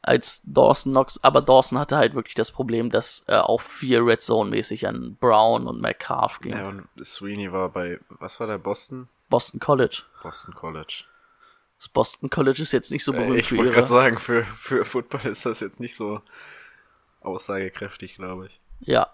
als 0.00 0.40
Dawson 0.44 0.92
Knox. 0.92 1.18
Aber 1.24 1.42
Dawson 1.42 1.76
hatte 1.76 1.96
halt 1.96 2.14
wirklich 2.14 2.36
das 2.36 2.52
Problem, 2.52 2.90
dass 2.92 3.24
er 3.26 3.48
auch 3.48 3.60
viel 3.60 3.98
Red 4.00 4.22
Zone 4.22 4.48
mäßig 4.50 4.86
an 4.86 5.16
Brown 5.20 5.66
und 5.66 5.80
Metcalf 5.80 6.38
ging. 6.38 6.52
Ja, 6.52 6.68
und 6.68 6.86
Sweeney 7.04 7.50
war 7.52 7.68
bei, 7.70 7.98
was 8.10 8.38
war 8.38 8.46
der, 8.46 8.58
Boston? 8.58 9.08
Boston 9.28 9.58
College. 9.58 10.02
Boston 10.22 10.54
College. 10.54 11.02
Das 11.80 11.88
Boston 11.88 12.30
College 12.30 12.62
ist 12.62 12.70
jetzt 12.72 12.92
nicht 12.92 13.02
so 13.02 13.12
berühmt 13.12 13.34
Äh, 13.34 13.38
ich 13.40 13.48
für 13.48 13.56
wollte 13.56 13.70
ihre. 13.70 13.74
gerade 13.74 13.88
sagen, 13.88 14.18
für, 14.20 14.44
für 14.44 14.84
Football 14.84 15.26
ist 15.26 15.44
das 15.46 15.58
jetzt 15.58 15.80
nicht 15.80 15.96
so 15.96 16.20
aussagekräftig, 17.22 18.14
glaube 18.14 18.46
ich. 18.46 18.60
Ja. 18.80 19.08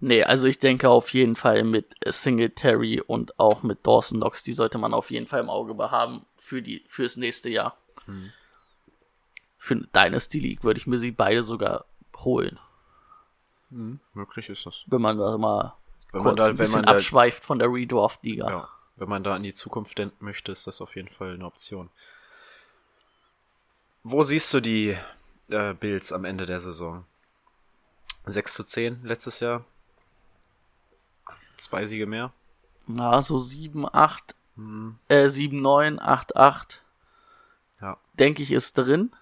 Nee, 0.00 0.22
also 0.24 0.46
ich 0.46 0.58
denke 0.58 0.88
auf 0.88 1.12
jeden 1.12 1.36
Fall 1.36 1.64
mit 1.64 1.94
Singletary 2.06 3.00
und 3.00 3.38
auch 3.38 3.62
mit 3.62 3.86
Dawson 3.86 4.18
Knox, 4.20 4.42
die 4.42 4.54
sollte 4.54 4.78
man 4.78 4.94
auf 4.94 5.10
jeden 5.10 5.26
Fall 5.26 5.40
im 5.40 5.50
Auge 5.50 5.74
behaben 5.74 6.24
für 6.36 6.62
die 6.62 6.82
fürs 6.86 7.16
nächste 7.16 7.50
Jahr. 7.50 7.76
Hm. 8.06 8.32
Für 9.58 9.76
Dynasty 9.76 10.38
League 10.38 10.64
würde 10.64 10.78
ich 10.78 10.86
mir 10.86 10.98
sie 10.98 11.10
beide 11.10 11.42
sogar 11.42 11.84
holen, 12.18 12.58
Möglich 14.14 14.48
ist 14.48 14.66
das. 14.66 14.82
wenn 14.86 15.00
man 15.00 15.16
da 15.18 15.38
mal 15.38 15.74
Wenn 16.12 16.22
kurz 16.22 16.24
man 16.24 16.36
da, 16.36 16.46
ein 16.48 16.56
bisschen 16.56 16.82
da, 16.82 16.92
abschweift 16.92 17.44
von 17.44 17.58
der 17.58 17.68
Redraft 17.72 18.22
Liga. 18.24 18.48
ja, 18.48 18.68
wenn 18.96 19.08
man 19.08 19.22
da 19.22 19.36
in 19.36 19.42
die 19.44 19.54
Zukunft 19.54 19.96
denken 19.98 20.24
möchte, 20.24 20.50
ist 20.52 20.66
das 20.66 20.80
auf 20.80 20.96
jeden 20.96 21.08
Fall 21.08 21.34
eine 21.34 21.44
Option. 21.46 21.88
Wo 24.02 24.22
siehst 24.22 24.52
du 24.54 24.60
die 24.60 24.96
äh, 25.50 25.74
Bills 25.74 26.12
am 26.12 26.24
Ende 26.24 26.46
der 26.46 26.60
Saison? 26.60 27.04
6 28.26 28.54
zu 28.54 28.64
10 28.64 29.02
letztes 29.04 29.40
Jahr. 29.40 29.64
Zwei 31.56 31.86
Siege 31.86 32.06
mehr. 32.06 32.32
Na, 32.86 33.20
so 33.22 33.38
7, 33.38 33.86
8, 33.92 34.34
äh, 35.08 35.28
7, 35.28 35.60
9, 35.60 36.00
8, 36.00 36.36
8, 36.36 36.82
Ja. 37.80 37.96
denke 38.14 38.42
ich, 38.42 38.52
ist 38.52 38.74
drin. 38.78 39.12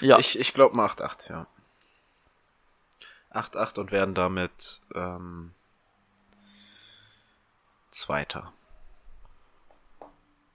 Ja, 0.00 0.18
Ich, 0.18 0.38
ich 0.38 0.52
glaube 0.52 0.76
mal 0.76 0.86
8-8, 0.86 1.30
ja. 1.30 1.46
8-8 3.30 3.78
und 3.80 3.92
werden 3.92 4.14
damit 4.14 4.80
ähm, 4.94 5.54
Zweiter. 7.90 8.52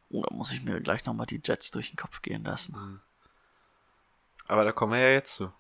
oder 0.10 0.32
muss 0.34 0.52
ich 0.52 0.64
mir 0.64 0.80
gleich 0.80 1.06
nochmal 1.06 1.26
die 1.26 1.42
Jets 1.44 1.72
durch 1.72 1.90
den 1.90 1.98
Kopf 1.98 2.22
gehen 2.22 2.44
lassen? 2.44 3.02
Aber 4.48 4.64
da 4.66 4.72
kommen 4.72 4.94
wir 4.94 5.00
ja 5.00 5.10
jetzt 5.14 5.36
zu. 5.36 5.52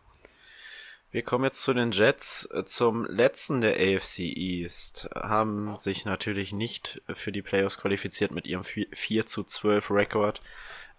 Wir 1.12 1.22
kommen 1.22 1.44
jetzt 1.44 1.62
zu 1.62 1.74
den 1.74 1.92
Jets. 1.92 2.50
Zum 2.66 3.06
letzten 3.06 3.62
der 3.62 3.76
AFC 3.76 4.20
East 4.20 5.10
haben 5.14 5.78
sich 5.78 6.06
natürlich 6.06 6.52
nicht 6.54 7.02
für 7.14 7.32
die 7.32 7.44
Playoffs 7.44 7.78
qualifiziert 7.78 8.32
mit 8.32 8.48
ihrem 8.48 8.64
4 8.64 9.26
zu 9.28 9.44
12 9.44 9.92
Rekord, 9.92 10.42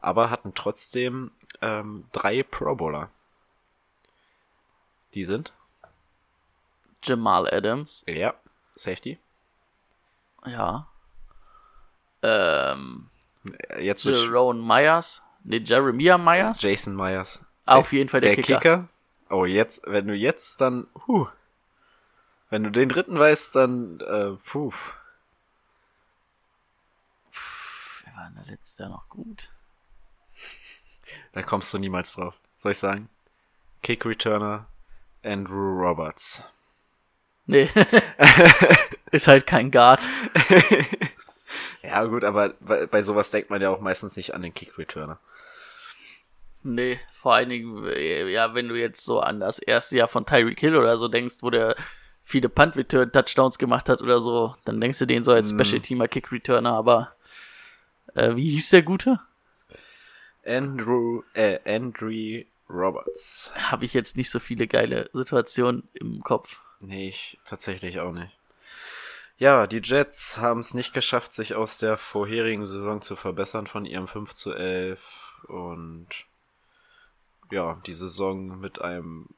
aber 0.01 0.31
hatten 0.31 0.55
trotzdem 0.55 1.33
ähm, 1.61 2.05
drei 2.13 2.43
Pro 2.45 2.77
Bowler. 2.77 3.11
Die 5.15 5.25
sind? 5.25 5.53
Jamal 7.03 7.49
Adams, 7.53 8.03
Ja, 8.07 8.35
Safety. 8.77 9.19
ja. 10.47 10.87
Ähm, 12.23 13.11
Äh, 13.69 13.85
Jetzt 13.85 14.05
Jerome 14.05 14.63
Myers, 14.63 15.23
ne, 15.43 15.59
Jeremiah 15.59 16.17
Myers. 16.17 16.63
Jason 16.63 16.97
Myers. 16.97 17.45
Auf 17.67 17.93
jeden 17.93 18.09
Fall 18.09 18.21
der 18.21 18.37
Kicker. 18.37 18.89
Oh, 19.31 19.45
jetzt, 19.45 19.83
wenn 19.87 20.07
du 20.07 20.15
jetzt 20.15 20.61
dann, 20.61 20.87
huh. 21.07 21.27
Wenn 22.51 22.63
du 22.63 22.71
den 22.71 22.89
dritten 22.89 23.19
weißt, 23.19 23.55
dann, 23.57 24.01
äh, 24.01 24.33
puh. 24.45 24.73
Wer 28.05 28.17
war 28.17 28.27
denn 28.27 28.45
der 28.45 28.53
letzte 28.53 28.83
Jahr 28.85 28.91
noch 28.91 29.09
gut? 29.09 29.51
Da 31.33 31.43
kommst 31.43 31.73
du 31.73 31.79
niemals 31.79 32.15
drauf. 32.15 32.35
Soll 32.59 32.73
ich 32.73 32.79
sagen? 32.79 33.09
Kick 33.83 34.05
Returner 34.05 34.67
Andrew 35.23 35.81
Roberts. 35.81 36.43
Nee. 37.47 37.71
Ist 39.11 39.29
halt 39.29 39.47
kein 39.47 39.71
Guard. 39.71 40.03
Ja, 41.83 42.03
gut, 42.05 42.25
aber 42.25 42.55
bei, 42.61 42.87
bei 42.87 43.03
sowas 43.03 43.31
denkt 43.31 43.51
man 43.51 43.61
ja 43.61 43.69
auch 43.69 43.81
meistens 43.81 44.17
nicht 44.17 44.35
an 44.35 44.41
den 44.41 44.55
Kick 44.55 44.79
Returner. 44.79 45.19
Nee, 46.65 46.99
vor 47.21 47.35
allen 47.35 47.51
Dingen, 47.51 47.85
äh, 47.85 48.27
ja, 48.31 48.55
wenn 48.55 48.69
du 48.69 48.75
jetzt 48.75 49.05
so 49.05 49.21
an 49.21 49.39
das 49.39 49.59
erste 49.59 49.99
Jahr 49.99 50.09
von 50.09 50.25
Tyreek 50.25 50.59
Hill 50.59 50.77
oder 50.77 50.97
so 50.97 51.09
denkst, 51.09 51.37
wo 51.41 51.51
der 51.51 51.77
viele 52.23 52.49
Punt-Return-Touchdowns 52.49 53.59
gemacht 53.59 53.91
hat 53.91 54.01
oder 54.01 54.19
so, 54.19 54.55
dann 54.65 54.81
denkst 54.81 54.99
du 54.99 55.07
den 55.07 55.23
so 55.23 55.33
als 55.33 55.51
Special-Teamer 55.51 56.09
Kick-Returner, 56.09 56.73
aber 56.73 57.15
äh, 58.15 58.35
wie 58.35 58.49
hieß 58.49 58.71
der 58.71 58.83
Gute? 58.83 59.21
Andrew, 60.47 61.23
äh, 61.35 61.59
Andrew 61.67 62.43
Roberts. 62.71 63.53
Habe 63.55 63.85
ich 63.85 63.93
jetzt 63.93 64.17
nicht 64.17 64.31
so 64.31 64.39
viele 64.39 64.67
geile 64.67 65.11
Situationen 65.13 65.89
im 65.93 66.21
Kopf. 66.23 66.63
Nee, 66.81 67.11
ich 67.11 67.39
tatsächlich 67.45 68.01
auch 68.01 68.13
nicht. 68.13 68.33
Ja, 69.37 69.67
die 69.67 69.83
Jets 69.83 70.39
haben 70.39 70.61
es 70.61 70.73
nicht 70.73 70.95
geschafft, 70.95 71.35
sich 71.35 71.55
aus 71.55 71.77
der 71.77 71.99
vorherigen 71.99 72.65
Saison 72.65 73.03
zu 73.03 73.17
verbessern 73.17 73.67
von 73.67 73.85
ihrem 73.85 74.09
5 74.09 74.33
zu 74.33 74.53
11 74.53 75.01
und 75.49 76.09
ja, 77.51 77.81
die 77.87 77.95
Saison 77.95 78.59
mit 78.61 78.81
einem 78.81 79.29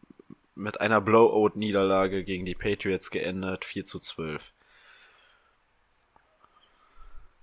mit 0.55 0.81
einer 0.81 1.01
Blowout-Niederlage 1.03 2.25
gegen 2.25 2.47
die 2.47 2.55
Patriots 2.55 3.11
geendet, 3.11 3.65
4 3.65 3.85
zu 3.85 4.01
12. 4.01 4.43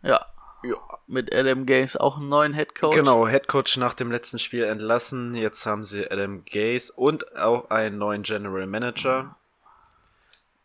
Ja, 0.01 0.25
Ja, 0.63 0.77
mit 1.07 1.33
Adam 1.33 1.65
Gaze 1.65 1.99
auch 2.01 2.17
einen 2.17 2.29
neuen 2.29 2.53
Headcoach. 2.53 2.95
genau, 2.95 3.27
Headcoach 3.27 3.77
nach 3.77 3.93
dem 3.93 4.11
letzten 4.11 4.39
Spiel 4.39 4.63
entlassen, 4.63 5.35
jetzt 5.35 5.65
haben 5.65 5.83
sie 5.83 6.09
Adam 6.09 6.43
Gase 6.45 6.91
und 6.91 7.35
auch 7.37 7.69
einen 7.69 7.97
neuen 7.99 8.23
General 8.23 8.65
Manager. 8.65 9.35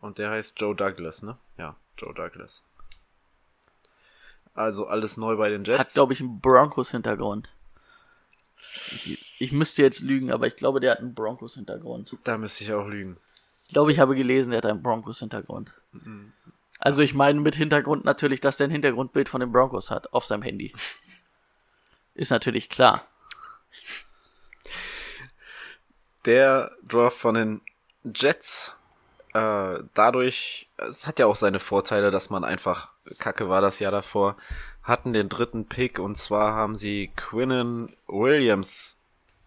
Und 0.01 0.19
der 0.19 0.31
heißt 0.31 0.59
Joe 0.59 0.75
Douglas, 0.75 1.23
ne? 1.23 1.37
Ja, 1.59 1.77
Joe 1.99 2.15
Douglas. 2.15 2.65
Also 4.55 4.87
alles 4.87 5.17
neu 5.17 5.37
bei 5.37 5.51
den 5.51 5.65
Jets. 5.65 5.79
Hat, 5.79 5.93
glaube 5.93 6.13
ich, 6.15 6.21
einen 6.21 6.41
Broncos-Hintergrund. 6.41 7.49
Ich, 9.39 9.53
müsste 9.53 9.83
jetzt 9.83 10.03
lügen, 10.03 10.33
aber 10.33 10.47
ich 10.47 10.57
glaube, 10.57 10.81
der 10.81 10.93
hat 10.93 10.99
einen 10.99 11.15
Broncos-Hintergrund. 11.15 12.17
Da 12.25 12.37
müsste 12.37 12.65
ich 12.65 12.73
auch 12.73 12.87
lügen. 12.87 13.19
Ich 13.67 13.73
glaube, 13.73 13.93
ich 13.93 13.99
habe 13.99 14.17
gelesen, 14.17 14.51
der 14.51 14.59
hat 14.59 14.67
einen 14.67 14.83
Broncos-Hintergrund. 14.83 15.73
Also 16.79 17.03
ich 17.03 17.15
meine 17.15 17.41
mit 17.41 17.57
Hintergrund 17.57 18.05
natürlich, 18.05 18.41
dass 18.41 18.57
der 18.57 18.69
ein 18.69 18.73
Hintergrundbild 18.73 19.29
von 19.29 19.41
den 19.41 19.53
Broncos 19.53 19.91
hat 19.91 20.13
auf 20.13 20.27
seinem 20.27 20.43
Handy. 20.43 20.73
Ist 22.15 22.31
natürlich 22.31 22.69
klar. 22.69 23.07
Der 26.25 26.73
Draft 26.87 27.17
von 27.17 27.35
den 27.35 27.61
Jets, 28.15 28.77
äh, 29.35 29.79
dadurch, 29.95 30.69
es 30.77 31.07
hat 31.07 31.19
ja 31.19 31.27
auch 31.27 31.37
seine 31.37 31.61
Vorteile, 31.61 32.11
dass 32.11 32.31
man 32.31 32.45
einfach, 32.45 32.91
kacke 33.19 33.49
war 33.49 33.61
das 33.61 33.79
Jahr 33.79 33.93
davor, 33.93 34.37
hatten 34.83 35.13
den 35.13 35.29
dritten 35.29 35.67
Pick 35.67 35.99
und 35.99 36.17
zwar 36.17 36.55
haben 36.55 36.75
sie 36.75 37.13
Quinnen 37.15 37.97
Williams 38.07 38.98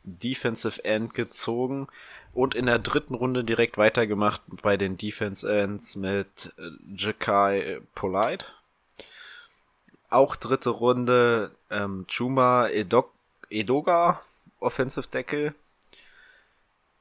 Defensive 0.03 0.83
End 0.83 1.13
gezogen 1.13 1.87
und 2.33 2.55
in 2.55 2.65
der 2.65 2.79
dritten 2.79 3.13
Runde 3.13 3.43
direkt 3.43 3.77
weitergemacht 3.77 4.41
bei 4.61 4.77
den 4.77 4.97
Defense 4.97 5.51
Ends 5.51 5.95
mit 5.95 6.53
äh, 6.57 6.71
Jakai 6.95 7.81
Polite. 7.93 8.45
Auch 10.09 10.35
dritte 10.35 10.69
Runde 10.69 11.51
ähm, 11.69 12.05
Chuma 12.07 12.67
Edok 12.67 13.11
Edoga 13.49 14.21
Offensive 14.59 15.07
Deckel. 15.07 15.53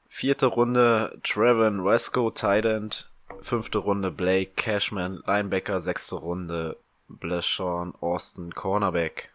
Vierte 0.09 0.47
Runde 0.47 1.19
Trevon 1.23 1.85
Wesco 1.85 2.31
Tight 2.31 2.65
End. 2.65 3.09
Fünfte 3.43 3.79
Runde 3.79 4.11
Blake 4.11 4.53
Cashman 4.57 5.23
Linebacker. 5.27 5.81
Sechste 5.81 6.17
Runde 6.17 6.77
Bleshawn 7.09 7.95
Austin 8.01 8.55
Cornerback. 8.55 9.31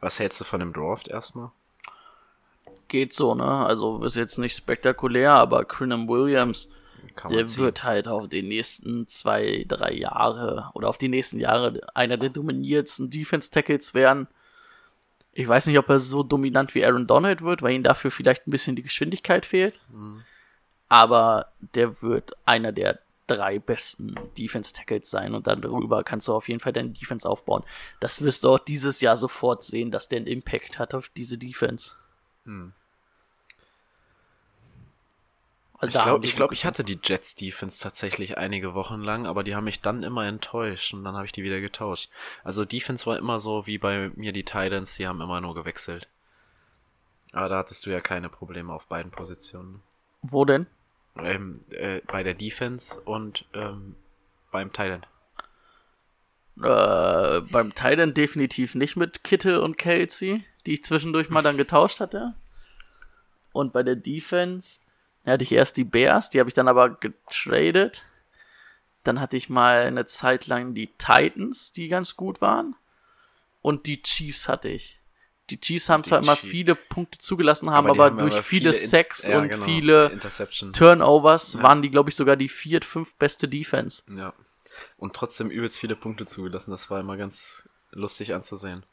Was 0.00 0.18
hältst 0.18 0.40
du 0.40 0.44
von 0.44 0.60
dem 0.60 0.72
Draft 0.72 1.08
erstmal? 1.08 1.50
Geht 2.94 3.12
so, 3.12 3.34
ne? 3.34 3.44
Also 3.44 4.04
ist 4.04 4.14
jetzt 4.14 4.38
nicht 4.38 4.56
spektakulär, 4.56 5.32
aber 5.32 5.64
Crinham 5.64 6.06
Williams, 6.06 6.70
der 7.28 7.44
ziehen. 7.44 7.64
wird 7.64 7.82
halt 7.82 8.06
auf 8.06 8.28
die 8.28 8.44
nächsten 8.44 9.08
zwei, 9.08 9.64
drei 9.66 9.92
Jahre 9.94 10.70
oder 10.74 10.88
auf 10.88 10.96
die 10.96 11.08
nächsten 11.08 11.40
Jahre 11.40 11.80
einer 11.96 12.18
der 12.18 12.30
dominiertsten 12.30 13.10
Defense-Tackles 13.10 13.94
werden. 13.94 14.28
Ich 15.32 15.48
weiß 15.48 15.66
nicht, 15.66 15.76
ob 15.76 15.88
er 15.88 15.98
so 15.98 16.22
dominant 16.22 16.76
wie 16.76 16.86
Aaron 16.86 17.08
Donald 17.08 17.42
wird, 17.42 17.62
weil 17.62 17.74
ihm 17.74 17.82
dafür 17.82 18.12
vielleicht 18.12 18.46
ein 18.46 18.52
bisschen 18.52 18.76
die 18.76 18.84
Geschwindigkeit 18.84 19.44
fehlt. 19.44 19.80
Aber 20.88 21.48
der 21.74 22.00
wird 22.00 22.36
einer 22.44 22.70
der 22.70 23.00
drei 23.26 23.58
besten 23.58 24.14
Defense-Tackles 24.38 25.10
sein 25.10 25.34
und 25.34 25.48
dann 25.48 25.62
darüber 25.62 26.04
kannst 26.04 26.28
du 26.28 26.32
auf 26.32 26.48
jeden 26.48 26.60
Fall 26.60 26.72
deine 26.72 26.90
Defense 26.90 27.28
aufbauen. 27.28 27.64
Das 27.98 28.22
wirst 28.22 28.44
du 28.44 28.50
auch 28.50 28.60
dieses 28.60 29.00
Jahr 29.00 29.16
sofort 29.16 29.64
sehen, 29.64 29.90
dass 29.90 30.08
der 30.08 30.18
einen 30.18 30.28
Impact 30.28 30.78
hat 30.78 30.94
auf 30.94 31.08
diese 31.08 31.38
Defense. 31.38 31.96
Also 32.46 32.72
Also 35.73 35.73
Ich 35.88 35.94
da 35.94 36.00
haben 36.00 36.08
glaube, 36.10 36.24
ich, 36.24 36.36
glaub, 36.36 36.52
ich 36.52 36.64
hatte 36.64 36.84
die 36.84 36.98
Jets 37.02 37.34
Defense 37.34 37.80
tatsächlich 37.80 38.38
einige 38.38 38.74
Wochen 38.74 39.00
lang, 39.00 39.26
aber 39.26 39.42
die 39.42 39.54
haben 39.54 39.64
mich 39.64 39.80
dann 39.80 40.02
immer 40.02 40.26
enttäuscht 40.26 40.94
und 40.94 41.04
dann 41.04 41.14
habe 41.14 41.26
ich 41.26 41.32
die 41.32 41.42
wieder 41.42 41.60
getauscht. 41.60 42.10
Also 42.42 42.64
Defense 42.64 43.06
war 43.06 43.18
immer 43.18 43.40
so 43.40 43.66
wie 43.66 43.78
bei 43.78 44.10
mir 44.14 44.32
die 44.32 44.44
Titans, 44.44 44.96
die 44.96 45.06
haben 45.06 45.20
immer 45.20 45.40
nur 45.40 45.54
gewechselt. 45.54 46.08
Aber 47.32 47.48
da 47.48 47.58
hattest 47.58 47.86
du 47.86 47.90
ja 47.90 48.00
keine 48.00 48.28
Probleme 48.28 48.72
auf 48.72 48.86
beiden 48.86 49.10
Positionen. 49.10 49.82
Wo 50.22 50.44
denn? 50.44 50.66
Ähm, 51.16 51.60
äh, 51.70 52.00
bei 52.06 52.22
der 52.22 52.34
Defense 52.34 53.00
und 53.00 53.44
ähm, 53.54 53.96
beim 54.50 54.72
Titan. 54.72 55.04
Äh, 56.62 57.40
beim 57.50 57.74
Titan 57.74 58.14
definitiv 58.14 58.74
nicht 58.74 58.96
mit 58.96 59.24
Kittel 59.24 59.58
und 59.58 59.76
Kelsey, 59.76 60.44
die 60.66 60.74
ich 60.74 60.84
zwischendurch 60.84 61.28
mal 61.28 61.42
dann 61.42 61.56
getauscht 61.56 62.00
hatte. 62.00 62.34
Und 63.52 63.72
bei 63.72 63.82
der 63.82 63.96
Defense 63.96 64.78
ja, 65.24 65.32
hatte 65.32 65.44
ich 65.44 65.52
erst 65.52 65.76
die 65.76 65.84
Bears, 65.84 66.30
die 66.30 66.40
habe 66.40 66.48
ich 66.50 66.54
dann 66.54 66.68
aber 66.68 66.90
getradet. 66.90 68.02
Dann 69.02 69.20
hatte 69.20 69.36
ich 69.36 69.48
mal 69.50 69.82
eine 69.82 70.06
Zeit 70.06 70.46
lang 70.46 70.74
die 70.74 70.86
Titans, 70.98 71.72
die 71.72 71.88
ganz 71.88 72.16
gut 72.16 72.40
waren. 72.40 72.74
Und 73.60 73.86
die 73.86 74.02
Chiefs 74.02 74.48
hatte 74.48 74.68
ich. 74.68 75.00
Die 75.50 75.60
Chiefs 75.60 75.90
haben 75.90 76.02
Die 76.02 76.08
zwar 76.08 76.20
immer 76.20 76.36
Chiefs. 76.36 76.50
viele 76.50 76.74
Punkte 76.74 77.18
zugelassen, 77.18 77.70
haben 77.70 77.84
die 77.86 77.90
aber, 77.90 78.04
haben 78.06 78.18
durch 78.18 78.32
aber 78.32 78.42
viele, 78.42 78.70
In- 78.70 78.74
Sacks 78.74 79.26
ja, 79.26 79.38
und 79.38 79.50
genau, 79.50 79.64
viele. 79.64 80.18
Turnovers 80.72 81.62
waren 81.62 81.82
die, 81.82 81.90
glaube 81.90 82.08
ich, 82.08 82.16
sogar 82.16 82.36
die 82.36 82.48
viert, 82.48 82.84
fünf 82.84 83.14
beste 83.16 83.46
Defense. 83.46 84.02
Ja. 84.16 84.32
Und 84.96 85.14
trotzdem 85.14 85.50
übelst 85.50 85.78
viele 85.78 85.96
Punkte 85.96 86.24
zugelassen. 86.24 86.70
Das 86.70 86.88
war 86.90 86.98
immer 87.00 87.18
ganz 87.18 87.68
lustig 87.92 88.32
anzusehen. 88.34 88.84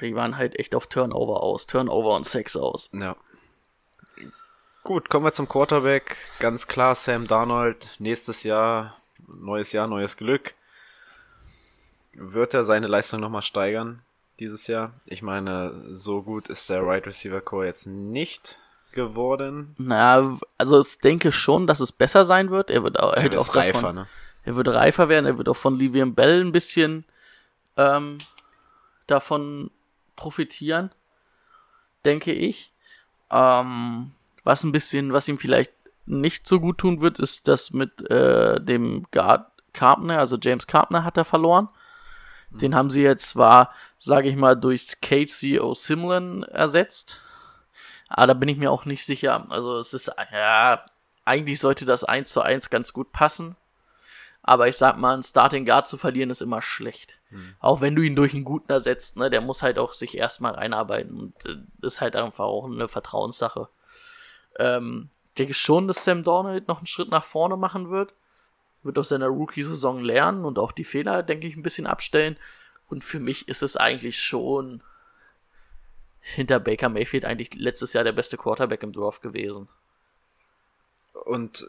Die 0.00 0.16
waren 0.16 0.36
halt 0.36 0.58
echt 0.58 0.74
auf 0.74 0.88
Turnover 0.88 1.42
aus, 1.42 1.68
Turnover 1.68 2.16
und 2.16 2.26
Sex 2.26 2.56
aus. 2.56 2.90
Ja. 2.92 3.16
Gut, 4.84 5.08
kommen 5.08 5.24
wir 5.24 5.32
zum 5.32 5.48
Quarterback. 5.48 6.16
Ganz 6.40 6.66
klar, 6.66 6.96
Sam 6.96 7.28
Darnold. 7.28 7.88
Nächstes 8.00 8.42
Jahr, 8.42 8.96
neues 9.28 9.70
Jahr, 9.70 9.86
neues 9.86 10.16
Glück. 10.16 10.54
Wird 12.14 12.52
er 12.52 12.64
seine 12.64 12.88
Leistung 12.88 13.20
nochmal 13.20 13.42
steigern 13.42 14.02
dieses 14.40 14.66
Jahr? 14.66 14.92
Ich 15.06 15.22
meine, 15.22 15.94
so 15.94 16.22
gut 16.22 16.48
ist 16.48 16.68
der 16.68 16.84
Right 16.84 17.06
Receiver 17.06 17.40
Core 17.40 17.66
jetzt 17.66 17.86
nicht 17.86 18.58
geworden. 18.90 19.74
Na, 19.78 20.36
also 20.58 20.80
ich 20.80 20.98
denke 20.98 21.30
schon, 21.30 21.68
dass 21.68 21.78
es 21.78 21.92
besser 21.92 22.24
sein 22.24 22.50
wird. 22.50 22.68
Er 22.68 22.82
wird 22.82 22.98
auch, 22.98 23.12
er 23.12 23.18
Er 23.18 23.22
wird 23.24 23.36
auch 23.36 23.48
ist 23.48 23.54
reifer, 23.54 23.80
davon, 23.82 23.94
ne? 23.94 24.08
er 24.42 24.56
wird 24.56 24.68
reifer 24.68 25.08
werden. 25.08 25.26
Er 25.26 25.38
wird 25.38 25.48
auch 25.48 25.56
von 25.56 25.78
Livian 25.78 26.14
Bell 26.16 26.40
ein 26.44 26.50
bisschen 26.50 27.04
ähm, 27.76 28.18
davon 29.06 29.70
profitieren, 30.16 30.90
denke 32.04 32.32
ich. 32.32 32.72
Ähm, 33.30 34.10
was 34.44 34.64
ein 34.64 34.72
bisschen, 34.72 35.12
was 35.12 35.28
ihm 35.28 35.38
vielleicht 35.38 35.72
nicht 36.06 36.46
so 36.46 36.60
gut 36.60 36.78
tun 36.78 37.00
wird, 37.00 37.18
ist 37.18 37.48
das 37.48 37.72
mit 37.72 38.08
äh, 38.10 38.60
dem 38.60 39.06
Guard 39.12 39.46
Carpenter, 39.72 40.18
also 40.18 40.36
James 40.40 40.66
Carpenter 40.66 41.04
hat 41.04 41.16
er 41.16 41.24
verloren. 41.24 41.68
Den 42.50 42.74
haben 42.74 42.90
sie 42.90 43.02
jetzt 43.02 43.30
zwar, 43.30 43.72
sage 43.98 44.28
ich 44.28 44.36
mal, 44.36 44.56
durch 44.56 45.00
Casey 45.00 45.58
O'Simlan 45.58 46.44
ersetzt. 46.44 47.20
Aber 48.08 48.26
da 48.26 48.34
bin 48.34 48.50
ich 48.50 48.58
mir 48.58 48.70
auch 48.70 48.84
nicht 48.84 49.06
sicher. 49.06 49.46
Also 49.48 49.78
es 49.78 49.94
ist, 49.94 50.12
ja, 50.32 50.84
eigentlich 51.24 51.60
sollte 51.60 51.86
das 51.86 52.04
1 52.04 52.30
zu 52.30 52.42
1 52.42 52.68
ganz 52.68 52.92
gut 52.92 53.10
passen. 53.12 53.56
Aber 54.42 54.68
ich 54.68 54.76
sag 54.76 54.98
mal, 54.98 55.14
einen 55.14 55.22
Starting 55.22 55.64
Guard 55.64 55.88
zu 55.88 55.96
verlieren 55.96 56.28
ist 56.28 56.42
immer 56.42 56.60
schlecht. 56.60 57.16
Auch 57.60 57.80
wenn 57.80 57.94
du 57.94 58.02
ihn 58.02 58.16
durch 58.16 58.34
einen 58.34 58.44
guten 58.44 58.70
ersetzt, 58.70 59.16
ne, 59.16 59.30
der 59.30 59.40
muss 59.40 59.62
halt 59.62 59.78
auch 59.78 59.92
sich 59.94 60.16
erstmal 60.18 60.52
reinarbeiten. 60.54 61.18
Und 61.18 61.46
äh, 61.46 61.86
ist 61.86 62.00
halt 62.00 62.16
einfach 62.16 62.44
auch 62.44 62.66
eine 62.66 62.88
Vertrauenssache. 62.88 63.68
Ähm, 64.58 65.08
ich 65.28 65.34
denke 65.34 65.54
schon, 65.54 65.88
dass 65.88 66.04
Sam 66.04 66.24
Darnold 66.24 66.68
noch 66.68 66.78
einen 66.78 66.86
Schritt 66.86 67.10
nach 67.10 67.24
vorne 67.24 67.56
machen 67.56 67.90
wird. 67.90 68.14
Wird 68.82 68.98
aus 68.98 69.08
seiner 69.10 69.28
Rookie-Saison 69.28 70.00
lernen 70.00 70.44
und 70.44 70.58
auch 70.58 70.72
die 70.72 70.84
Fehler, 70.84 71.22
denke 71.22 71.46
ich, 71.46 71.56
ein 71.56 71.62
bisschen 71.62 71.86
abstellen. 71.86 72.36
Und 72.88 73.04
für 73.04 73.20
mich 73.20 73.48
ist 73.48 73.62
es 73.62 73.76
eigentlich 73.76 74.20
schon 74.20 74.82
hinter 76.20 76.60
Baker 76.60 76.88
Mayfield 76.88 77.24
eigentlich 77.24 77.54
letztes 77.54 77.92
Jahr 77.92 78.04
der 78.04 78.12
beste 78.12 78.36
Quarterback 78.36 78.82
im 78.82 78.92
Draft 78.92 79.22
gewesen. 79.22 79.68
Und 81.24 81.66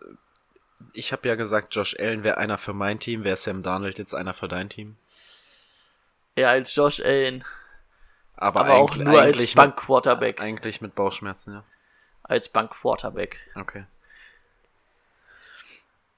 ich 0.93 1.11
habe 1.11 1.27
ja 1.27 1.35
gesagt, 1.35 1.73
Josh 1.75 1.95
Allen 1.97 2.23
wäre 2.23 2.37
einer 2.37 2.57
für 2.57 2.73
mein 2.73 2.99
Team. 2.99 3.23
Wäre 3.23 3.37
Sam 3.37 3.63
Darnold 3.63 3.97
jetzt 3.99 4.13
einer 4.13 4.33
für 4.33 4.47
dein 4.47 4.69
Team? 4.69 4.95
Er 6.35 6.49
als 6.49 6.75
Josh 6.75 6.99
Allen, 6.99 7.45
Aber, 8.35 8.61
aber 8.61 8.75
auch 8.75 8.95
nur 8.95 9.21
als 9.21 9.53
Bank-Quarterback. 9.53 10.41
Eigentlich 10.41 10.81
mit 10.81 10.95
Bauchschmerzen, 10.95 11.53
ja. 11.53 11.63
Als 12.23 12.49
Bank-Quarterback. 12.49 13.39
Okay. 13.55 13.85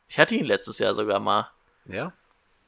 Ich 0.08 0.20
hatte 0.20 0.36
ihn 0.36 0.45
letztes 0.45 0.80
Jahr 0.80 0.93
sogar 0.93 1.20
mal. 1.20 1.49
Ja? 1.86 2.14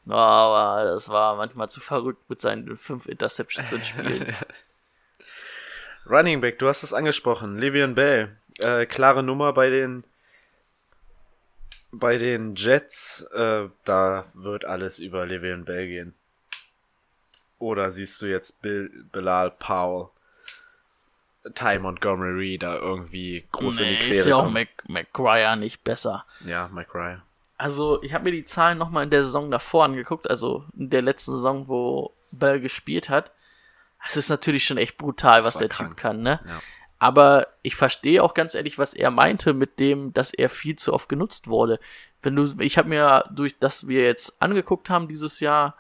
Aber 0.08 0.86
das 0.86 1.10
war 1.10 1.36
manchmal 1.36 1.70
zu 1.70 1.80
verrückt 1.80 2.30
mit 2.30 2.42
seinen 2.42 2.78
fünf 2.78 3.08
Interceptions 3.08 3.72
in 3.72 3.84
Spielen. 3.84 4.36
Running 6.10 6.42
Back, 6.42 6.60
du 6.60 6.68
hast 6.68 6.84
es 6.84 6.94
angesprochen. 6.94 7.58
Livian 7.58 7.96
Bell. 7.96 8.38
Äh, 8.60 8.86
klare 8.86 9.24
Nummer 9.24 9.54
bei 9.54 9.70
den 9.70 10.04
bei 11.92 12.18
den 12.18 12.56
Jets. 12.56 13.22
Äh, 13.34 13.70
da 13.84 14.26
wird 14.34 14.66
alles 14.66 15.00
über 15.00 15.26
Livian 15.26 15.66
Bell 15.66 15.88
gehen. 15.88 16.16
Oder 17.60 17.92
siehst 17.92 18.22
du 18.22 18.28
jetzt 18.28 18.62
Bill, 18.62 18.90
Bilal 19.12 19.52
Powell, 19.52 20.10
Ty 21.56 21.80
Montgomery 21.80 22.58
da 22.58 22.76
irgendwie 22.76 23.46
groß 23.52 23.80
in 23.80 23.86
die 23.86 23.92
nee, 23.92 24.00
Quere 24.00 24.12
ist 24.12 24.26
ja 24.28 24.36
auch? 24.36 24.50
Mac 24.50 24.70
McGuire 24.88 25.58
nicht 25.58 25.84
besser. 25.84 26.26
Ja, 26.46 26.70
Ryan. 26.94 27.22
Also, 27.58 28.02
ich 28.04 28.14
habe 28.14 28.26
mir 28.26 28.32
die 28.32 28.46
Zahlen 28.46 28.78
nochmal 28.78 29.04
in 29.04 29.10
der 29.10 29.24
Saison 29.24 29.50
davor 29.50 29.86
angeguckt, 29.86 30.30
also 30.30 30.66
in 30.78 30.90
der 30.90 31.02
letzten 31.02 31.32
Saison, 31.32 31.68
wo 31.68 32.14
Bell 32.32 32.60
gespielt 32.60 33.10
hat. 33.10 33.32
Es 34.06 34.16
ist 34.16 34.30
natürlich 34.30 34.66
schon 34.66 34.78
echt 34.78 34.98
brutal, 34.98 35.44
was 35.44 35.58
der 35.58 35.70
krank. 35.70 35.90
Typ 35.90 35.98
kann, 35.98 36.22
ne? 36.22 36.40
Ja. 36.46 36.62
Aber 37.00 37.48
ich 37.62 37.76
verstehe 37.76 38.24
auch 38.24 38.34
ganz 38.34 38.56
ehrlich, 38.56 38.78
was 38.78 38.94
er 38.94 39.12
meinte 39.12 39.54
mit 39.54 39.80
dem, 39.80 40.14
dass 40.14 40.34
er 40.34 40.50
viel 40.50 40.76
zu 40.78 40.94
oft 40.94 41.10
genutzt 41.10 41.48
wurde. 41.48 41.80
Wenn 42.22 42.36
du, 42.36 42.56
ich 42.60 42.78
habe 42.78 42.90
mir 42.90 43.26
durch 43.32 43.58
das 43.60 43.88
wir 43.88 44.04
jetzt 44.04 44.42
angeguckt 44.42 44.90
haben 44.90 45.08
dieses 45.08 45.40
Jahr, 45.40 45.76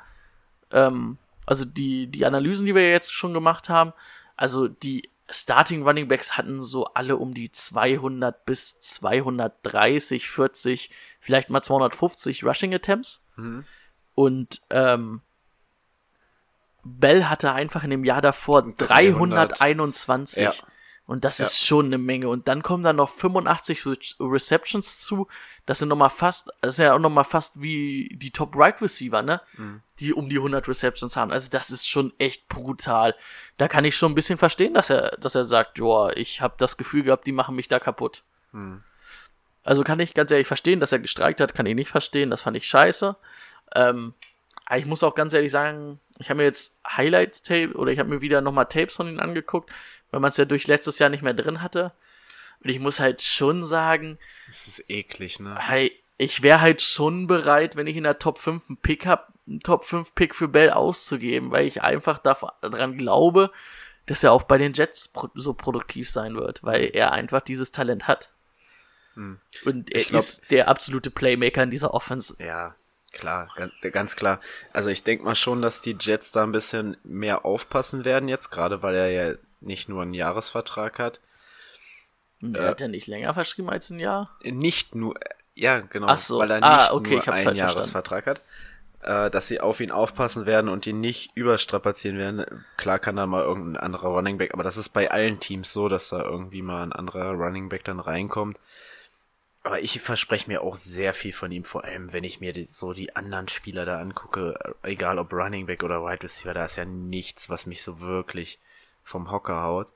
ähm, 0.71 1.17
also 1.45 1.65
die 1.65 2.07
die 2.07 2.25
Analysen, 2.25 2.65
die 2.65 2.75
wir 2.75 2.89
jetzt 2.89 3.13
schon 3.13 3.33
gemacht 3.33 3.69
haben, 3.69 3.93
also 4.35 4.67
die 4.67 5.09
Starting 5.29 5.83
Running 5.83 6.07
Backs 6.07 6.37
hatten 6.37 6.61
so 6.61 6.85
alle 6.85 7.17
um 7.17 7.33
die 7.33 7.51
200 7.51 8.45
bis 8.45 8.79
230, 8.79 10.29
40, 10.29 10.89
vielleicht 11.19 11.49
mal 11.49 11.61
250 11.61 12.43
Rushing 12.43 12.73
Attempts. 12.73 13.25
Mhm. 13.35 13.65
Und 14.15 14.61
ähm, 14.69 15.21
Bell 16.83 17.25
hatte 17.25 17.53
einfach 17.53 17.83
in 17.83 17.89
dem 17.89 18.05
Jahr 18.05 18.21
davor 18.21 18.61
300. 18.63 19.59
321. 19.59 20.43
Ja. 20.43 20.53
Und 21.07 21.23
das 21.23 21.37
Ja. 21.37 21.45
ist 21.45 21.65
schon 21.65 21.85
eine 21.85 21.97
Menge. 21.97 22.27
Und 22.27 22.49
dann 22.49 22.61
kommen 22.61 22.83
da 22.83 22.91
noch 22.91 23.09
85 23.09 23.85
Re 23.85 23.97
Receptions 24.19 24.99
zu. 24.99 25.27
Das 25.65 25.79
sind 25.79 25.87
nochmal 25.87 26.09
fast, 26.09 26.51
das 26.61 26.75
ist 26.75 26.83
ja 26.83 26.93
auch 26.93 26.99
nochmal 26.99 27.23
fast 27.23 27.61
wie 27.61 28.09
die 28.13 28.31
Top 28.31 28.55
Right 28.57 28.81
Receiver, 28.81 29.21
ne? 29.21 29.41
Mhm. 29.55 29.81
Die 30.01 30.13
um 30.13 30.27
die 30.29 30.37
100 30.37 30.67
Receptions 30.67 31.15
haben. 31.15 31.31
Also 31.31 31.49
das 31.49 31.71
ist 31.71 31.87
schon 31.87 32.11
echt 32.19 32.49
brutal. 32.49 33.15
Da 33.57 33.69
kann 33.69 33.85
ich 33.85 33.95
schon 33.95 34.11
ein 34.11 34.15
bisschen 34.15 34.37
verstehen, 34.37 34.73
dass 34.73 34.89
er, 34.89 35.11
dass 35.17 35.33
er 35.33 35.45
sagt, 35.45 35.77
joa, 35.79 36.11
ich 36.13 36.41
habe 36.41 36.55
das 36.57 36.75
Gefühl 36.75 37.03
gehabt, 37.03 37.25
die 37.25 37.31
machen 37.31 37.55
mich 37.55 37.69
da 37.69 37.79
kaputt. 37.79 38.23
Mhm. 38.51 38.83
Also 39.63 39.83
kann 39.83 39.99
ich 40.01 40.13
ganz 40.13 40.29
ehrlich 40.31 40.47
verstehen, 40.47 40.79
dass 40.81 40.91
er 40.91 40.99
gestreikt 40.99 41.39
hat, 41.41 41.53
kann 41.55 41.65
ich 41.65 41.75
nicht 41.75 41.89
verstehen. 41.89 42.29
Das 42.29 42.41
fand 42.41 42.57
ich 42.57 42.67
scheiße. 42.67 43.15
Ähm, 43.75 44.13
aber 44.65 44.79
ich 44.79 44.85
muss 44.85 45.03
auch 45.03 45.15
ganz 45.15 45.31
ehrlich 45.33 45.51
sagen, 45.51 45.99
ich 46.19 46.29
habe 46.29 46.37
mir 46.39 46.43
jetzt 46.43 46.79
Highlights-Tape 46.85 47.73
oder 47.75 47.91
ich 47.91 47.99
habe 47.99 48.09
mir 48.09 48.21
wieder 48.21 48.41
nochmal 48.41 48.65
Tapes 48.65 48.95
von 48.95 49.07
ihm 49.07 49.19
angeguckt, 49.19 49.69
weil 50.11 50.19
man 50.19 50.29
es 50.29 50.37
ja 50.37 50.45
durch 50.45 50.67
letztes 50.67 50.99
Jahr 50.99 51.09
nicht 51.09 51.23
mehr 51.23 51.33
drin 51.33 51.61
hatte. 51.61 51.91
Und 52.63 52.69
ich 52.69 52.79
muss 52.79 52.99
halt 52.99 53.21
schon 53.21 53.63
sagen, 53.63 54.17
Das 54.47 54.67
ist 54.67 54.89
eklig, 54.89 55.39
ne? 55.39 55.55
hey, 55.59 55.91
ich 56.17 56.41
wäre 56.41 56.61
halt 56.61 56.81
schon 56.81 57.27
bereit, 57.27 57.75
wenn 57.75 57.85
ich 57.87 57.95
in 57.95 58.03
der 58.03 58.17
Top 58.17 58.39
5 58.39 58.69
einen 58.69 58.77
Pick 58.77 59.05
hab, 59.05 59.31
einen 59.47 59.59
Top 59.59 59.83
5 59.85 60.15
Pick 60.15 60.33
für 60.33 60.47
Bell 60.47 60.71
auszugeben, 60.71 61.51
weil 61.51 61.67
ich 61.67 61.83
einfach 61.83 62.17
daran 62.17 62.97
glaube, 62.97 63.51
dass 64.07 64.23
er 64.23 64.31
auch 64.31 64.43
bei 64.43 64.57
den 64.57 64.73
Jets 64.73 65.13
so 65.35 65.53
produktiv 65.53 66.09
sein 66.09 66.35
wird, 66.35 66.63
weil 66.63 66.89
er 66.93 67.11
einfach 67.11 67.41
dieses 67.41 67.71
Talent 67.71 68.07
hat. 68.07 68.31
Hm. 69.13 69.39
Und 69.65 69.93
er 69.93 70.03
glaub- 70.03 70.19
ist 70.19 70.49
der 70.49 70.67
absolute 70.67 71.11
Playmaker 71.11 71.61
in 71.61 71.69
dieser 71.71 71.93
Offense. 71.93 72.35
Ja, 72.43 72.75
klar, 73.11 73.49
ganz, 73.55 73.73
ganz 73.91 74.15
klar. 74.15 74.39
Also 74.73 74.89
ich 74.89 75.03
denke 75.03 75.23
mal 75.25 75.35
schon, 75.35 75.61
dass 75.61 75.81
die 75.81 75.97
Jets 75.99 76.31
da 76.31 76.43
ein 76.43 76.51
bisschen 76.51 76.97
mehr 77.03 77.45
aufpassen 77.45 78.05
werden 78.05 78.29
jetzt, 78.29 78.49
gerade 78.49 78.81
weil 78.81 78.95
er 78.95 79.09
ja 79.09 79.35
nicht 79.59 79.89
nur 79.89 80.01
einen 80.01 80.13
Jahresvertrag 80.13 80.99
hat. 80.99 81.19
Und 82.41 82.55
er 82.55 82.69
hat 82.69 82.81
ja 82.81 82.87
nicht 82.87 83.07
länger 83.07 83.33
verschrieben 83.33 83.69
als 83.69 83.89
ein 83.89 83.99
Jahr. 83.99 84.29
Nicht 84.43 84.93
nur, 84.93 85.15
ja 85.55 85.79
genau, 85.79 86.07
Ach 86.07 86.17
so, 86.17 86.39
weil 86.39 86.51
er 86.51 86.63
ah, 86.63 86.83
nicht 86.83 86.91
okay, 86.91 87.09
nur 87.15 87.17
einen 87.17 87.23
verstanden. 87.23 87.59
Jahresvertrag 87.59 88.27
hat. 88.27 88.41
äh, 89.01 89.31
dass 89.31 89.47
sie 89.47 89.59
auf 89.59 89.79
ihn 89.79 89.91
aufpassen 89.91 90.45
werden 90.45 90.69
und 90.69 90.85
ihn 90.85 90.99
nicht 90.99 91.31
überstrapazieren 91.35 92.17
werden. 92.17 92.45
Klar 92.77 92.99
kann 92.99 93.15
da 93.15 93.25
mal 93.25 93.43
irgendein 93.43 93.81
anderer 93.81 94.09
Running 94.09 94.37
Back, 94.37 94.53
aber 94.53 94.63
das 94.63 94.77
ist 94.77 94.89
bei 94.89 95.09
allen 95.09 95.39
Teams 95.39 95.73
so, 95.73 95.89
dass 95.89 96.09
da 96.09 96.21
irgendwie 96.21 96.61
mal 96.61 96.83
ein 96.83 96.93
anderer 96.93 97.31
Running 97.31 97.69
Back 97.69 97.85
dann 97.85 97.99
reinkommt. 97.99 98.57
Aber 99.63 99.81
ich 99.81 99.99
verspreche 99.99 100.47
mir 100.49 100.61
auch 100.61 100.75
sehr 100.75 101.13
viel 101.13 101.33
von 101.33 101.51
ihm, 101.51 101.65
vor 101.65 101.83
allem 101.83 102.13
wenn 102.13 102.23
ich 102.23 102.39
mir 102.39 102.53
die, 102.53 102.63
so 102.63 102.93
die 102.93 103.15
anderen 103.15 103.49
Spieler 103.49 103.85
da 103.85 103.99
angucke, 103.99 104.57
egal 104.83 105.19
ob 105.19 105.33
Running 105.33 105.65
Back 105.65 105.83
oder 105.83 106.03
Wide 106.03 106.23
Receiver, 106.23 106.53
da 106.53 106.65
ist 106.65 106.77
ja 106.77 106.85
nichts, 106.85 107.49
was 107.49 107.65
mich 107.65 107.83
so 107.83 107.99
wirklich 107.99 108.59
vom 109.07 109.31
Hocker 109.31 109.63
haut. 109.63 109.91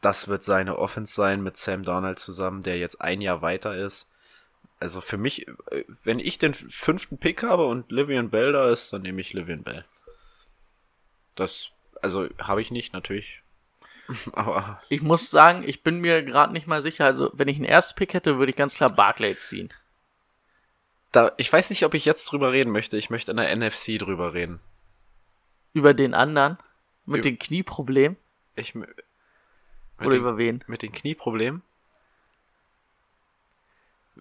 Das 0.00 0.28
wird 0.28 0.44
seine 0.44 0.78
Offense 0.78 1.14
sein 1.14 1.42
mit 1.42 1.56
Sam 1.56 1.84
Donald 1.84 2.18
zusammen, 2.18 2.62
der 2.62 2.78
jetzt 2.78 3.00
ein 3.00 3.20
Jahr 3.20 3.42
weiter 3.42 3.76
ist. 3.76 4.08
Also 4.78 5.00
für 5.00 5.16
mich, 5.16 5.48
äh, 5.48 5.84
wenn 6.04 6.18
ich 6.18 6.38
den 6.38 6.54
fünften 6.54 7.18
Pick 7.18 7.42
habe 7.42 7.66
und 7.66 7.90
Livian 7.90 8.30
Bell 8.30 8.52
da 8.52 8.70
ist, 8.70 8.92
dann 8.92 9.02
nehme 9.02 9.20
ich 9.20 9.32
Livian 9.32 9.62
Bell. 9.62 9.84
Das, 11.34 11.70
also 12.02 12.28
habe 12.38 12.60
ich 12.60 12.70
nicht, 12.70 12.92
natürlich. 12.92 13.42
Aber. 14.32 14.82
Ich 14.88 15.02
muss 15.02 15.30
sagen, 15.30 15.64
ich 15.66 15.82
bin 15.82 16.00
mir 16.00 16.22
gerade 16.22 16.52
nicht 16.52 16.66
mal 16.66 16.82
sicher. 16.82 17.06
Also, 17.06 17.30
wenn 17.32 17.48
ich 17.48 17.56
einen 17.56 17.64
ersten 17.64 17.96
Pick 17.96 18.14
hätte, 18.14 18.38
würde 18.38 18.50
ich 18.50 18.56
ganz 18.56 18.74
klar 18.74 18.94
Barclay 18.94 19.36
ziehen. 19.36 19.72
Da, 21.12 21.32
ich 21.38 21.50
weiß 21.50 21.70
nicht, 21.70 21.84
ob 21.84 21.94
ich 21.94 22.04
jetzt 22.04 22.26
drüber 22.26 22.52
reden 22.52 22.70
möchte. 22.70 22.98
Ich 22.98 23.08
möchte 23.08 23.30
in 23.30 23.38
der 23.38 23.54
NFC 23.56 23.98
drüber 23.98 24.34
reden. 24.34 24.60
Über 25.72 25.94
den 25.94 26.14
anderen? 26.14 26.58
Mit 27.06 27.24
den 27.24 27.38
Knieproblemen? 27.38 28.16
Ich, 28.56 28.74
Oder 28.74 28.86
den, 30.00 30.12
über 30.20 30.36
wen? 30.36 30.64
Mit 30.66 30.82
den 30.82 30.92
Knieproblemen? 30.92 31.62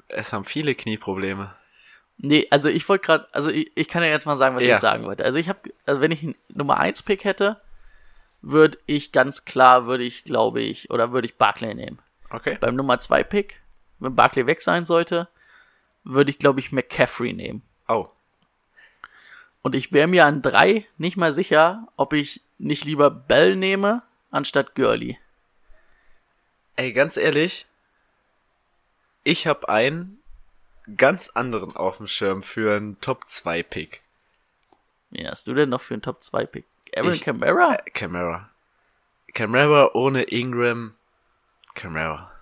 Es 0.08 0.34
haben 0.34 0.46
viele 0.46 0.76
Knieprobleme. 0.76 1.56
Nee, 2.18 2.48
also 2.50 2.70
ich 2.70 2.88
wollte 2.88 3.06
gerade, 3.06 3.28
also 3.34 3.50
ich, 3.50 3.72
ich 3.76 3.88
kann 3.88 4.04
ja 4.04 4.10
jetzt 4.10 4.26
mal 4.26 4.36
sagen, 4.36 4.56
was 4.56 4.64
Ja. 4.64 4.76
ich 4.76 4.80
sagen 4.80 5.04
wollte. 5.04 5.26
Also 5.26 5.38
ich 5.38 5.50
habe, 5.50 5.60
also 5.86 6.00
wenn 6.02 6.12
ich 6.12 6.24
einen 6.24 6.36
Nummer 6.50 6.78
1 6.78 7.04
Pick 7.04 7.24
hätte, 7.24 7.60
würde 8.42 8.78
ich 8.86 9.12
ganz 9.12 9.44
klar, 9.46 9.88
würde 9.88 10.04
ich, 10.04 10.24
glaube 10.24 10.62
ich, 10.62 10.92
oder 10.92 11.12
würde 11.12 11.28
ich 11.28 11.36
Barclay 11.36 11.74
nehmen. 11.74 12.00
Okay. 12.30 12.58
Beim 12.60 12.76
Nummer 12.76 13.00
2 13.00 13.24
Pick, 13.24 13.62
wenn 14.00 14.16
Barclay 14.16 14.46
weg 14.46 14.62
sein 14.62 14.86
sollte, 14.86 15.28
würde 16.04 16.30
ich, 16.30 16.38
glaube 16.38 16.60
ich, 16.60 16.72
McCaffrey 16.72 17.34
nehmen. 17.34 17.64
Oh. 17.88 18.08
Und 19.62 19.76
ich 19.76 19.92
wäre 19.92 20.08
mir 20.08 20.26
an 20.26 20.42
drei 20.42 20.86
nicht 20.98 21.18
mal 21.18 21.34
sicher, 21.34 21.88
ob 21.98 22.14
ich 22.14 22.42
nicht 22.58 22.86
lieber 22.86 23.10
Bell 23.10 23.56
nehme, 23.56 24.04
anstatt 24.32 24.76
Gurley. 24.76 25.18
Ey, 26.76 26.94
ganz 26.94 27.18
ehrlich, 27.18 27.66
ich 29.24 29.48
habe 29.48 29.70
einen 29.70 30.20
ganz 30.98 31.30
anderen 31.30 31.76
auf 31.76 31.98
dem 31.98 32.08
Schirm 32.08 32.44
für 32.44 32.76
einen 32.76 33.00
Top 33.02 33.30
2 33.30 33.64
Pick. 33.64 34.02
Wen 35.10 35.28
hast 35.28 35.48
du 35.48 35.54
denn 35.54 35.70
noch 35.70 35.82
für 35.82 35.94
einen 35.96 36.02
Top 36.02 36.22
2 36.22 36.46
Pick? 36.46 36.66
Aaron 36.96 37.20
Kamara? 37.20 37.76
Äh, 37.76 37.90
Camara. 37.92 38.50
Camara 39.34 39.92
ohne 39.94 40.24
Ingram. 40.24 40.96
Camara. 41.74 42.35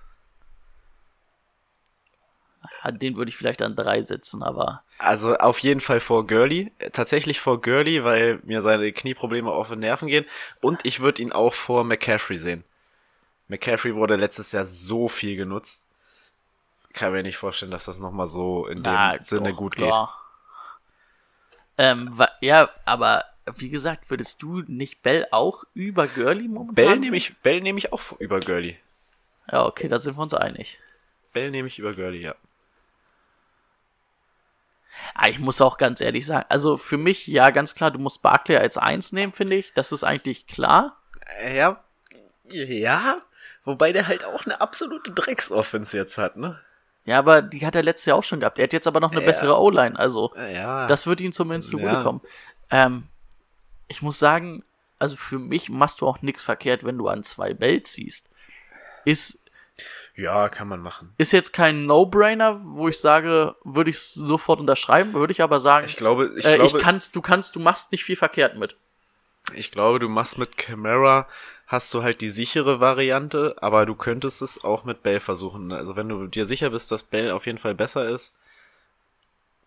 Ja, 2.84 2.92
den 2.92 3.16
würde 3.16 3.30
ich 3.30 3.38
vielleicht 3.38 3.62
an 3.62 3.76
drei 3.76 4.02
setzen, 4.04 4.44
aber 4.44 4.84
Also 4.98 5.36
auf 5.38 5.60
jeden 5.60 5.80
Fall 5.80 6.00
vor 6.00 6.28
Gurley. 6.28 6.72
Äh, 6.80 6.90
Tatsächlich 6.90 7.40
vor 7.40 7.62
Gurley, 7.62 8.04
weil 8.04 8.40
mir 8.44 8.62
seine 8.62 8.92
Knieprobleme 8.92 9.50
auf 9.52 9.70
den 9.70 9.80
Nerven 9.80 10.08
gehen. 10.08 10.26
Und 10.62 10.86
ich 10.86 11.00
würde 11.00 11.22
ihn 11.22 11.32
auch 11.32 11.54
vor 11.54 11.84
McCaffrey 11.84 12.38
sehen. 12.38 12.64
McCaffrey 13.48 13.96
wurde 13.96 14.16
letztes 14.16 14.52
Jahr 14.52 14.66
so 14.66 15.08
viel 15.08 15.36
genutzt. 15.38 15.84
Kann 16.94 17.12
mir 17.14 17.24
nicht 17.24 17.38
vorstellen, 17.38 17.72
dass 17.72 17.86
das 17.86 18.00
nochmal 18.00 18.28
so 18.28 18.68
in 18.68 18.84
dem 18.84 18.94
Na, 18.94 19.22
Sinne 19.22 19.52
doch, 19.52 19.58
gut 19.58 19.76
geht. 19.76 19.88
ja. 19.88 20.14
Ähm, 21.78 22.22
ja, 22.42 22.70
aber 22.86 23.26
wie 23.56 23.70
gesagt, 23.70 24.10
würdest 24.10 24.42
du 24.42 24.62
nicht 24.68 25.02
Bell 25.02 25.26
auch 25.32 25.64
über 25.74 26.08
Gurley 26.08 26.48
momentan? 26.48 26.76
Bell 26.76 27.00
nehme 27.00 27.18
ich, 27.18 27.36
Bell 27.38 27.62
nehme 27.62 27.80
ich 27.80 27.92
auch 27.92 28.14
über 28.20 28.40
Gurley. 28.40 28.78
Ja, 29.52 29.66
okay, 29.66 29.88
da 29.88 29.98
sind 30.00 30.16
wir 30.18 30.22
uns 30.22 30.34
einig. 30.34 30.80
Bell 31.34 31.50
nehme 31.52 31.68
ich 31.68 31.80
über 31.80 31.94
Gurley, 31.94 32.22
ja. 32.22 32.36
Ah, 35.16 35.28
ich 35.30 35.40
muss 35.40 35.62
auch 35.62 35.78
ganz 35.78 36.02
ehrlich 36.02 36.26
sagen, 36.26 36.46
also 36.50 36.78
für 36.78 36.98
mich, 36.98 37.28
ja, 37.28 37.50
ganz 37.50 37.76
klar, 37.76 37.92
du 37.92 38.00
musst 38.00 38.22
Barclay 38.22 38.58
als 38.58 38.78
eins 38.78 39.12
nehmen, 39.12 39.34
finde 39.34 39.56
ich. 39.56 39.74
Das 39.74 39.92
ist 39.92 40.04
eigentlich 40.04 40.48
klar. 40.48 40.98
Äh, 41.42 41.58
Ja, 41.58 41.82
ja. 42.50 43.18
Wobei 43.66 43.94
der 43.94 44.08
halt 44.08 44.26
auch 44.26 44.46
eine 44.46 44.60
absolute 44.60 45.12
Drecksoffense 45.12 45.98
jetzt 45.98 46.18
hat, 46.18 46.36
ne? 46.36 46.60
Ja, 47.06 47.20
aber 47.20 47.42
die 47.42 47.66
hat 47.66 47.76
er 47.76 47.84
letztes 47.84 48.06
Jahr 48.08 48.18
auch 48.18 48.24
schon 48.24 48.40
gehabt. 48.40 48.60
Er 48.60 48.64
hat 48.66 48.74
jetzt 48.74 48.88
aber 48.88 49.00
noch 49.00 49.12
eine 49.12 49.22
Ja. 49.22 49.26
bessere 49.26 49.60
O-Line, 49.60 49.98
also 49.98 50.34
Ja. 50.36 50.88
das 50.88 51.08
wird 51.08 51.22
ihm 51.22 51.34
zumindest 51.34 51.72
Ja. 51.72 51.78
zugutekommen. 51.80 52.22
Ähm, 52.70 53.08
ich 53.88 54.02
muss 54.02 54.20
sagen, 54.20 54.64
also 55.00 55.16
für 55.16 55.40
mich 55.40 55.70
machst 55.70 56.02
du 56.02 56.08
auch 56.08 56.22
nichts 56.22 56.44
verkehrt, 56.44 56.84
wenn 56.84 56.98
du 56.98 57.08
an 57.08 57.24
zwei 57.24 57.54
Bell 57.54 57.84
ziehst. 57.84 58.30
Ist 59.06 59.43
ja, 60.16 60.50
kann 60.50 60.68
man 60.68 60.80
machen. 60.80 61.14
Ist 61.18 61.32
jetzt 61.32 61.54
kein 61.54 61.86
No-Brainer, 61.86 62.62
wo 62.64 62.88
ich 62.88 63.00
sage, 63.00 63.56
würde 63.64 63.90
ich 63.90 64.00
sofort 64.00 64.60
unterschreiben, 64.60 65.14
würde 65.14 65.34
ich 65.34 65.42
aber 65.42 65.60
sagen, 65.60 65.88
Ich 65.88 65.98
glaube, 65.98 66.34
ich 66.38 66.46
äh, 66.46 66.56
glaube, 66.56 66.78
ich 66.78 66.84
kannst, 66.84 67.16
du 67.16 67.22
kannst, 67.22 67.56
du 67.56 67.60
machst 67.60 67.92
nicht 67.92 68.04
viel 68.04 68.16
verkehrt 68.16 68.58
mit. 68.58 68.76
Ich 69.54 69.72
glaube, 69.72 70.00
du 70.00 70.08
machst 70.08 70.38
mit 70.38 70.58
Camara, 70.58 71.28
hast 71.68 71.94
du 71.94 72.04
halt 72.04 72.22
die 72.22 72.30
sichere 72.30 72.80
Variante, 72.80 73.56
aber 73.60 73.86
du 73.86 73.96
könntest 73.96 74.42
es 74.42 74.64
auch 74.64 74.84
mit 74.84 75.04
Bell 75.04 75.20
versuchen. 75.20 75.72
Also 75.72 75.96
wenn 75.96 76.10
du 76.10 76.28
dir 76.28 76.46
sicher 76.46 76.70
bist, 76.70 76.92
dass 76.92 77.04
Bell 77.04 77.32
auf 77.32 77.46
jeden 77.46 77.58
Fall 77.58 77.74
besser 77.74 78.08
ist, 78.08 78.34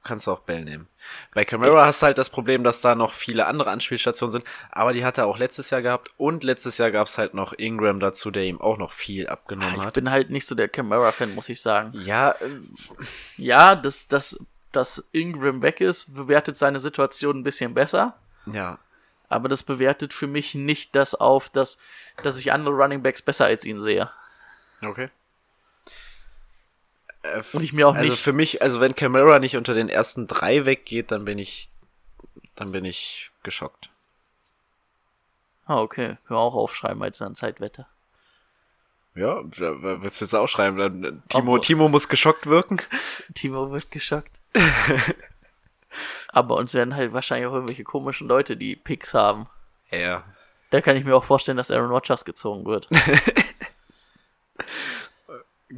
kannst 0.06 0.26
du 0.26 0.30
auch 0.32 0.40
Bell 0.40 0.64
nehmen. 0.64 0.88
Bei 1.34 1.44
Camara 1.44 1.84
hast 1.84 2.00
du 2.00 2.06
halt 2.06 2.16
das 2.18 2.30
Problem, 2.30 2.64
dass 2.64 2.80
da 2.80 2.94
noch 2.94 3.12
viele 3.12 3.46
andere 3.46 3.70
Anspielstationen 3.70 4.32
sind, 4.32 4.44
aber 4.70 4.92
die 4.92 5.04
hat 5.04 5.18
er 5.18 5.26
auch 5.26 5.38
letztes 5.38 5.70
Jahr 5.70 5.82
gehabt 5.82 6.10
und 6.16 6.42
letztes 6.44 6.78
Jahr 6.78 6.90
gab 6.90 7.06
es 7.08 7.18
halt 7.18 7.34
noch 7.34 7.52
Ingram 7.52 8.00
dazu, 8.00 8.30
der 8.30 8.44
ihm 8.44 8.60
auch 8.60 8.78
noch 8.78 8.92
viel 8.92 9.28
abgenommen 9.28 9.74
Ich 9.76 9.80
hat. 9.86 9.94
bin 9.94 10.10
halt 10.10 10.30
nicht 10.30 10.46
so 10.46 10.54
der 10.54 10.68
Camara-Fan, 10.68 11.34
muss 11.34 11.48
ich 11.48 11.60
sagen. 11.60 11.92
Ja, 12.00 12.30
äh, 12.30 12.60
Ja, 13.36 13.74
dass, 13.76 14.08
dass, 14.08 14.38
dass 14.72 15.06
Ingram 15.12 15.60
weg 15.62 15.80
ist, 15.80 16.14
bewertet 16.14 16.56
seine 16.56 16.80
Situation 16.80 17.38
ein 17.40 17.44
bisschen 17.44 17.74
besser. 17.74 18.14
ja. 18.46 18.78
Aber 19.28 19.48
das 19.48 19.64
bewertet 19.64 20.14
für 20.14 20.28
mich 20.28 20.54
nicht 20.54 20.94
das 20.94 21.12
auf, 21.16 21.48
dass, 21.48 21.80
dass 22.22 22.38
ich 22.38 22.52
andere 22.52 22.76
Running 22.76 23.02
Backs 23.02 23.22
besser 23.22 23.46
als 23.46 23.64
ihn 23.64 23.80
sehe. 23.80 24.08
Okay. 24.80 25.08
Äh, 27.34 27.42
Und 27.52 27.62
ich 27.62 27.72
mir 27.72 27.88
auch 27.88 27.94
also 27.94 28.10
nicht. 28.12 28.22
für 28.22 28.32
mich, 28.32 28.62
also 28.62 28.80
wenn 28.80 28.94
Camara 28.94 29.38
nicht 29.38 29.56
unter 29.56 29.74
den 29.74 29.88
ersten 29.88 30.26
drei 30.26 30.64
weggeht, 30.64 31.10
dann 31.10 31.24
bin 31.24 31.38
ich, 31.38 31.68
dann 32.54 32.72
bin 32.72 32.84
ich 32.84 33.30
geschockt. 33.42 33.90
Ah, 35.66 35.80
okay. 35.80 36.16
Können 36.26 36.38
wir 36.38 36.38
auch 36.38 36.54
aufschreiben 36.54 37.02
als 37.02 37.18
dann 37.18 37.34
Zeitwette. 37.34 37.86
Ja, 39.14 39.40
was 39.44 40.02
willst 40.02 40.20
du 40.20 40.24
jetzt 40.26 40.34
auch 40.34 40.46
schreiben? 40.46 40.76
Dann, 40.76 41.04
äh, 41.04 41.08
Timo, 41.28 41.42
Obwohl- 41.54 41.60
Timo 41.62 41.88
muss 41.88 42.08
geschockt 42.08 42.46
wirken. 42.46 42.80
Timo 43.34 43.72
wird 43.72 43.90
geschockt. 43.90 44.38
Aber 46.28 46.56
uns 46.56 46.74
werden 46.74 46.94
halt 46.94 47.12
wahrscheinlich 47.12 47.46
auch 47.48 47.54
irgendwelche 47.54 47.84
komischen 47.84 48.28
Leute, 48.28 48.56
die 48.56 48.76
Picks 48.76 49.14
haben. 49.14 49.46
Ja. 49.90 50.24
Da 50.70 50.80
kann 50.82 50.96
ich 50.96 51.04
mir 51.04 51.16
auch 51.16 51.24
vorstellen, 51.24 51.56
dass 51.56 51.70
Aaron 51.70 51.90
Rodgers 51.90 52.24
gezogen 52.24 52.64
wird. 52.66 52.88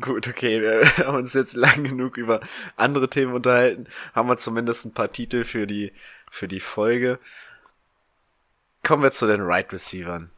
Gut, 0.01 0.29
okay, 0.29 0.61
wir 0.61 0.97
haben 1.07 1.17
uns 1.17 1.33
jetzt 1.33 1.55
lang 1.55 1.85
genug 1.85 2.17
über 2.19 2.41
andere 2.77 3.09
Themen 3.09 3.33
unterhalten. 3.33 3.87
Haben 4.15 4.29
wir 4.29 4.37
zumindest 4.37 4.85
ein 4.85 4.95
paar 4.95 5.11
Titel 5.11 5.45
für 5.45 5.67
die, 5.67 5.93
für 6.31 6.49
die 6.49 6.61
Folge. 6.61 7.19
Kommen 8.83 9.03
wir 9.03 9.11
zu 9.11 9.27
den 9.27 9.41
Right 9.41 9.73
Receivern. 9.73 10.31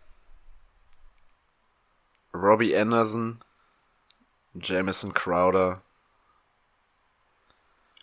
Robbie 2.32 2.76
Anderson, 2.76 3.40
Jamison 4.54 5.12
Crowder, 5.12 5.82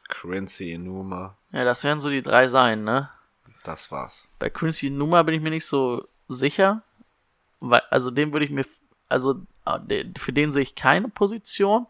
Quincy 0.10 0.74
Enuma. 0.74 1.38
Ja, 1.52 1.64
das 1.64 1.84
werden 1.84 2.00
so 2.00 2.10
die 2.10 2.22
drei 2.22 2.48
sein, 2.48 2.84
ne? 2.84 3.10
Das 3.64 3.91
war's. 3.91 4.28
Bei 4.39 4.50
Quincy 4.50 4.89
Numa 4.89 5.24
bin 5.24 5.36
ich 5.36 5.41
mir 5.41 5.50
nicht 5.50 5.66
so 5.66 6.08
sicher. 6.28 6.84
Weil, 7.60 7.82
also 7.89 8.12
den 8.12 8.32
würde 8.32 8.45
ich 8.45 8.52
mir, 8.52 8.66
also 9.10 9.41
ah, 9.66 9.80
für 10.18 10.34
den 10.34 10.51
sehe 10.51 10.64
ich 10.64 10.76
keine 10.76 11.10
Position. 11.10 11.88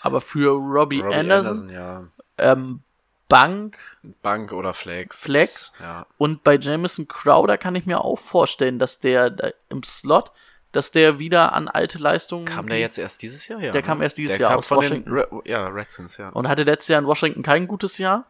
Aber 0.00 0.20
für 0.20 0.52
Robbie, 0.52 1.00
Robbie 1.00 1.14
Anderson, 1.14 1.70
ja. 1.70 2.04
ähm, 2.38 2.80
Bank 3.28 3.76
Bank 4.22 4.52
oder 4.52 4.72
Flex. 4.72 5.20
Flex? 5.20 5.72
Ja. 5.80 6.06
und 6.16 6.44
bei 6.44 6.56
Jamison 6.56 7.08
Crowder 7.08 7.58
kann 7.58 7.74
ich 7.74 7.84
mir 7.84 8.02
auch 8.02 8.18
vorstellen, 8.18 8.78
dass 8.78 9.00
der 9.00 9.54
im 9.68 9.82
Slot, 9.82 10.30
dass 10.72 10.92
der 10.92 11.18
wieder 11.18 11.52
an 11.52 11.68
alte 11.68 11.98
Leistungen 11.98 12.44
Kam 12.46 12.68
der 12.68 12.78
jetzt 12.78 12.96
erst 12.98 13.22
dieses 13.22 13.48
Jahr? 13.48 13.60
Ja. 13.60 13.72
Der 13.72 13.82
ne? 13.82 13.86
kam 13.86 14.00
erst 14.00 14.18
dieses 14.18 14.38
der 14.38 14.48
Jahr 14.48 14.58
aus 14.58 14.70
Washington. 14.70 15.12
Re 15.12 15.28
ja, 15.44 15.66
Redskins, 15.66 16.16
ja. 16.16 16.28
und 16.28 16.48
hatte 16.48 16.62
letztes 16.62 16.88
Jahr 16.88 17.00
in 17.00 17.06
Washington 17.06 17.42
kein 17.42 17.66
gutes 17.66 17.98
Jahr. 17.98 18.26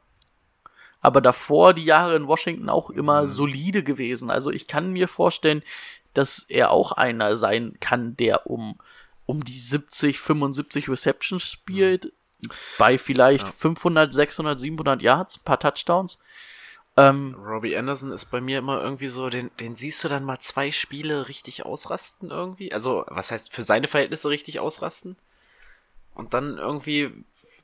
Aber 1.00 1.20
davor 1.20 1.74
die 1.74 1.84
Jahre 1.84 2.16
in 2.16 2.26
Washington 2.26 2.68
auch 2.68 2.90
immer 2.90 3.22
Mhm. 3.22 3.28
solide 3.28 3.82
gewesen. 3.84 4.30
Also 4.30 4.50
ich 4.50 4.66
kann 4.66 4.92
mir 4.92 5.06
vorstellen, 5.06 5.62
dass 6.18 6.40
er 6.48 6.70
auch 6.70 6.92
einer 6.92 7.36
sein 7.36 7.76
kann, 7.80 8.16
der 8.16 8.46
um, 8.48 8.78
um 9.24 9.44
die 9.44 9.58
70, 9.58 10.18
75 10.18 10.88
Receptions 10.88 11.42
spielt. 11.42 12.12
bei 12.78 12.98
vielleicht 12.98 13.46
Ja. 13.46 13.52
500, 13.52 14.14
600, 14.14 14.60
700 14.60 15.02
Yards, 15.02 15.38
ein 15.38 15.44
paar 15.44 15.58
Touchdowns. 15.58 16.20
Ähm, 16.96 17.34
Robbie 17.34 17.76
Anderson 17.76 18.12
ist 18.12 18.26
bei 18.26 18.40
mir 18.40 18.58
immer 18.58 18.80
irgendwie 18.80 19.08
so, 19.08 19.28
den, 19.28 19.50
den 19.58 19.74
siehst 19.74 20.04
du 20.04 20.08
dann 20.08 20.24
mal 20.24 20.38
zwei 20.40 20.70
Spiele 20.70 21.28
richtig 21.28 21.66
ausrasten 21.66 22.30
irgendwie. 22.30 22.72
Also, 22.72 23.04
was 23.08 23.32
heißt 23.32 23.52
für 23.52 23.64
seine 23.64 23.88
Verhältnisse 23.88 24.28
richtig 24.28 24.60
ausrasten? 24.60 25.16
Und 26.14 26.34
dann 26.34 26.58
irgendwie 26.58 27.12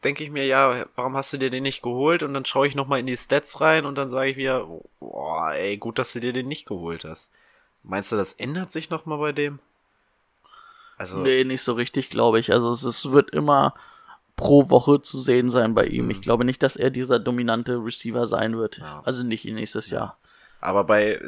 denke 0.05 0.23
ich 0.23 0.31
mir, 0.31 0.47
ja, 0.47 0.87
warum 0.95 1.17
hast 1.17 1.33
du 1.33 1.39
dir 1.39 1.51
den 1.51 1.63
nicht 1.63 1.83
geholt? 1.83 2.23
Und 2.23 2.35
dann 2.35 2.45
schaue 2.45 2.67
ich 2.67 2.75
nochmal 2.75 3.01
in 3.01 3.07
die 3.07 3.17
Stats 3.17 3.61
rein 3.61 3.87
und 3.87 3.97
dann 3.97 4.11
sage 4.11 4.31
ich 4.31 4.37
mir, 4.37 4.67
boah, 5.01 5.53
ey, 5.53 5.77
gut, 5.79 5.99
dass 5.99 6.13
du 6.13 6.21
dir 6.21 6.33
den 6.33 6.47
nicht 6.47 6.67
geholt 6.67 7.05
hast. 7.05 7.31
Meinst 7.85 8.11
du, 8.11 8.17
das 8.17 8.33
ändert 8.33 8.73
sich 8.73 8.91
nochmal 8.91 9.19
bei 9.19 9.33
dem? 9.33 9.59
Also, 10.97 11.19
Nee, 11.19 11.45
nicht 11.45 11.63
so 11.63 11.75
richtig, 11.75 12.11
glaube 12.11 12.39
ich. 12.41 12.53
Also 12.53 12.71
es, 12.71 12.83
es 12.83 13.13
wird 13.13 13.31
immer 13.31 13.75
pro 14.37 14.69
Woche 14.71 15.03
zu 15.03 15.21
sehen 15.21 15.51
sein 15.51 15.75
bei 15.75 15.87
ihm. 15.87 16.11
Ich 16.11 16.21
glaube 16.21 16.45
nicht, 16.45 16.63
dass 16.63 16.77
er 16.77 16.91
dieser 16.91 17.19
dominante 17.21 17.77
Receiver 17.77 18.27
sein 18.27 18.57
wird. 18.57 18.79
Ja. 18.79 19.03
Also 19.05 19.23
nicht 19.23 19.45
nächstes 19.45 19.91
Jahr. 19.91 20.17
aber 20.61 20.85
bei 20.85 21.21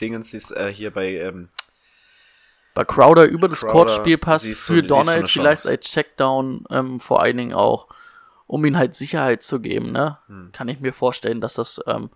Dingens 0.00 0.34
ist 0.34 0.50
äh, 0.50 0.72
hier 0.72 0.90
bei 0.90 1.14
ähm, 1.18 1.48
Bei 2.74 2.84
Crowder 2.84 3.24
über 3.24 3.48
das 3.48 3.60
Kurzspielpass 3.60 4.44
für 4.58 4.82
Donald 4.82 5.30
vielleicht 5.30 5.66
als 5.66 5.86
Checkdown 5.90 6.64
ähm, 6.70 6.98
vor 7.00 7.22
allen 7.22 7.36
Dingen 7.36 7.52
auch, 7.54 7.88
um 8.46 8.64
ihm 8.64 8.76
halt 8.76 8.96
Sicherheit 8.96 9.42
zu 9.42 9.60
geben, 9.60 9.92
ne? 9.92 10.18
Hm. 10.26 10.50
Kann 10.52 10.68
ich 10.68 10.80
mir 10.80 10.92
vorstellen, 10.92 11.40
dass 11.40 11.54
das, 11.54 11.80
ähm, 11.86 12.10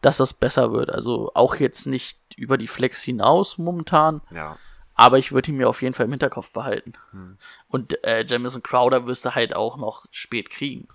dass 0.00 0.18
das 0.18 0.32
besser 0.34 0.72
wird. 0.72 0.90
Also 0.90 1.32
auch 1.34 1.56
jetzt 1.56 1.86
nicht 1.86 2.18
über 2.36 2.58
die 2.58 2.68
Flex 2.68 3.02
hinaus 3.02 3.58
momentan, 3.58 4.20
ja, 4.30 4.56
aber 4.94 5.18
ich 5.18 5.30
würde 5.30 5.50
ihn 5.50 5.56
mir 5.56 5.68
auf 5.68 5.80
jeden 5.80 5.94
Fall 5.94 6.06
im 6.06 6.12
Hinterkopf 6.12 6.50
behalten. 6.50 6.94
Hm. 7.12 7.38
Und 7.68 8.02
äh, 8.04 8.24
Jamison 8.26 8.62
Crowder 8.64 9.06
wirst 9.06 9.24
du 9.24 9.34
halt 9.34 9.54
auch 9.54 9.76
noch 9.76 10.06
spät 10.10 10.50
kriegen. 10.50 10.88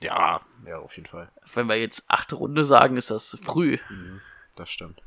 ja, 0.00 0.40
ja, 0.66 0.76
auf 0.78 0.94
jeden 0.96 1.08
Fall. 1.08 1.30
Wenn 1.52 1.66
wir 1.68 1.76
jetzt 1.76 2.04
achte 2.08 2.36
Runde 2.36 2.64
sagen, 2.64 2.96
ist 2.96 3.10
das 3.10 3.36
früh. 3.42 3.78
Das 4.54 4.70
stimmt. 4.70 5.02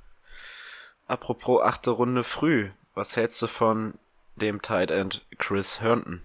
Apropos 1.08 1.62
achte 1.62 1.92
Runde 1.92 2.24
früh. 2.24 2.70
Was 2.96 3.16
hältst 3.16 3.42
du 3.42 3.48
von 3.48 3.94
dem 4.36 4.62
Tight 4.62 4.92
End 4.92 5.26
Chris 5.38 5.80
Herndon? 5.80 6.22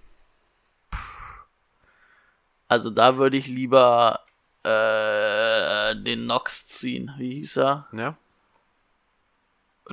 Also 2.68 2.90
da 2.90 3.16
würde 3.16 3.36
ich 3.36 3.46
lieber 3.46 4.20
äh, 4.64 5.94
den 5.96 6.24
Knox 6.24 6.66
ziehen. 6.68 7.12
Wie 7.18 7.34
hieß 7.36 7.59
er? 7.59 7.86
Ja? 7.92 8.16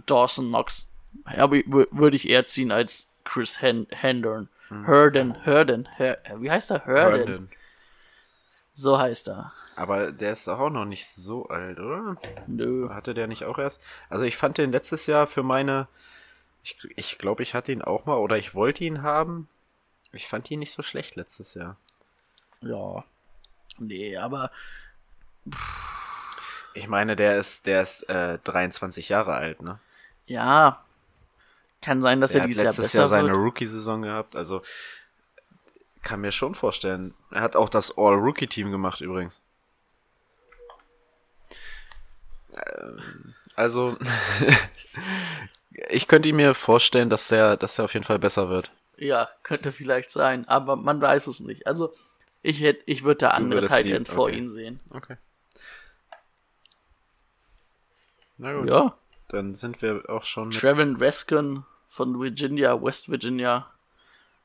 Dawson 0.05 0.47
Knox. 0.49 0.91
Ja, 1.35 1.49
würde 1.49 2.15
ich 2.15 2.29
eher 2.29 2.45
ziehen 2.45 2.71
als 2.71 3.09
Chris 3.23 3.61
Hen 3.61 3.87
Hendon. 3.91 4.49
Herden, 4.69 5.35
Herden, 5.43 5.87
Her 5.95 6.17
wie 6.37 6.49
heißt 6.49 6.71
er? 6.71 6.85
Herden. 6.85 7.27
Herndon. 7.27 7.49
So 8.73 8.97
heißt 8.97 9.29
er. 9.29 9.53
Aber 9.75 10.11
der 10.11 10.31
ist 10.31 10.47
auch 10.47 10.69
noch 10.69 10.85
nicht 10.85 11.07
so 11.07 11.47
alt, 11.47 11.79
oder? 11.79 12.17
Nö. 12.47 12.89
Hatte 12.89 13.13
der 13.13 13.27
nicht 13.27 13.43
auch 13.43 13.57
erst? 13.57 13.81
Also 14.09 14.23
ich 14.23 14.37
fand 14.37 14.57
den 14.57 14.71
letztes 14.71 15.05
Jahr 15.05 15.27
für 15.27 15.43
meine. 15.43 15.87
Ich, 16.63 16.77
ich 16.95 17.17
glaube, 17.17 17.43
ich 17.43 17.53
hatte 17.53 17.71
ihn 17.71 17.81
auch 17.81 18.05
mal 18.05 18.17
oder 18.17 18.37
ich 18.37 18.55
wollte 18.55 18.83
ihn 18.83 19.03
haben. 19.03 19.47
Ich 20.11 20.27
fand 20.27 20.49
ihn 20.49 20.59
nicht 20.59 20.71
so 20.71 20.81
schlecht 20.81 21.15
letztes 21.15 21.53
Jahr. 21.53 21.75
Ja. 22.61 23.03
Nee, 23.77 24.17
aber 24.17 24.51
Ich 26.73 26.87
meine, 26.87 27.15
der 27.15 27.37
ist, 27.37 27.65
der 27.67 27.81
ist 27.81 28.03
äh, 28.09 28.37
23 28.43 29.09
Jahre 29.09 29.33
alt, 29.33 29.61
ne? 29.61 29.79
ja. 30.27 30.81
Kann 31.81 32.01
sein, 32.01 32.19
dass 32.19 32.33
Er 32.33 32.41
er 32.41 32.43
hat 32.43 32.49
dieses 32.49 32.63
Jahr 32.63 32.73
letztes 32.73 32.87
besser 32.87 32.97
Jahr 32.97 33.07
seine. 33.07 33.31
Rookie-Saison 33.33 34.01
gehabt, 34.01 34.35
also 34.35 34.63
kann 36.01 36.21
mir 36.21 36.31
schon 36.31 36.55
vorstellen. 36.55 37.13
Er 37.31 37.41
hat 37.41 37.55
auch 37.55 37.69
das 37.69 37.95
All-Rookie-Team 37.97 38.71
gemacht 38.71 39.01
übrigens. 39.01 39.39
Ähm, 42.53 43.33
Also, 43.55 43.97
ich 45.89 46.07
könnte 46.07 46.31
mir 46.33 46.53
vorstellen, 46.53 47.09
dass 47.09 47.27
der, 47.27 47.57
dass 47.57 47.75
der 47.75 47.85
auf 47.85 47.93
jeden 47.93 48.05
Fall 48.05 48.19
besser 48.19 48.49
wird. 48.49 48.71
Ja, 48.97 49.29
könnte 49.43 49.71
vielleicht 49.71 50.09
sein, 50.09 50.47
aber 50.47 50.75
man 50.75 51.01
weiß 51.01 51.27
es 51.27 51.39
nicht. 51.41 51.67
Also, 51.67 51.93
ich 52.45 52.61
hätte, 52.61 52.83
ich 52.85 53.03
würde 53.03 53.19
da 53.19 53.29
andere 53.31 53.67
Tight 53.67 53.87
End 53.87 54.07
vor 54.07 54.25
okay. 54.25 54.37
ihm 54.37 54.49
sehen. 54.49 54.79
Okay. 54.91 55.17
Na 58.37 58.53
gut, 58.53 58.69
Ja. 58.69 58.97
dann 59.29 59.55
sind 59.55 59.81
wir 59.81 60.09
auch 60.09 60.23
schon 60.25 60.51
Trevin 60.51 60.97
Raskin 60.97 61.63
von 61.89 62.19
Virginia, 62.19 62.81
West 62.81 63.09
Virginia. 63.09 63.71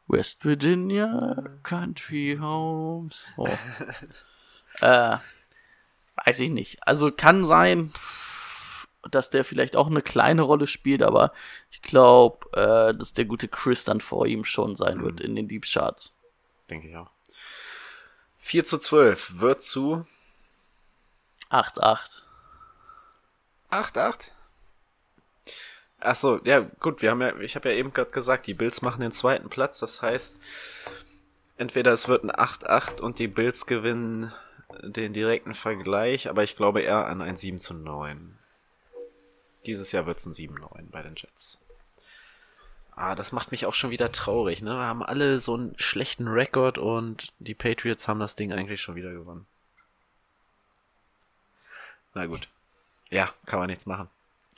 West 0.06 0.44
Virginia, 0.44 1.44
Country 1.62 2.38
Homes. 2.40 3.24
Oh. 3.36 3.48
äh, 4.80 5.16
weiß 6.24 6.40
ich 6.40 6.50
nicht. 6.50 6.78
Also 6.86 7.12
kann 7.12 7.44
sein, 7.44 7.92
dass 9.10 9.30
der 9.30 9.44
vielleicht 9.44 9.76
auch 9.76 9.86
eine 9.86 10.02
kleine 10.02 10.42
Rolle 10.42 10.66
spielt, 10.66 11.02
aber 11.02 11.32
ich 11.70 11.82
glaube, 11.82 12.46
äh, 12.52 12.94
dass 12.94 13.12
der 13.12 13.24
gute 13.24 13.48
Chris 13.48 13.84
dann 13.84 14.00
vor 14.00 14.26
ihm 14.26 14.44
schon 14.44 14.76
sein 14.76 15.02
wird 15.02 15.20
in 15.20 15.36
den 15.36 15.48
Deep 15.48 15.64
Charts. 15.64 16.14
denke 16.68 16.88
ich 16.88 16.96
auch. 16.96 17.10
4 18.50 18.64
zu 18.64 18.78
12 18.78 19.38
wird 19.38 19.62
zu 19.62 20.04
8-8. 21.52 22.22
8-8? 23.70 24.32
Ach 26.00 26.16
so, 26.16 26.40
ja, 26.42 26.58
gut, 26.80 27.00
wir 27.00 27.12
haben 27.12 27.20
ja, 27.20 27.38
ich 27.38 27.54
habe 27.54 27.70
ja 27.70 27.76
eben 27.76 27.92
gerade 27.92 28.10
gesagt, 28.10 28.48
die 28.48 28.54
Bills 28.54 28.82
machen 28.82 29.02
den 29.02 29.12
zweiten 29.12 29.50
Platz, 29.50 29.78
das 29.78 30.02
heißt, 30.02 30.40
entweder 31.58 31.92
es 31.92 32.08
wird 32.08 32.24
ein 32.24 32.32
8-8 32.32 33.00
und 33.00 33.20
die 33.20 33.28
Bills 33.28 33.66
gewinnen 33.66 34.32
den 34.82 35.12
direkten 35.12 35.54
Vergleich, 35.54 36.28
aber 36.28 36.42
ich 36.42 36.56
glaube 36.56 36.80
eher 36.80 37.06
an 37.06 37.22
ein 37.22 37.36
7 37.36 37.60
zu 37.60 37.74
9. 37.74 38.36
Dieses 39.64 39.92
Jahr 39.92 40.06
wird's 40.06 40.26
ein 40.26 40.32
7-9 40.32 40.90
bei 40.90 41.02
den 41.02 41.14
Jets. 41.14 41.60
Ah, 42.96 43.14
das 43.14 43.32
macht 43.32 43.50
mich 43.50 43.64
auch 43.66 43.74
schon 43.74 43.90
wieder 43.90 44.12
traurig, 44.12 44.60
ne? 44.62 44.72
Wir 44.72 44.84
haben 44.84 45.02
alle 45.02 45.38
so 45.40 45.54
einen 45.54 45.74
schlechten 45.78 46.28
Rekord 46.28 46.76
und 46.78 47.32
die 47.38 47.54
Patriots 47.54 48.08
haben 48.08 48.20
das 48.20 48.36
Ding 48.36 48.52
eigentlich 48.52 48.80
schon 48.82 48.94
wieder 48.94 49.12
gewonnen. 49.12 49.46
Na 52.14 52.26
gut. 52.26 52.48
Ja, 53.10 53.32
kann 53.46 53.58
man 53.60 53.68
nichts 53.68 53.86
machen. 53.86 54.08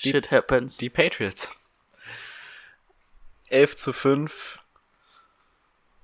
Die- 0.02 0.10
Shit 0.10 0.30
happens. 0.30 0.76
Die 0.78 0.90
Patriots. 0.90 1.54
11 3.48 3.76
zu 3.76 3.92
5. 3.92 4.58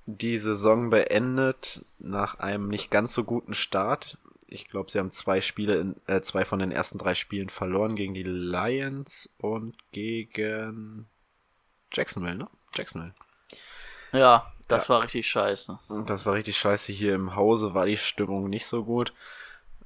Die 0.05 0.37
Saison 0.39 0.89
beendet 0.89 1.83
nach 1.99 2.39
einem 2.39 2.67
nicht 2.69 2.89
ganz 2.89 3.13
so 3.13 3.23
guten 3.23 3.53
Start. 3.53 4.17
Ich 4.47 4.67
glaube, 4.69 4.89
sie 4.89 4.97
haben 4.97 5.11
zwei 5.11 5.41
Spiele, 5.41 5.79
in, 5.79 5.95
äh, 6.07 6.21
zwei 6.21 6.45
von 6.45 6.57
den 6.59 6.71
ersten 6.71 6.97
drei 6.97 7.13
Spielen 7.13 7.49
verloren 7.49 7.95
gegen 7.95 8.15
die 8.15 8.23
Lions 8.23 9.29
und 9.37 9.75
gegen 9.91 11.05
Jacksonville, 11.91 12.35
ne? 12.35 12.47
Jacksonville. 12.75 13.13
ja, 14.11 14.51
das 14.67 14.87
Ja. 14.87 14.95
war 14.95 15.03
richtig 15.03 15.27
scheiße. 15.27 15.79
Das 16.05 16.25
war 16.25 16.33
richtig 16.35 16.57
scheiße. 16.57 16.91
Hier 16.91 17.15
im 17.15 17.35
Hause 17.35 17.73
war 17.73 17.85
die 17.85 17.97
Stimmung 17.97 18.49
nicht 18.49 18.65
so 18.67 18.83
gut. 18.83 19.13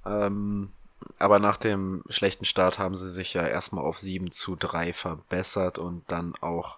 Ähm, 0.06 0.72
aber 1.20 1.40
nach 1.40 1.58
dem 1.58 2.04
schlechten 2.10 2.46
Start 2.46 2.80
haben 2.80 2.96
sie 2.96 3.10
sich 3.10 3.34
ja 3.34 3.46
erstmal 3.48 3.86
auf 3.86 3.98
7 4.00 4.32
zu 4.32 4.56
3 4.56 4.94
verbessert 4.94 5.78
und 5.78 6.04
dann 6.12 6.36
auch 6.42 6.78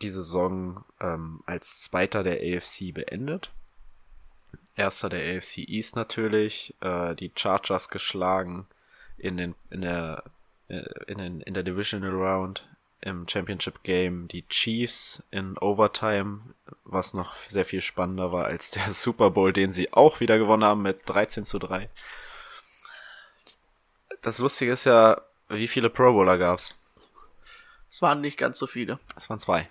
die 0.00 0.10
Saison 0.10 0.84
ähm, 1.00 1.42
als 1.46 1.82
Zweiter 1.82 2.22
der 2.24 2.38
AFC 2.40 2.92
beendet. 2.92 3.50
Erster 4.74 5.08
der 5.08 5.36
AFC 5.36 5.58
East 5.58 5.96
natürlich, 5.96 6.74
äh, 6.80 7.14
die 7.14 7.30
Chargers 7.36 7.88
geschlagen 7.88 8.66
in 9.18 9.36
den 9.36 9.54
in 9.70 9.82
der 9.82 10.24
äh, 10.68 10.82
in, 11.06 11.18
den, 11.18 11.40
in 11.42 11.54
der 11.54 11.62
Divisional 11.62 12.10
Round 12.10 12.66
im 13.02 13.28
Championship 13.28 13.82
Game 13.82 14.28
die 14.28 14.46
Chiefs 14.48 15.22
in 15.30 15.58
Overtime, 15.58 16.40
was 16.84 17.14
noch 17.14 17.34
sehr 17.48 17.64
viel 17.64 17.80
spannender 17.80 18.32
war 18.32 18.46
als 18.46 18.70
der 18.70 18.92
Super 18.92 19.30
Bowl, 19.30 19.52
den 19.52 19.72
sie 19.72 19.92
auch 19.92 20.20
wieder 20.20 20.38
gewonnen 20.38 20.64
haben 20.64 20.82
mit 20.82 21.08
13 21.08 21.44
zu 21.44 21.58
3. 21.58 21.90
Das 24.22 24.38
Lustige 24.38 24.72
ist 24.72 24.84
ja, 24.84 25.20
wie 25.48 25.68
viele 25.68 25.90
Pro 25.90 26.12
Bowler 26.12 26.38
gab's? 26.38 26.74
Es 27.90 28.00
waren 28.00 28.20
nicht 28.20 28.38
ganz 28.38 28.58
so 28.58 28.66
viele. 28.66 28.98
Es 29.16 29.28
waren 29.28 29.40
zwei. 29.40 29.68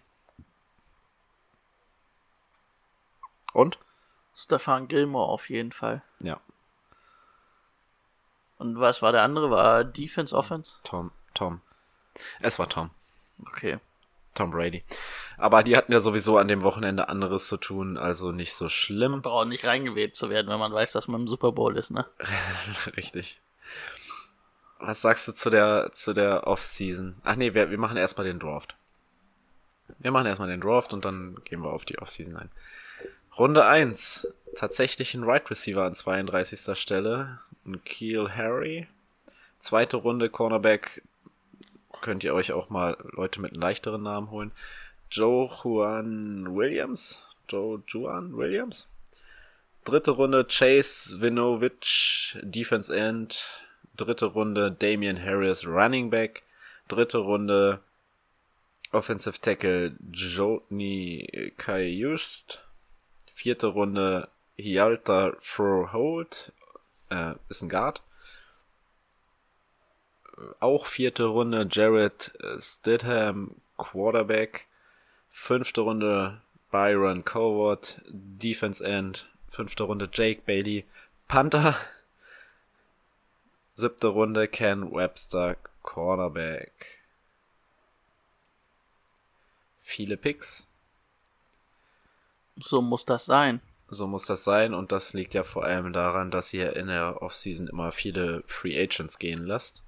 Und? 3.54 3.80
Stefan 4.36 4.88
Gilmore 4.88 5.30
auf 5.30 5.50
jeden 5.50 5.72
Fall. 5.72 6.04
Ja, 6.22 6.40
Und 8.62 8.80
was 8.80 9.02
war 9.02 9.12
der 9.12 9.24
andere? 9.24 9.50
War 9.50 9.84
Defense, 9.84 10.36
Offense? 10.36 10.74
Tom, 10.84 11.10
Tom. 11.34 11.62
Es 12.42 12.60
war 12.60 12.70
Tom. 12.70 12.92
Okay. 13.48 13.80
Tom 14.34 14.52
Brady. 14.52 14.84
Aber 15.38 15.64
die 15.64 15.76
hatten 15.76 15.92
ja 15.92 16.00
sowieso 16.00 16.38
an 16.38 16.48
dem 16.48 16.64
Wochenende 16.64 17.10
anderes 17.10 17.48
zu 17.48 17.58
tun, 17.58 17.98
also 17.98 18.32
nicht 18.32 18.54
so 18.54 18.70
schlimm. 18.70 19.22
Braucht 19.22 19.48
nicht 19.48 19.66
reingewählt 19.66 20.16
zu 20.16 20.30
werden, 20.30 20.48
wenn 20.48 20.60
man 20.60 20.74
weiß, 20.74 20.94
dass 20.94 21.08
man 21.08 21.22
im 21.22 21.28
Super 21.28 21.52
Bowl 21.52 21.76
ist, 21.78 21.92
ne? 21.92 22.06
Richtig. 22.98 23.42
Was 24.80 25.02
sagst 25.02 25.28
du 25.28 25.34
zu 25.34 25.50
der, 25.50 25.92
zu 25.94 26.14
der 26.14 26.48
Off-Season? 26.48 27.16
Ach 27.24 27.36
nee, 27.36 27.54
wir, 27.54 27.70
wir 27.70 27.78
machen 27.78 27.98
erstmal 27.98 28.26
den 28.26 28.39
Draft. 28.39 28.76
Wir 30.00 30.12
machen 30.12 30.26
erstmal 30.26 30.48
den 30.48 30.62
Draft 30.62 30.94
und 30.94 31.06
dann 31.06 31.38
gehen 31.44 31.62
wir 31.62 31.72
auf 31.72 31.86
die 31.86 32.00
Off-Season 32.00 32.38
ein. 32.38 32.50
Runde 33.38 33.66
1. 33.66 34.28
Tatsächlich 34.56 35.14
ein 35.14 35.24
Right 35.24 35.50
Receiver 35.50 35.84
an 35.84 35.96
32. 35.96 36.78
Stelle. 36.78 37.39
Ein 37.66 37.84
Keel 37.84 38.30
Harry. 38.36 38.88
Zweite 39.60 39.98
Runde 39.98 40.30
Cornerback. 40.30 41.04
Könnt 42.02 42.24
ihr 42.24 42.34
euch 42.34 42.52
auch 42.52 42.70
mal 42.70 42.97
Leute 43.12 43.39
mit 43.39 43.54
einem 43.54 43.62
leichteren 43.62 44.04
Namen 44.04 44.32
holen. 44.32 44.52
Joe 45.12 45.49
Juan 45.64 46.56
Williams. 46.56 47.24
Joe 47.47 47.82
Juan 47.88 48.36
Williams. 48.36 48.91
Dritte 49.86 50.12
Runde 50.12 50.45
Chase 50.45 51.22
Winovich, 51.22 52.38
Defense 52.41 52.95
End. 52.95 53.43
Dritte 53.95 54.26
Runde 54.28 54.72
Damian 54.72 55.22
Harris, 55.22 55.66
Running 55.66 56.10
Back. 56.10 56.43
Dritte 56.88 57.20
Runde 57.20 57.80
Offensive 58.91 59.39
Tackle 59.39 59.95
Jotny 60.12 61.54
Kajust. 61.58 62.60
Vierte 63.36 63.68
Runde 63.68 64.28
Hialta 64.58 65.34
Froholt, 65.39 66.52
äh, 67.10 67.34
ist 67.49 67.62
ein 67.62 67.70
Guard. 67.70 68.02
Auch 70.60 70.86
vierte 70.86 71.26
Runde 71.26 71.68
Jared 71.70 72.32
Stidham, 72.60 73.56
Quarterback. 73.78 74.68
Fünfte 75.30 75.82
Runde 75.82 76.42
Byron 76.72 77.24
Coward, 77.24 78.02
Defense 78.08 78.84
End. 78.84 79.30
Fünfte 79.50 79.84
Runde 79.84 80.10
Jake 80.12 80.42
Bailey, 80.46 80.86
Panther. 81.28 81.76
Siebte 83.74 84.08
Runde 84.08 84.48
Ken 84.48 84.92
Webster, 84.94 85.58
Cornerback. 85.82 87.00
Viele 89.82 90.18
Picks. 90.18 90.68
So 92.56 92.82
muss 92.82 93.06
das 93.06 93.26
sein. 93.26 93.62
So 93.89 94.08
muss 94.08 94.26
das 94.26 94.44
sein 94.44 94.74
und 94.74 94.92
das 94.94 95.14
liegt 95.14 95.34
ja 95.34 95.44
vor 95.44 95.66
allem 95.66 95.92
daran, 95.92 96.32
dass 96.32 96.54
ihr 96.54 96.76
in 96.76 96.88
der 96.88 97.22
Offseason 97.22 97.68
immer 97.68 97.92
viele 97.92 98.44
Free 98.48 98.82
Agents 98.82 99.20
gehen 99.20 99.46
lasst. 99.46 99.82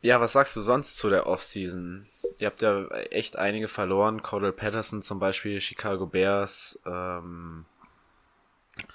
Ja, 0.00 0.20
was 0.20 0.32
sagst 0.32 0.54
du 0.56 0.60
sonst 0.60 0.96
zu 0.96 1.10
der 1.10 1.26
Offseason? 1.26 2.06
Ihr 2.38 2.46
habt 2.46 2.62
ja 2.62 2.86
echt 3.10 3.36
einige 3.36 3.66
verloren. 3.66 4.22
Cordell 4.22 4.52
Patterson 4.52 5.02
zum 5.02 5.18
Beispiel, 5.18 5.60
Chicago 5.60 6.06
Bears, 6.06 6.80
ähm, 6.86 7.64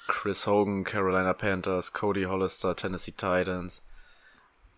Chris 0.07 0.47
Hogan, 0.47 0.85
Carolina 0.85 1.33
Panthers, 1.33 1.91
Cody 1.91 2.23
Hollister, 2.23 2.75
Tennessee 2.75 3.11
Titans, 3.11 3.83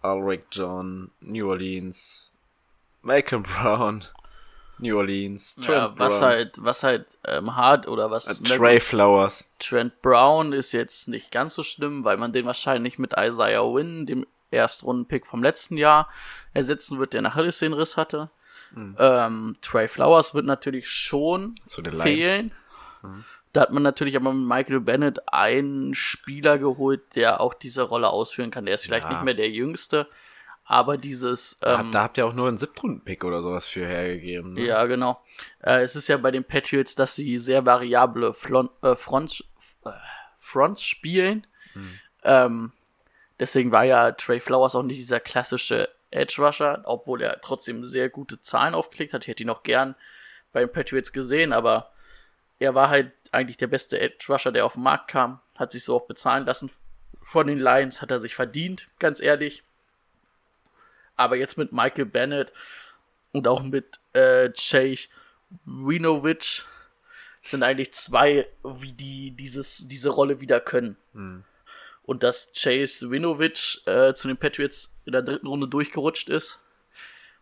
Ulrich 0.02 0.46
John, 0.52 1.12
New 1.22 1.48
Orleans, 1.48 2.32
Malcolm 3.04 3.44
Brown, 3.62 4.04
New 4.80 4.98
Orleans, 4.98 5.56
Trent 5.56 5.70
ja, 5.70 5.94
was 6.00 6.20
Brown. 6.20 6.30
halt, 6.30 6.64
was 6.64 6.84
halt 6.84 7.06
ähm, 7.26 7.56
hart 7.56 7.88
oder 7.88 8.10
was. 8.10 8.28
Uh, 8.28 8.44
Trey 8.44 8.80
Flowers. 8.80 9.48
Trent 9.60 10.02
Brown 10.02 10.54
ist 10.54 10.72
jetzt 10.72 11.08
nicht 11.08 11.32
ganz 11.32 11.54
so 11.54 11.62
schlimm, 11.62 12.04
weil 12.04 12.18
man 12.18 12.34
den 12.34 12.46
wahrscheinlich 12.46 12.98
mit 12.98 13.14
Isaiah 13.16 13.62
Wynn, 13.62 14.08
dem 14.08 14.26
Erstrundenpick 14.56 15.28
vom 15.28 15.44
letzten 15.44 15.78
Jahr, 15.78 16.10
ersetzen 16.54 17.00
wird, 17.00 17.14
der 17.14 17.22
nach 17.22 17.36
Achillessehnenriss 17.36 17.98
hatte. 17.98 18.30
Mhm. 18.72 18.96
Ähm, 19.00 19.56
Trey 19.62 19.88
Flowers 19.88 20.34
wird 20.34 20.46
natürlich 20.46 20.90
schon 20.90 21.56
fehlen. 22.02 22.52
Mhm. 23.04 23.24
Da 23.54 23.62
hat 23.62 23.72
man 23.72 23.84
natürlich 23.84 24.18
aber 24.18 24.34
mit 24.34 24.48
Michael 24.48 24.82
Bennett 24.82 25.32
einen 25.32 25.94
Spieler 25.94 26.58
geholt, 26.58 27.02
der 27.16 27.40
auch 27.40 27.54
diese 27.54 27.84
Rolle 27.84 28.10
ausführen 28.10 28.52
kann. 28.52 28.66
Der 28.66 28.76
ist 28.76 28.84
vielleicht 28.84 29.06
ja. 29.06 29.14
nicht 29.14 29.24
mehr 29.24 29.34
der 29.34 29.50
Jüngste, 29.50 30.10
aber 30.66 30.98
dieses. 30.98 31.58
Ähm, 31.64 31.92
da, 31.92 32.04
habt 32.04 32.18
ihr 32.18 32.26
auch 32.26 32.34
nur 32.34 32.50
einen 32.50 32.58
Siebtrunden-Pick 32.58 33.24
oder 33.24 33.42
sowas 33.42 33.66
für 33.66 33.86
hergegeben. 33.86 34.56
Ne? 34.56 34.66
Ja, 34.66 34.86
genau. 34.88 35.22
Äh, 35.62 35.84
es 35.84 35.96
ist 35.96 36.10
ja 36.10 36.18
bei 36.18 36.32
den 36.32 36.44
Patriots, 36.44 36.96
dass 36.96 37.16
sie 37.16 37.38
sehr 37.38 37.66
variable 37.66 38.34
Flon 38.34 38.70
äh, 38.82 38.96
Fronts, 38.98 39.42
äh, 39.86 39.92
Fronts 40.38 40.84
spielen. 40.84 41.48
Hm. 41.74 42.00
Ähm, 42.24 42.72
deswegen 43.40 43.72
war 43.72 43.84
ja 43.84 44.12
Trey 44.12 44.40
Flowers 44.40 44.76
auch 44.76 44.84
nicht 44.84 45.00
dieser 45.00 45.20
klassische 45.20 45.90
Edge 46.12 46.42
Rusher, 46.42 46.82
obwohl 46.86 47.22
er 47.22 47.42
trotzdem 47.42 47.84
sehr 47.86 48.10
gute 48.10 48.42
Zahlen 48.42 48.74
aufgelegt 48.74 49.14
hat. 49.14 49.24
Ich 49.24 49.28
hätte 49.28 49.44
ihn 49.44 49.50
auch 49.50 49.64
gern 49.64 49.96
bei 50.54 50.62
den 50.62 50.72
Patriots 50.72 51.12
gesehen, 51.12 51.52
aber 51.52 51.92
er 52.60 52.74
war 52.74 52.90
halt 52.90 53.12
eigentlich 53.32 53.58
der 53.58 53.68
beste 53.68 54.00
Edge 54.00 54.26
Rusher, 54.30 54.52
der 54.52 54.66
auf 54.66 54.74
den 54.74 54.84
Markt 54.84 55.10
kam. 55.10 55.42
Hat 55.56 55.72
sich 55.72 55.84
so 55.84 55.96
auch 55.96 56.08
bezahlen 56.08 56.46
lassen. 56.46 56.72
Von 57.24 57.48
den 57.48 57.60
Lions 57.60 58.02
hat 58.02 58.12
er 58.12 58.20
sich 58.20 58.36
verdient, 58.36 58.88
ganz 59.00 59.20
ehrlich. 59.20 59.64
Aber 61.18 61.36
jetzt 61.36 61.58
mit 61.58 61.74
Michael 61.74 62.06
Bennett 62.06 62.54
und 63.32 63.48
auch 63.48 63.62
mit 63.62 64.00
äh, 64.14 64.50
Chase 64.52 65.08
Winovich 65.66 66.64
sind 67.42 67.64
eigentlich 67.64 67.94
zwei, 67.94 68.48
wie 68.64 68.94
die 68.94 69.32
dieses, 69.32 69.88
diese 69.88 70.10
Rolle 70.10 70.40
wieder 70.40 70.60
können. 70.60 70.98
Mhm. 71.14 71.44
Und 72.06 72.24
dass 72.24 72.54
Chase 72.54 73.10
Winovich 73.10 73.82
äh, 73.86 74.14
zu 74.14 74.28
den 74.28 74.38
Patriots 74.38 75.00
in 75.06 75.12
der 75.12 75.22
dritten 75.22 75.48
Runde 75.48 75.68
durchgerutscht 75.68 76.30
ist, 76.30 76.60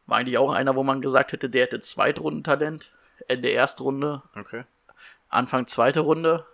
war 0.05 0.17
eigentlich 0.17 0.37
auch 0.37 0.51
einer, 0.51 0.75
wo 0.75 0.83
man 0.83 1.01
gesagt 1.01 1.31
hätte, 1.31 1.49
der 1.49 1.63
hätte 1.63 1.79
Zweitrundentalent. 1.79 2.91
Ende 3.27 3.49
erste 3.49 3.83
Runde. 3.83 4.21
Okay. 4.35 4.63
Anfang 5.29 5.67
zweite 5.67 6.01
Runde. 6.01 6.45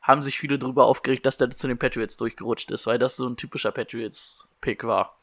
Haben 0.00 0.22
sich 0.22 0.38
viele 0.38 0.58
drüber 0.58 0.86
aufgeregt, 0.86 1.26
dass 1.26 1.38
der 1.38 1.50
zu 1.50 1.68
den 1.68 1.78
Patriots 1.78 2.16
durchgerutscht 2.16 2.70
ist, 2.70 2.86
weil 2.86 2.98
das 2.98 3.16
so 3.16 3.26
ein 3.28 3.36
typischer 3.36 3.70
Patriots-Pick 3.70 4.84
war 4.84 5.16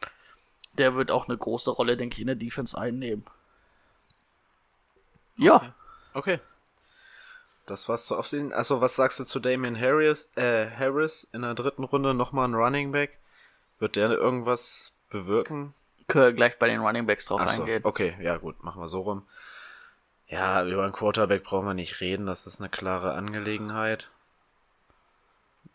der 0.80 0.96
wird 0.96 1.12
auch 1.12 1.28
eine 1.28 1.38
große 1.38 1.72
Rolle, 1.72 1.98
denke 1.98 2.16
ich, 2.16 2.22
in 2.22 2.28
der 2.28 2.36
Defense 2.36 2.78
einnehmen. 2.78 3.26
Ja. 5.36 5.74
Okay. 6.14 6.40
Das 7.70 7.88
war's 7.88 8.06
zu 8.06 8.18
aufsehen. 8.18 8.52
Also, 8.52 8.82
was 8.82 8.96
sagst 8.96 9.20
du 9.20 9.26
zu 9.26 9.40
Damian 9.40 9.80
Harris, 9.80 10.32
äh, 10.36 10.70
Harris 10.72 11.24
in 11.34 11.44
der 11.44 11.54
dritten 11.54 11.84
Runde 11.84 12.16
nochmal 12.16 12.48
ein 12.48 12.56
Running 12.56 12.92
Back? 12.92 13.20
Wird 13.78 13.96
der 13.96 14.10
irgendwas 14.10 14.94
bewirken? 15.10 15.76
Können 16.08 16.36
gleich 16.36 16.58
bei 16.58 16.68
den 16.68 16.82
Running 16.82 17.06
Backs 17.06 17.28
drauf 17.28 17.42
so, 17.42 17.62
eingehen. 17.62 17.82
Okay, 17.86 18.18
ja 18.20 18.38
gut, 18.38 18.64
machen 18.64 18.82
wir 18.82 18.88
so 18.88 19.02
rum. 19.02 19.28
Ja, 20.28 20.66
über 20.66 20.84
einen 20.84 20.94
Quarterback 20.94 21.44
brauchen 21.44 21.68
wir 21.68 21.76
nicht 21.76 22.02
reden, 22.02 22.26
das 22.26 22.48
ist 22.48 22.60
eine 22.60 22.70
klare 22.70 23.14
Angelegenheit. 23.14 24.10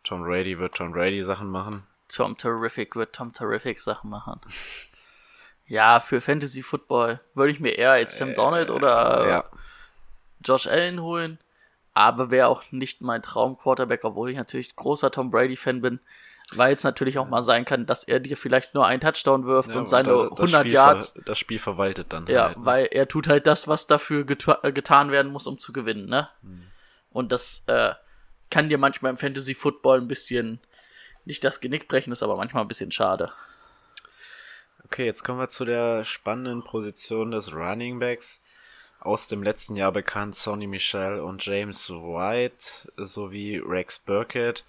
Tom 0.02 0.24
Brady 0.24 0.58
wird 0.58 0.74
Tom 0.74 0.92
Brady 0.92 1.22
Sachen 1.22 1.48
machen. 1.48 1.86
Tom 2.08 2.36
Terrific 2.36 2.96
wird 2.96 3.14
Tom 3.14 3.32
Terrific 3.32 3.80
Sachen 3.80 4.10
machen. 4.10 4.40
Ja, 5.66 5.98
für 5.98 6.20
Fantasy 6.20 6.60
Football 6.60 7.20
würde 7.32 7.50
ich 7.50 7.58
mir 7.58 7.70
eher 7.70 7.96
jetzt 7.96 8.18
Sam 8.18 8.34
Donald 8.34 8.68
oder 8.68 9.26
ja. 9.26 9.44
Josh 10.44 10.66
Allen 10.66 11.00
holen. 11.00 11.38
Aber 11.94 12.30
wäre 12.30 12.48
auch 12.48 12.64
nicht 12.72 13.00
mein 13.00 13.22
Traum-Quarterback, 13.22 14.04
obwohl 14.04 14.30
ich 14.30 14.36
natürlich 14.36 14.74
großer 14.76 15.10
Tom 15.10 15.30
Brady-Fan 15.30 15.80
bin. 15.80 16.00
Weil 16.52 16.74
es 16.74 16.84
natürlich 16.84 17.18
auch 17.18 17.28
mal 17.28 17.40
sein 17.40 17.64
kann, 17.64 17.86
dass 17.86 18.04
er 18.04 18.20
dir 18.20 18.36
vielleicht 18.36 18.74
nur 18.74 18.86
einen 18.86 19.00
Touchdown 19.00 19.46
wirft 19.46 19.70
ja, 19.70 19.80
und 19.80 19.88
seine 19.88 20.14
und 20.14 20.38
da, 20.38 20.42
100 20.42 20.60
Spiel 20.60 20.72
Yards. 20.72 21.20
das 21.24 21.38
Spiel 21.38 21.58
verwaltet 21.58 22.12
dann. 22.12 22.26
Ja, 22.26 22.48
halt, 22.48 22.58
ne? 22.58 22.66
weil 22.66 22.88
er 22.90 23.08
tut 23.08 23.28
halt 23.28 23.46
das, 23.46 23.66
was 23.66 23.86
dafür 23.86 24.26
äh, 24.28 24.72
getan 24.72 25.10
werden 25.10 25.32
muss, 25.32 25.46
um 25.46 25.58
zu 25.58 25.72
gewinnen, 25.72 26.06
ne? 26.06 26.28
Hm. 26.42 26.64
Und 27.10 27.32
das 27.32 27.64
äh, 27.68 27.94
kann 28.50 28.68
dir 28.68 28.76
manchmal 28.76 29.12
im 29.12 29.16
Fantasy 29.16 29.54
Football 29.54 30.02
ein 30.02 30.08
bisschen 30.08 30.60
nicht 31.24 31.42
das 31.44 31.60
Genick 31.60 31.88
brechen, 31.88 32.12
ist 32.12 32.22
aber 32.22 32.36
manchmal 32.36 32.62
ein 32.62 32.68
bisschen 32.68 32.92
schade. 32.92 33.32
Okay, 34.84 35.06
jetzt 35.06 35.24
kommen 35.24 35.38
wir 35.38 35.48
zu 35.48 35.64
der 35.64 36.04
spannenden 36.04 36.62
Position 36.62 37.30
des 37.30 37.54
Running 37.54 37.98
Backs. 37.98 38.42
Aus 39.04 39.28
dem 39.28 39.42
letzten 39.42 39.76
Jahr 39.76 39.92
bekannt 39.92 40.34
Sonny 40.34 40.66
Michel 40.66 41.20
und 41.20 41.44
James 41.44 41.90
White 41.90 42.90
sowie 42.96 43.58
Rex 43.58 43.98
Burkett. 43.98 44.64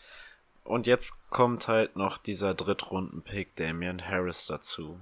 Und 0.65 0.87
jetzt 0.87 1.13
kommt 1.29 1.69
halt 1.69 1.95
noch 1.95 2.17
dieser 2.17 2.53
Drittrunden-Pick 2.53 3.55
Damian 3.55 4.05
Harris 4.05 4.45
dazu. 4.45 4.99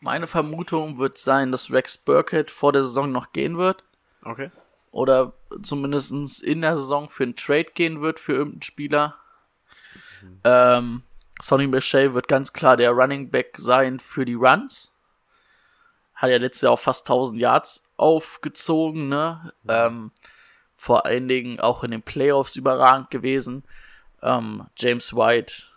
Meine 0.00 0.26
Vermutung 0.26 0.98
wird 0.98 1.18
sein, 1.18 1.52
dass 1.52 1.70
Rex 1.70 1.98
Burkett 1.98 2.50
vor 2.50 2.72
der 2.72 2.84
Saison 2.84 3.12
noch 3.12 3.32
gehen 3.32 3.58
wird. 3.58 3.84
Okay. 4.22 4.50
Oder 4.90 5.34
zumindest 5.62 6.42
in 6.42 6.62
der 6.62 6.74
Saison 6.74 7.10
für 7.10 7.24
einen 7.24 7.36
Trade 7.36 7.72
gehen 7.74 8.00
wird 8.00 8.18
für 8.18 8.32
irgendeinen 8.32 8.62
Spieler. 8.62 9.16
Mhm. 10.22 10.40
Ähm, 10.44 11.02
Sonny 11.42 11.66
Michel 11.66 12.14
wird 12.14 12.28
ganz 12.28 12.54
klar 12.54 12.78
der 12.78 12.92
Running 12.92 13.28
Back 13.28 13.56
sein 13.58 14.00
für 14.00 14.24
die 14.24 14.34
Runs. 14.34 14.90
Hat 16.18 16.30
ja 16.30 16.36
letztes 16.36 16.62
Jahr 16.62 16.72
auch 16.72 16.80
fast 16.80 17.08
1000 17.08 17.40
Yards 17.40 17.84
aufgezogen, 17.96 19.08
ne? 19.08 19.52
Ähm, 19.68 20.10
vor 20.76 21.06
allen 21.06 21.28
Dingen 21.28 21.60
auch 21.60 21.84
in 21.84 21.92
den 21.92 22.02
Playoffs 22.02 22.56
überragend 22.56 23.10
gewesen. 23.10 23.62
Ähm, 24.20 24.66
James 24.76 25.14
White 25.14 25.68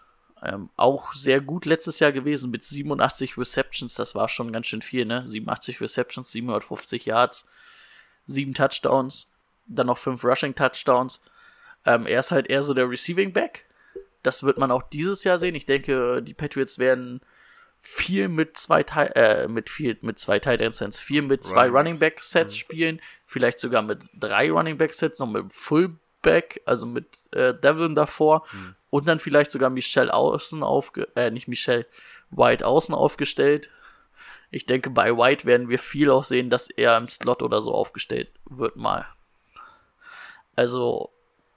ähm, 0.42 0.72
auch 0.76 1.14
sehr 1.14 1.42
gut 1.42 1.66
letztes 1.66 2.00
Jahr 2.00 2.12
gewesen 2.12 2.50
mit 2.50 2.64
87 2.64 3.38
Receptions. 3.38 3.94
Das 3.94 4.16
war 4.16 4.28
schon 4.30 4.52
ganz 4.52 4.66
schön 4.66 4.82
viel, 4.82 5.06
ne? 5.06 5.28
87 5.28 5.80
Receptions, 5.80 6.32
750 6.32 7.06
Yards, 7.06 7.48
7 8.26 8.56
Touchdowns, 8.56 9.32
dann 9.68 9.88
noch 9.88 10.00
5 10.00 10.24
Rushing 10.24 10.56
Touchdowns. 10.56 11.24
Ähm, 11.86 12.08
er 12.08 12.20
ist 12.20 12.32
halt 12.32 12.48
eher 12.48 12.64
so 12.64 12.74
der 12.74 12.89
Receiving 12.89 13.32
Back. 13.32 13.66
Das 14.24 14.42
wird 14.42 14.58
man 14.58 14.72
auch 14.72 14.84
dieses 14.84 15.24
Jahr 15.24 15.38
sehen. 15.38 15.54
Ich 15.54 15.68
denke, 15.68 16.24
die 16.24 16.34
Patriots 16.34 16.80
werden 16.80 17.22
viel 17.82 18.28
mit 18.28 18.58
zwei 18.58 18.84
Teil, 18.84 19.12
äh, 19.16 19.48
mit 19.48 19.70
viel, 19.70 19.98
mit 20.02 20.20
zwei 20.20 20.40
Tight 20.40 20.62
End 20.62 20.76
Sets, 20.76 21.00
viel 21.00 21.22
mit 21.22 21.44
zwei 21.44 21.66
Running 21.66 21.76
Running 21.76 22.00
Back. 22.00 22.22
Sets 22.22 22.56
spielen, 22.56 23.02
vielleicht 23.26 23.60
sogar 23.60 23.82
mit 23.82 24.00
drei 24.14 24.52
Running 24.52 24.78
Back 24.78 24.94
Sets, 24.94 25.20
noch 25.20 25.28
mit 25.28 25.52
Fullback, 25.52 26.62
also 26.66 26.86
mit 26.86 27.08
äh, 27.34 27.54
Devlin 27.54 27.96
davor 27.96 28.46
und 28.90 29.08
dann 29.08 29.20
vielleicht 29.20 29.52
sogar 29.52 29.70
Michelle 29.70 30.14
außen 30.14 30.62
aufge, 30.62 31.08
äh, 31.16 31.32
nicht 31.32 31.48
Michelle, 31.48 31.88
White 32.30 32.66
außen 32.66 32.94
aufgestellt. 32.94 33.70
Ich 34.52 34.66
denke, 34.66 34.90
bei 34.90 35.18
White 35.18 35.46
werden 35.46 35.70
wir 35.70 35.80
viel 35.80 36.12
auch 36.12 36.24
sehen, 36.24 36.50
dass 36.50 36.70
er 36.70 36.98
im 36.98 37.10
Slot 37.10 37.42
oder 37.42 37.62
so 37.62 37.74
aufgestellt 37.74 38.30
wird 38.46 38.76
mal. 38.76 39.08
Also, 40.56 41.10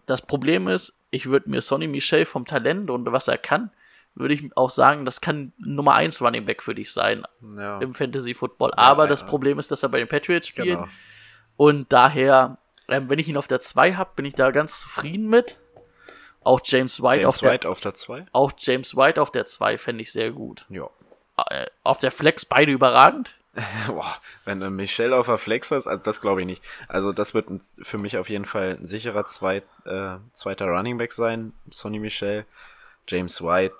das 0.06 0.22
Problem 0.22 0.68
ist, 0.68 0.98
ich 1.10 1.26
würde 1.26 1.50
mir 1.50 1.60
Sonny 1.60 1.88
Michel 1.88 2.24
vom 2.24 2.46
Talent 2.46 2.90
und 2.90 3.10
was 3.10 3.28
er 3.28 3.38
kann, 3.38 3.70
würde 4.14 4.34
ich 4.34 4.56
auch 4.56 4.70
sagen, 4.70 5.04
das 5.04 5.20
kann 5.20 5.52
Nummer 5.58 5.94
1 5.94 6.22
Running 6.22 6.46
Back 6.46 6.62
für 6.62 6.74
dich 6.74 6.92
sein 6.92 7.24
Ja. 7.56 7.78
im 7.80 7.94
Fantasy 7.94 8.34
Football. 8.34 8.72
Aber 8.74 9.04
ja, 9.04 9.08
das. 9.08 9.26
Problem 9.26 9.58
ist, 9.58 9.70
dass 9.70 9.82
er 9.82 9.88
bei 9.88 9.98
den 9.98 10.08
Patriots 10.08 10.48
spielt. 10.48 10.68
Genau. 10.68 10.88
Und 11.56 11.92
daher, 11.92 12.58
ähm, 12.88 13.08
wenn 13.08 13.18
ich 13.18 13.28
ihn 13.28 13.36
auf 13.36 13.48
der 13.48 13.60
2 13.60 13.94
habe, 13.94 14.10
bin 14.16 14.24
ich 14.24 14.34
da 14.34 14.50
ganz 14.50 14.80
zufrieden 14.80 15.28
mit. 15.28 15.56
Auch 16.42 16.60
James 16.62 17.02
White, 17.02 17.22
James 17.22 17.36
auf, 17.36 17.40
der, 17.40 17.52
White 17.52 17.68
auf 17.68 17.80
der 17.80 17.94
2? 17.94 18.26
auch 18.32 18.52
James 18.58 18.96
White 18.96 19.20
auf 19.20 19.30
der 19.30 19.46
2 19.46 19.78
fände 19.78 20.02
ich 20.02 20.12
sehr 20.12 20.30
gut. 20.30 20.66
Ja. 20.68 20.88
Äh, 21.48 21.66
auf 21.82 21.98
der 21.98 22.10
Flex 22.10 22.44
beide 22.44 22.70
überragend. 22.70 23.34
Boah, 23.86 24.16
wenn 24.44 24.60
du 24.60 24.68
Michelle 24.68 25.16
auf 25.16 25.26
der 25.26 25.38
Flex 25.38 25.70
hast, 25.70 25.86
also 25.86 26.02
das 26.02 26.20
glaube 26.20 26.40
ich 26.40 26.46
nicht. 26.46 26.62
Also 26.88 27.12
das 27.12 27.34
wird 27.34 27.46
für 27.82 27.98
mich 27.98 28.18
auf 28.18 28.28
jeden 28.28 28.44
Fall 28.44 28.76
ein 28.80 28.84
sicherer 28.84 29.26
zweit, 29.26 29.64
äh, 29.86 30.16
zweiter 30.32 30.66
Running 30.66 30.98
Back 30.98 31.12
sein. 31.12 31.52
Sonny 31.70 31.98
Michel. 31.98 32.44
James 33.06 33.42
White 33.42 33.74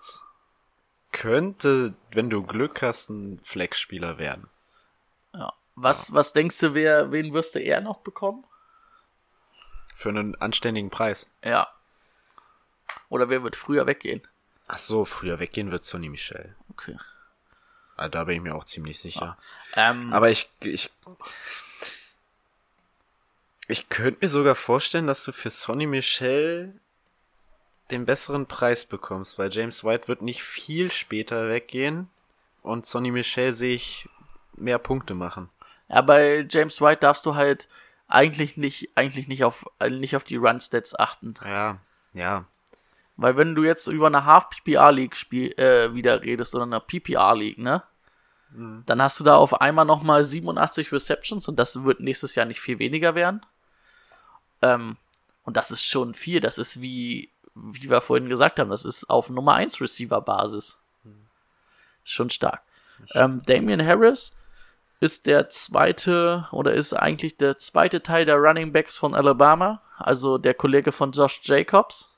könnte, 1.14 1.94
wenn 2.10 2.28
du 2.28 2.42
Glück 2.42 2.82
hast, 2.82 3.08
ein 3.08 3.38
Flex-Spieler 3.42 4.18
werden. 4.18 4.50
Ja. 5.32 5.54
Was, 5.76 6.12
was 6.12 6.32
denkst 6.32 6.58
du, 6.58 6.74
wer, 6.74 7.12
wen 7.12 7.32
wirst 7.32 7.54
du 7.54 7.60
eher 7.60 7.80
noch 7.80 8.00
bekommen? 8.00 8.44
Für 9.94 10.08
einen 10.08 10.34
anständigen 10.34 10.90
Preis. 10.90 11.30
Ja. 11.42 11.68
Oder 13.08 13.28
wer 13.28 13.42
wird 13.44 13.54
früher 13.56 13.86
weggehen? 13.86 14.22
Ach 14.66 14.78
so, 14.78 15.04
früher 15.04 15.38
weggehen 15.38 15.70
wird 15.70 15.84
Sonny 15.84 16.08
Michel. 16.08 16.56
Okay. 16.70 16.96
Ah, 17.96 18.08
da 18.08 18.24
bin 18.24 18.36
ich 18.36 18.42
mir 18.42 18.56
auch 18.56 18.64
ziemlich 18.64 18.98
sicher. 18.98 19.38
Ähm, 19.74 20.12
Aber 20.12 20.30
ich, 20.30 20.50
ich, 20.60 20.90
ich 23.68 23.88
könnte 23.88 24.18
mir 24.22 24.28
sogar 24.28 24.56
vorstellen, 24.56 25.06
dass 25.06 25.24
du 25.24 25.30
für 25.30 25.50
Sonny 25.50 25.86
Michel 25.86 26.80
den 27.90 28.06
besseren 28.06 28.46
Preis 28.46 28.84
bekommst, 28.84 29.38
weil 29.38 29.52
James 29.52 29.84
White 29.84 30.08
wird 30.08 30.22
nicht 30.22 30.42
viel 30.42 30.90
später 30.90 31.48
weggehen 31.48 32.08
und 32.62 32.86
Sonny 32.86 33.10
Michel 33.10 33.52
sehe 33.52 33.74
ich 33.74 34.08
mehr 34.56 34.78
Punkte 34.78 35.14
machen. 35.14 35.50
ja, 35.88 36.00
bei 36.00 36.46
James 36.48 36.80
White 36.80 37.00
darfst 37.00 37.26
du 37.26 37.34
halt 37.34 37.68
eigentlich 38.08 38.56
nicht, 38.56 38.90
eigentlich 38.94 39.28
nicht 39.28 39.44
auf, 39.44 39.66
nicht 39.90 40.16
auf 40.16 40.24
die 40.24 40.36
Run-Stats 40.36 40.98
achten. 40.98 41.34
Ja, 41.44 41.78
ja. 42.12 42.44
Weil 43.16 43.36
wenn 43.36 43.54
du 43.54 43.64
jetzt 43.64 43.86
über 43.86 44.06
eine 44.08 44.24
Half-PPR-League 44.24 45.16
spiel, 45.16 45.52
äh, 45.52 45.94
wieder 45.94 46.22
redest 46.22 46.54
oder 46.54 46.64
eine 46.64 46.80
PPR-League, 46.80 47.58
ne? 47.58 47.82
Dann 48.56 49.02
hast 49.02 49.18
du 49.18 49.24
da 49.24 49.34
auf 49.34 49.60
einmal 49.60 49.84
nochmal 49.84 50.22
87 50.22 50.92
Receptions 50.92 51.48
und 51.48 51.56
das 51.56 51.82
wird 51.82 51.98
nächstes 51.98 52.36
Jahr 52.36 52.46
nicht 52.46 52.60
viel 52.60 52.78
weniger 52.78 53.16
werden. 53.16 53.44
Ähm, 54.62 54.96
und 55.42 55.56
das 55.56 55.72
ist 55.72 55.84
schon 55.84 56.14
viel. 56.14 56.38
Das 56.38 56.58
ist 56.58 56.80
wie, 56.80 57.30
wie 57.54 57.88
wir 57.88 58.00
vorhin 58.00 58.28
gesagt 58.28 58.58
haben, 58.58 58.70
das 58.70 58.84
ist 58.84 59.08
auf 59.08 59.30
Nummer 59.30 59.54
1 59.54 59.80
Receiver-Basis. 59.80 60.80
Ist 62.04 62.12
schon 62.12 62.30
stark. 62.30 62.62
Ähm, 63.12 63.42
Damian 63.46 63.84
Harris 63.84 64.32
ist 65.00 65.26
der 65.26 65.48
zweite 65.48 66.48
oder 66.50 66.72
ist 66.72 66.92
eigentlich 66.94 67.36
der 67.36 67.58
zweite 67.58 68.02
Teil 68.02 68.24
der 68.24 68.36
Running 68.36 68.72
Backs 68.72 68.96
von 68.96 69.14
Alabama, 69.14 69.82
also 69.98 70.38
der 70.38 70.54
Kollege 70.54 70.92
von 70.92 71.12
Josh 71.12 71.40
Jacobs. 71.44 72.10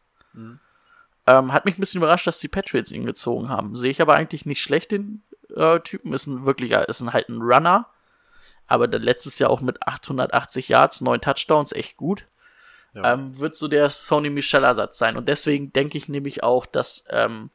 Ähm, 1.26 1.52
hat 1.52 1.64
mich 1.64 1.76
ein 1.76 1.80
bisschen 1.80 2.00
überrascht, 2.00 2.26
dass 2.26 2.38
die 2.38 2.48
Patriots 2.48 2.92
ihn 2.92 3.06
gezogen 3.06 3.48
haben. 3.48 3.76
Sehe 3.76 3.90
ich 3.90 4.00
aber 4.00 4.14
eigentlich 4.14 4.46
nicht 4.46 4.62
schlecht, 4.62 4.92
den 4.92 5.22
äh, 5.54 5.80
Typen. 5.80 6.12
Ist 6.12 6.26
ein 6.26 6.46
wirklicher, 6.46 6.88
ist 6.88 7.00
ein, 7.00 7.12
halt 7.12 7.28
ein 7.28 7.42
Runner. 7.42 7.86
Aber 8.68 8.88
der 8.88 9.00
letztes 9.00 9.38
Jahr 9.38 9.50
auch 9.50 9.60
mit 9.60 9.82
880 9.82 10.68
Yards, 10.68 11.00
9 11.00 11.20
Touchdowns, 11.20 11.72
echt 11.72 11.96
gut. 11.96 12.26
Ja. 12.96 13.12
Ähm, 13.12 13.38
wird 13.38 13.56
so 13.56 13.68
der 13.68 13.90
Sony 13.90 14.30
Michel-Ersatz 14.30 14.96
sein. 14.96 15.18
Und 15.18 15.28
deswegen 15.28 15.70
denke 15.70 15.98
ich 15.98 16.08
nämlich 16.08 16.42
auch, 16.42 16.64
dass, 16.64 17.04
ähm, 17.10 17.50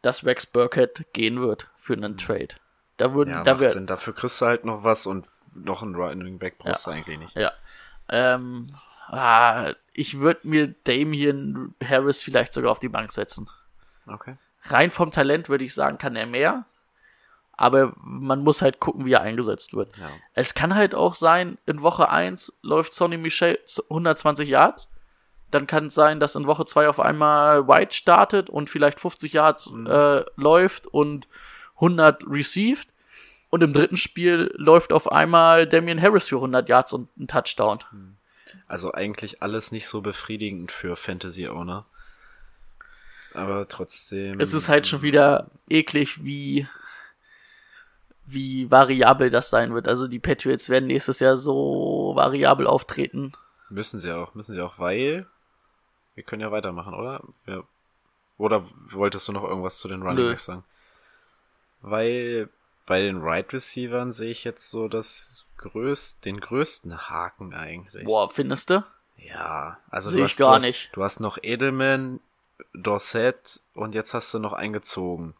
dass 0.00 0.24
Rex 0.24 0.46
Burkhead 0.46 1.04
gehen 1.12 1.40
wird 1.40 1.68
für 1.76 1.92
einen 1.92 2.16
Trade. 2.16 2.48
Da 2.96 3.12
würden, 3.12 3.30
Ja, 3.30 3.44
da 3.44 3.60
wird, 3.60 3.72
Sinn. 3.72 3.86
Dafür 3.86 4.14
kriegst 4.14 4.40
du 4.40 4.46
halt 4.46 4.64
noch 4.64 4.84
was 4.84 5.06
und 5.06 5.26
noch 5.52 5.82
einen 5.82 5.94
Running 5.94 6.38
Back 6.38 6.56
brauchst 6.58 6.86
du 6.86 6.92
eigentlich 6.92 7.18
nicht. 7.18 7.36
Ja. 7.36 7.52
Ähm, 8.08 8.74
ah, 9.08 9.74
ich 9.92 10.18
würde 10.18 10.48
mir 10.48 10.74
Damian 10.84 11.74
Harris 11.84 12.22
vielleicht 12.22 12.54
sogar 12.54 12.72
auf 12.72 12.80
die 12.80 12.88
Bank 12.88 13.12
setzen. 13.12 13.50
Okay. 14.06 14.36
Rein 14.62 14.90
vom 14.90 15.12
Talent 15.12 15.50
würde 15.50 15.64
ich 15.64 15.74
sagen, 15.74 15.98
kann 15.98 16.16
er 16.16 16.26
mehr. 16.26 16.64
Aber 17.56 17.92
man 17.96 18.42
muss 18.42 18.62
halt 18.62 18.80
gucken, 18.80 19.04
wie 19.04 19.12
er 19.12 19.20
eingesetzt 19.20 19.74
wird. 19.74 19.96
Ja. 19.96 20.10
Es 20.34 20.54
kann 20.54 20.74
halt 20.74 20.94
auch 20.94 21.14
sein, 21.14 21.58
in 21.66 21.82
Woche 21.82 22.08
1 22.08 22.58
läuft 22.62 22.94
Sonny 22.94 23.16
Michel 23.16 23.58
120 23.88 24.48
Yards. 24.48 24.90
Dann 25.50 25.66
kann 25.68 25.86
es 25.86 25.94
sein, 25.94 26.18
dass 26.18 26.34
in 26.34 26.46
Woche 26.46 26.66
2 26.66 26.88
auf 26.88 26.98
einmal 26.98 27.68
White 27.68 27.94
startet 27.94 28.50
und 28.50 28.70
vielleicht 28.70 28.98
50 28.98 29.32
Yards 29.32 29.70
äh, 29.86 30.24
läuft 30.36 30.88
und 30.88 31.28
100 31.76 32.24
received. 32.26 32.88
Und 33.50 33.62
im 33.62 33.72
dritten 33.72 33.96
Spiel 33.96 34.52
läuft 34.56 34.92
auf 34.92 35.12
einmal 35.12 35.68
Damian 35.68 36.02
Harris 36.02 36.26
für 36.26 36.36
100 36.36 36.68
Yards 36.68 36.92
und 36.92 37.16
ein 37.16 37.28
Touchdown. 37.28 37.78
Also 38.66 38.92
eigentlich 38.92 39.42
alles 39.42 39.70
nicht 39.70 39.86
so 39.86 40.00
befriedigend 40.00 40.72
für 40.72 40.96
Fantasy 40.96 41.46
Owner. 41.46 41.86
Aber 43.32 43.68
trotzdem. 43.68 44.40
Es 44.40 44.54
ist 44.54 44.68
halt 44.68 44.86
schon 44.86 45.02
wieder 45.02 45.50
eklig, 45.68 46.24
wie, 46.24 46.66
wie 48.26 48.70
variabel 48.70 49.30
das 49.30 49.50
sein 49.50 49.74
wird. 49.74 49.88
Also 49.88 50.08
die 50.08 50.18
Patriots 50.18 50.68
werden 50.68 50.86
nächstes 50.86 51.20
Jahr 51.20 51.36
so 51.36 52.12
variabel 52.14 52.66
auftreten. 52.66 53.32
Müssen 53.68 54.00
sie 54.00 54.12
auch, 54.12 54.34
müssen 54.34 54.54
sie 54.54 54.60
auch, 54.60 54.78
weil 54.78 55.26
wir 56.14 56.22
können 56.22 56.42
ja 56.42 56.52
weitermachen, 56.52 56.94
oder? 56.94 57.22
Ja. 57.46 57.62
Oder 58.38 58.64
wolltest 58.90 59.28
du 59.28 59.32
noch 59.32 59.44
irgendwas 59.44 59.78
zu 59.78 59.88
den 59.88 60.02
Running. 60.02 60.28
Backs 60.28 60.46
sagen? 60.46 60.64
Weil 61.82 62.48
bei 62.86 63.00
den 63.00 63.22
Right 63.22 63.52
Receivern 63.52 64.12
sehe 64.12 64.30
ich 64.30 64.44
jetzt 64.44 64.70
so 64.70 64.88
das 64.88 65.44
größt, 65.58 66.24
den 66.24 66.40
größten 66.40 67.08
Haken 67.08 67.54
eigentlich. 67.54 68.04
Boah, 68.04 68.30
findest 68.30 68.70
du? 68.70 68.84
Ja, 69.16 69.78
also 69.90 70.10
Sehe 70.10 70.20
du 70.20 70.24
ich 70.26 70.32
hast, 70.32 70.38
gar 70.38 70.48
du 70.50 70.54
hast, 70.56 70.62
nicht. 70.62 70.90
Du 70.92 71.02
hast 71.02 71.20
noch 71.20 71.38
Edelman, 71.42 72.20
Dorset 72.74 73.60
und 73.74 73.94
jetzt 73.94 74.14
hast 74.14 74.32
du 74.34 74.38
noch 74.38 74.52
eingezogen. 74.52 75.34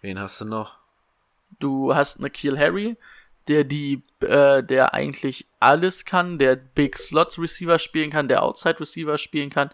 Wen 0.00 0.18
hast 0.18 0.40
du 0.40 0.44
noch? 0.44 0.78
Du 1.58 1.94
hast 1.94 2.18
eine 2.18 2.30
Kiel 2.30 2.58
Harry, 2.58 2.96
der 3.48 3.64
die, 3.64 4.02
äh, 4.20 4.62
der 4.62 4.94
eigentlich 4.94 5.46
alles 5.58 6.04
kann, 6.04 6.38
der 6.38 6.56
Big 6.56 6.96
Slots 6.96 7.38
Receiver 7.38 7.78
spielen 7.78 8.10
kann, 8.10 8.28
der 8.28 8.42
Outside 8.42 8.80
Receiver 8.80 9.18
spielen 9.18 9.50
kann. 9.50 9.70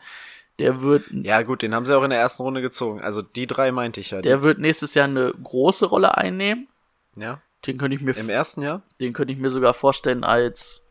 Der 0.58 0.80
wird, 0.80 1.04
Ja, 1.10 1.42
gut, 1.42 1.62
den 1.62 1.74
haben 1.74 1.84
sie 1.84 1.96
auch 1.96 2.02
in 2.02 2.10
der 2.10 2.18
ersten 2.18 2.42
Runde 2.42 2.62
gezogen. 2.62 3.00
Also 3.00 3.20
die 3.20 3.46
drei 3.46 3.72
meinte 3.72 4.00
ich 4.00 4.12
ja. 4.12 4.22
der 4.22 4.42
wird 4.42 4.58
nächstes 4.58 4.94
Jahr 4.94 5.06
eine 5.06 5.32
große 5.32 5.86
Rolle 5.86 6.16
einnehmen. 6.16 6.68
ja. 7.16 7.40
Den 7.64 7.78
könnte 7.78 7.96
ich 7.96 8.02
mir 8.02 8.16
Im 8.16 8.28
ersten 8.28 8.62
Jahr? 8.62 8.82
Den 9.00 9.12
könnte 9.12 9.32
ich 9.32 9.40
mir 9.40 9.50
sogar 9.50 9.74
vorstellen 9.74 10.22
als, 10.22 10.86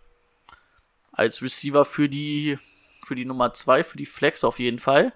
als 1.14 1.42
Receiver 1.42 1.86
für 1.86 2.10
die, 2.10 2.58
für 3.06 3.16
die 3.16 3.24
Nummer 3.24 3.54
2, 3.54 3.86
für 3.86 3.98
die 3.98 4.06
Flex 4.06 4.44
auf 4.44 4.60
jeden 4.60 4.80
Fall. 4.80 5.14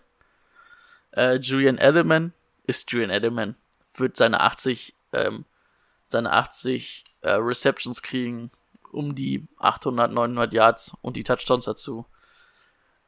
Äh, 1.12 1.36
Julian 1.38 1.78
Edelman 1.78 2.32
ist 2.66 2.90
Julian 2.92 3.10
Edelman. 3.10 3.56
Wird 3.96 4.16
seine 4.16 4.40
80, 4.40 4.94
ähm, 5.12 5.44
seine 6.12 6.32
80 6.34 7.04
äh, 7.22 7.32
Receptions 7.32 8.02
kriegen, 8.02 8.52
um 8.92 9.16
die 9.16 9.48
800, 9.60 10.12
900 10.12 10.54
Yards 10.54 10.98
und 11.02 11.16
die 11.16 11.24
Touchdowns 11.24 11.66
dazu. 11.66 12.06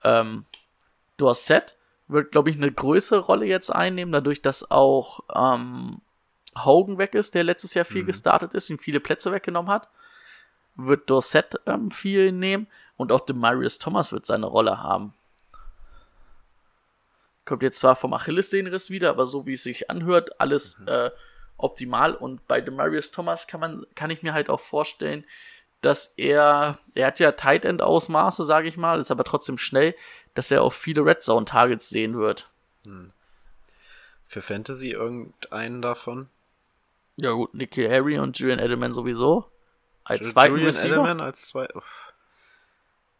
Ähm, 0.04 0.46
Dorset 1.18 1.76
wird, 2.08 2.32
glaube 2.32 2.50
ich, 2.50 2.58
eine 2.58 2.72
größere 2.72 3.20
Rolle 3.20 3.46
jetzt 3.46 3.70
einnehmen, 3.70 4.12
dadurch, 4.12 4.42
dass 4.42 4.70
auch 4.70 5.22
ähm, 5.34 6.02
Hogan 6.58 6.98
weg 6.98 7.16
ist, 7.16 7.34
der 7.34 7.44
letztes 7.44 7.74
Jahr 7.74 7.86
viel 7.86 8.04
gestartet 8.04 8.54
ist, 8.54 8.70
ihm 8.70 8.80
viele 8.80 9.00
Plätze 9.00 9.32
weggenommen 9.32 9.72
hat, 9.72 9.88
wird 10.76 11.10
Dorset 11.10 11.60
ähm, 11.66 11.92
viel 11.92 12.32
nehmen 12.32 12.68
und 12.98 13.12
auch 13.12 13.26
Demarius 13.26 13.80
Thomas 13.80 14.12
wird 14.12 14.26
seine 14.26 14.48
Rolle 14.48 14.80
haben. 14.80 15.14
Kommt 17.46 17.64
jetzt 17.64 17.80
zwar 17.80 17.96
vom 17.96 18.14
Achillessehnenriss 18.14 18.90
wieder, 18.90 19.10
aber 19.10 19.26
so 19.26 19.46
wie 19.46 19.54
es 19.54 19.64
sich 19.64 19.90
anhört, 19.90 20.40
alles 20.40 20.82
äh, 20.86 21.12
optimal. 21.64 22.14
Und 22.16 22.48
bei 22.48 22.62
Demarius 22.62 23.12
Thomas 23.12 23.48
kann 23.48 23.60
man, 23.60 23.86
kann 23.96 24.10
ich 24.10 24.24
mir 24.24 24.34
halt 24.34 24.50
auch 24.50 24.60
vorstellen, 24.60 25.26
dass 25.82 26.14
er, 26.18 26.78
er 26.94 27.08
hat 27.08 27.20
ja 27.20 27.32
Tight 27.32 27.66
End 27.66 27.82
Ausmaße, 27.82 28.44
sage 28.44 28.68
ich 28.68 28.78
mal, 28.78 29.00
ist 29.00 29.12
aber 29.12 29.24
trotzdem 29.24 29.58
schnell, 29.58 29.96
dass 30.36 30.52
er 30.52 30.62
auch 30.64 30.74
viele 30.74 31.04
Red 31.06 31.24
Zone 31.24 31.46
Targets 31.46 31.90
sehen 31.90 32.18
wird. 32.18 32.50
Für 34.28 34.42
Fantasy 34.42 34.92
irgendeinen 34.92 35.82
davon? 35.82 36.30
Ja 37.18 37.32
gut, 37.32 37.54
Nicky 37.54 37.86
Harry 37.88 38.18
und 38.20 38.38
Julian 38.40 38.60
Edelman 38.60 38.94
sowieso. 38.94 39.46
Als 40.04 40.28
Ju- 40.28 40.32
zweiten 40.34 40.52
Julian 40.54 40.68
Receiver. 40.68 40.94
Edelman 40.94 41.20
als 41.22 41.48
zwei. 41.48 41.68
Uff. 41.76 42.14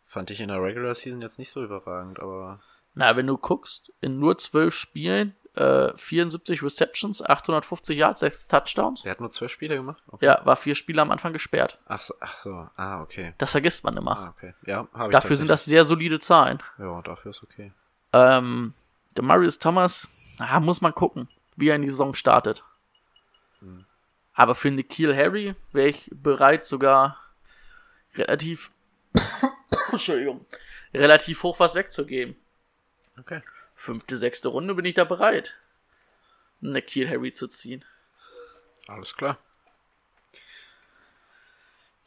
Fand 0.06 0.30
ich 0.32 0.40
in 0.40 0.48
der 0.50 0.62
Regular 0.62 0.94
Season 0.96 1.22
jetzt 1.22 1.40
nicht 1.40 1.52
so 1.52 1.64
überragend, 1.64 2.20
aber 2.20 2.60
Na, 2.96 3.16
wenn 3.16 3.28
du 3.28 3.38
guckst, 3.38 3.92
in 4.02 4.20
nur 4.20 4.38
zwölf 4.38 4.74
Spielen, 4.76 5.36
äh, 5.56 5.96
74 5.96 6.64
Receptions, 6.64 7.22
850 7.22 7.98
Yards, 7.98 8.22
6 8.22 8.48
Touchdowns. 8.48 9.02
der 9.04 9.12
hat 9.12 9.20
nur 9.20 9.32
zwölf 9.32 9.52
Spiele 9.52 9.76
gemacht. 9.76 10.02
Okay. 10.08 10.26
Ja, 10.26 10.42
war 10.46 10.56
vier 10.56 10.76
Spiele 10.76 11.02
am 11.02 11.12
Anfang 11.12 11.34
gesperrt. 11.34 11.78
Ach 11.88 12.00
so, 12.00 12.14
ach 12.22 12.36
so. 12.36 12.70
Ah, 12.76 13.02
okay. 13.02 13.34
Das 13.38 13.52
vergisst 13.52 13.84
man 13.84 13.98
immer. 13.98 14.18
Ah, 14.18 14.34
okay. 14.36 14.54
Ja, 14.66 14.88
habe 14.94 15.12
ich 15.12 15.12
Dafür 15.12 15.36
sind 15.36 15.48
das 15.48 15.66
sehr 15.66 15.84
solide 15.84 16.20
Zahlen. 16.20 16.60
Ja, 16.78 17.02
dafür 17.02 17.32
ist 17.32 17.44
okay. 17.44 17.72
Ähm, 18.14 18.74
der 19.16 19.24
Marius 19.24 19.60
Thomas, 19.60 20.08
ah, 20.40 20.60
muss 20.60 20.82
man 20.82 20.94
gucken, 20.94 21.28
wie 21.56 21.70
er 21.70 21.76
in 21.76 21.82
die 21.82 21.90
Saison 21.90 22.14
startet. 22.14 22.64
Aber 24.34 24.56
für 24.56 24.72
Nikhil 24.72 25.16
Harry 25.16 25.56
wäre 25.72 25.90
ich 25.90 26.10
bereit, 26.12 26.66
sogar 26.66 27.18
relativ, 28.16 28.72
Entschuldigung, 29.92 30.46
relativ 30.94 31.44
hoch 31.44 31.60
was 31.60 31.76
wegzugeben. 31.76 32.36
Okay. 33.20 33.42
Fünfte, 33.82 34.16
sechste 34.16 34.50
Runde 34.50 34.76
bin 34.76 34.86
ich 34.86 34.94
da 34.94 35.06
bereit, 35.06 35.56
Nikhil 36.60 37.10
Harry 37.10 37.34
zu 37.34 37.48
ziehen. 37.48 37.84
Alles 38.88 39.16
klar. 39.16 39.40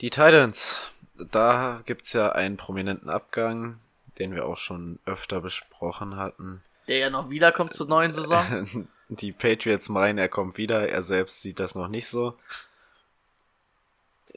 Die 0.00 0.10
Titans. 0.10 0.80
Da 1.16 1.82
gibt's 1.84 2.12
ja 2.12 2.30
einen 2.30 2.56
prominenten 2.56 3.10
Abgang, 3.10 3.80
den 4.20 4.36
wir 4.36 4.46
auch 4.46 4.56
schon 4.56 5.00
öfter 5.04 5.40
besprochen 5.40 6.14
hatten. 6.14 6.62
Der 6.86 6.98
ja 6.98 7.10
noch 7.10 7.28
wiederkommt 7.28 7.74
zur 7.74 7.88
neuen 7.88 8.12
Saison. 8.12 8.88
Die 9.08 9.32
Patriots 9.32 9.88
meinen, 9.88 10.18
er 10.18 10.28
kommt 10.28 10.56
wieder, 10.56 10.88
er 10.88 11.02
selbst 11.02 11.42
sieht 11.42 11.58
das 11.58 11.74
noch 11.74 11.88
nicht 11.88 12.06
so. 12.06 12.38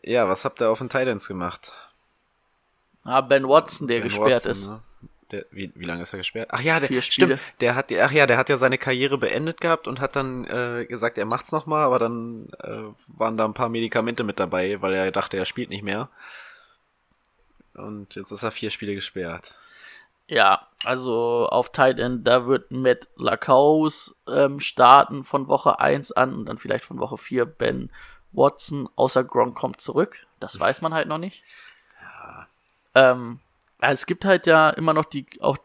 Ja, 0.02 0.28
was 0.28 0.44
habt 0.44 0.60
ihr 0.60 0.72
auf 0.72 0.80
den 0.80 0.90
Titans 0.90 1.28
gemacht? 1.28 1.72
Ah, 3.04 3.22
ben 3.22 3.48
Watson, 3.48 3.88
der 3.88 4.00
Ben 4.00 4.06
gesperrt 4.06 4.46
Watson, 4.46 4.52
ist. 4.52 4.68
ne? 4.68 4.82
Der, 5.32 5.46
wie, 5.52 5.72
wie 5.76 5.86
lange 5.86 6.04
ist 6.04 6.14
er 6.14 6.20
gesperrt? 6.20 6.50
Ach 6.52 6.62
ja, 6.62 6.80
der, 6.80 6.88
Vier 6.88 7.02
stimmt. 7.02 7.32
Spiele. 7.34 7.40
Der 7.60 7.76
hat, 7.76 7.92
ach 7.92 8.12
ja, 8.12 8.26
der 8.26 8.38
hat 8.38 8.50
ja 8.50 8.58
seine 8.58 8.78
Karriere 8.78 9.18
beendet 9.18 9.60
gehabt 9.60 9.88
und 9.88 10.00
hat 10.00 10.16
dann 10.16 10.46
äh, 10.46 10.86
gesagt, 10.86 11.18
er 11.18 11.26
macht's 11.26 11.52
noch 11.52 11.66
mal, 11.66 11.84
aber 11.84 12.00
dann 12.00 12.48
äh, 12.64 12.94
waren 13.08 13.36
da 13.36 13.46
ein 13.46 13.54
paar 13.54 13.70
Medikamente 13.70 14.24
mit 14.24 14.40
dabei, 14.40 14.82
weil 14.82 14.94
er 14.94 15.12
dachte, 15.12 15.38
er 15.38 15.46
spielt 15.46 15.70
nicht 15.70 15.84
mehr. 15.84 16.10
Und 17.74 18.16
jetzt 18.16 18.32
ist 18.32 18.44
er 18.44 18.52
vier 18.52 18.70
Spiele 18.70 18.96
gesperrt. 18.96 19.54
Ja, 20.28 20.68
also 20.84 21.48
auf 21.50 21.72
Tight 21.72 22.00
End, 22.00 22.28
da 22.28 22.48
wird 22.48 22.72
Matt 22.72 23.08
Lacaus 23.16 24.18
ähm, 24.28 24.60
starten 24.60 25.24
von 25.24 25.48
Woche 25.48 25.80
1 25.80 26.12
an 26.14 26.34
und 26.34 26.46
dann 26.48 26.58
vielleicht 26.58 26.86
von 26.86 27.00
Woche 27.00 27.18
4 27.18 27.46
Ben 27.46 27.90
Watson, 28.34 28.90
außer 28.96 29.24
Gronk 29.24 29.56
kommt 29.56 29.80
zurück. 29.82 30.26
Das 30.40 30.60
weiß 30.60 30.82
man 30.82 30.94
halt 30.94 31.08
noch 31.08 31.18
nicht. 31.18 31.44
Ähm, 32.94 33.40
ja, 33.40 33.47
es 33.80 34.06
gibt 34.06 34.26
halt 34.26 34.48
ja 34.48 34.70
immer 34.72 34.94
noch 34.94 35.06
die, 35.06 35.26
auch 35.40 35.58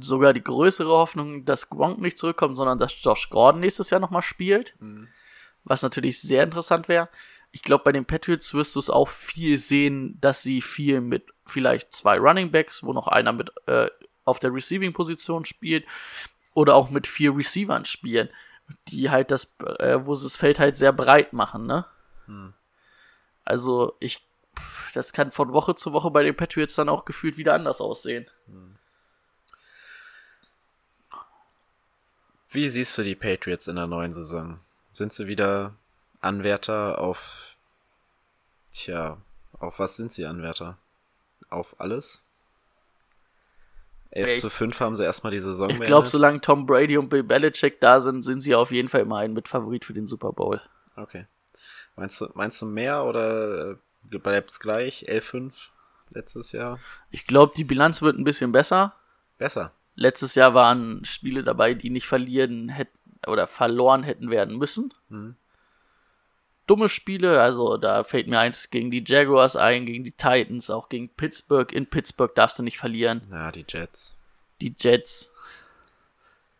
sogar 0.00 0.32
die 0.32 0.44
größere 0.44 0.88
Hoffnung, 0.88 1.44
dass 1.44 1.68
Gronk 1.68 2.00
nicht 2.00 2.18
zurückkommt, 2.18 2.56
sondern 2.56 2.78
dass 2.78 2.94
Josh 3.02 3.28
Gordon 3.30 3.60
nächstes 3.60 3.90
Jahr 3.90 4.00
nochmal 4.00 4.22
spielt. 4.22 4.74
Was 5.64 5.82
natürlich 5.82 6.20
sehr 6.20 6.44
interessant 6.44 6.88
wäre. 6.88 7.08
Ich 7.52 7.62
glaube, 7.62 7.84
bei 7.84 7.92
den 7.92 8.04
Patriots 8.04 8.54
wirst 8.54 8.76
du 8.76 8.80
es 8.80 8.90
auch 8.90 9.08
viel 9.08 9.56
sehen, 9.56 10.18
dass 10.20 10.42
sie 10.42 10.62
viel 10.62 11.00
mit 11.00 11.24
vielleicht 11.46 11.94
zwei 11.94 12.18
Running 12.18 12.50
Backs, 12.50 12.82
wo 12.82 12.92
noch 12.92 13.06
einer 13.08 13.32
mit 13.32 13.50
äh, 13.66 13.88
auf 14.24 14.40
der 14.40 14.52
Receiving-Position 14.52 15.44
spielt, 15.44 15.84
oder 16.54 16.74
auch 16.74 16.90
mit 16.90 17.06
vier 17.06 17.36
Receivern 17.36 17.84
spielen, 17.84 18.30
die 18.88 19.10
halt 19.10 19.30
das, 19.30 19.54
äh, 19.78 19.98
wo 20.02 20.14
sie 20.14 20.24
das 20.24 20.36
Feld 20.36 20.58
halt 20.58 20.76
sehr 20.76 20.92
breit 20.92 21.32
machen, 21.32 21.66
ne? 21.66 21.84
Also 23.44 23.94
ich, 24.00 24.22
das 24.96 25.12
kann 25.12 25.30
von 25.30 25.52
Woche 25.52 25.74
zu 25.74 25.92
Woche 25.92 26.10
bei 26.10 26.22
den 26.22 26.34
Patriots 26.36 26.74
dann 26.74 26.88
auch 26.88 27.04
gefühlt 27.04 27.36
wieder 27.36 27.54
anders 27.54 27.80
aussehen. 27.80 28.26
Wie 32.50 32.68
siehst 32.68 32.96
du 32.96 33.02
die 33.02 33.14
Patriots 33.14 33.68
in 33.68 33.76
der 33.76 33.86
neuen 33.86 34.14
Saison? 34.14 34.60
Sind 34.92 35.12
sie 35.12 35.26
wieder 35.26 35.74
Anwärter 36.20 36.98
auf, 36.98 37.54
tja, 38.72 39.18
auf 39.58 39.78
was 39.78 39.96
sind 39.96 40.12
sie 40.12 40.24
Anwärter? 40.26 40.78
Auf 41.50 41.78
alles? 41.78 42.22
11 44.10 44.30
Ich- 44.30 44.40
zu 44.40 44.48
5 44.48 44.80
haben 44.80 44.94
sie 44.94 45.04
erstmal 45.04 45.32
die 45.32 45.40
Saison 45.40 45.68
Ich 45.68 45.80
glaube, 45.80 46.08
solange 46.08 46.40
Tom 46.40 46.64
Brady 46.64 46.96
und 46.96 47.10
Bill 47.10 47.22
Belichick 47.22 47.80
da 47.80 48.00
sind, 48.00 48.22
sind 48.22 48.40
sie 48.40 48.54
auf 48.54 48.70
jeden 48.70 48.88
Fall 48.88 49.02
immer 49.02 49.18
ein 49.18 49.34
Mitfavorit 49.34 49.84
für 49.84 49.92
den 49.92 50.06
Super 50.06 50.32
Bowl. 50.32 50.60
Okay. 50.96 51.26
Meinst 51.96 52.20
du, 52.20 52.30
meinst 52.34 52.62
du 52.62 52.66
mehr 52.66 53.04
oder 53.04 53.78
bleibt's 54.10 54.60
gleich? 54.60 55.08
11-5 55.08 55.52
letztes 56.10 56.52
Jahr? 56.52 56.78
Ich 57.10 57.26
glaube, 57.26 57.52
die 57.56 57.64
Bilanz 57.64 58.02
wird 58.02 58.18
ein 58.18 58.24
bisschen 58.24 58.52
besser. 58.52 58.94
Besser. 59.38 59.72
Letztes 59.94 60.34
Jahr 60.34 60.54
waren 60.54 61.04
Spiele 61.04 61.42
dabei, 61.42 61.74
die 61.74 61.90
nicht 61.90 62.06
verlieren 62.06 62.68
hätten 62.68 62.98
oder 63.26 63.46
verloren 63.46 64.02
hätten 64.02 64.30
werden 64.30 64.58
müssen. 64.58 64.92
Mhm. 65.08 65.36
Dumme 66.66 66.88
Spiele, 66.88 67.40
also 67.40 67.76
da 67.76 68.02
fällt 68.02 68.26
mir 68.26 68.40
eins 68.40 68.70
gegen 68.70 68.90
die 68.90 69.04
Jaguars 69.06 69.54
ein, 69.56 69.86
gegen 69.86 70.02
die 70.02 70.12
Titans, 70.12 70.68
auch 70.68 70.88
gegen 70.88 71.08
Pittsburgh. 71.08 71.72
In 71.72 71.86
Pittsburgh 71.86 72.34
darfst 72.34 72.58
du 72.58 72.64
nicht 72.64 72.78
verlieren. 72.78 73.22
Ja, 73.30 73.52
die 73.52 73.64
Jets. 73.68 74.16
Die 74.60 74.74
Jets, 74.78 75.32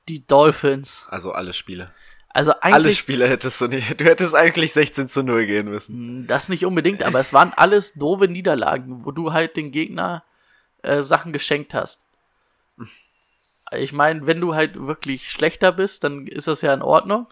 die 0.09 0.25
Dolphins. 0.25 1.07
Also 1.11 1.33
alle 1.33 1.53
Spiele. 1.53 1.93
Also 2.37 2.53
Alle 2.61 2.75
eigentlich 2.75 2.99
Spiele 2.99 3.27
hättest 3.27 3.59
du 3.63 3.67
nicht. 3.67 3.99
Du 3.99 4.05
hättest 4.05 4.35
eigentlich 4.35 4.75
16 4.75 5.09
zu 5.09 5.23
0 5.23 5.47
gehen 5.47 5.71
müssen. 5.71 6.27
das 6.27 6.51
nicht 6.51 6.67
unbedingt, 6.67 7.03
aber 7.03 7.19
es 7.19 7.33
waren 7.33 7.55
alles 7.55 7.95
doofe 7.95 8.29
Niederlagen, 8.29 9.07
wo 9.07 9.11
du 9.11 9.33
halt 9.33 9.57
den 9.57 9.73
Gegner 9.73 10.23
äh, 10.83 11.01
Sachen 11.01 11.33
geschenkt 11.33 11.73
hast. 11.73 12.05
Ich 13.73 13.95
meine, 13.95 14.27
wenn 14.27 14.39
du 14.39 14.55
halt 14.55 14.77
wirklich 14.77 15.31
schlechter 15.31 15.73
bist, 15.73 16.05
dann 16.05 16.27
ist 16.27 16.47
das 16.47 16.61
ja 16.61 16.75
in 16.75 16.83
Ordnung. 16.83 17.27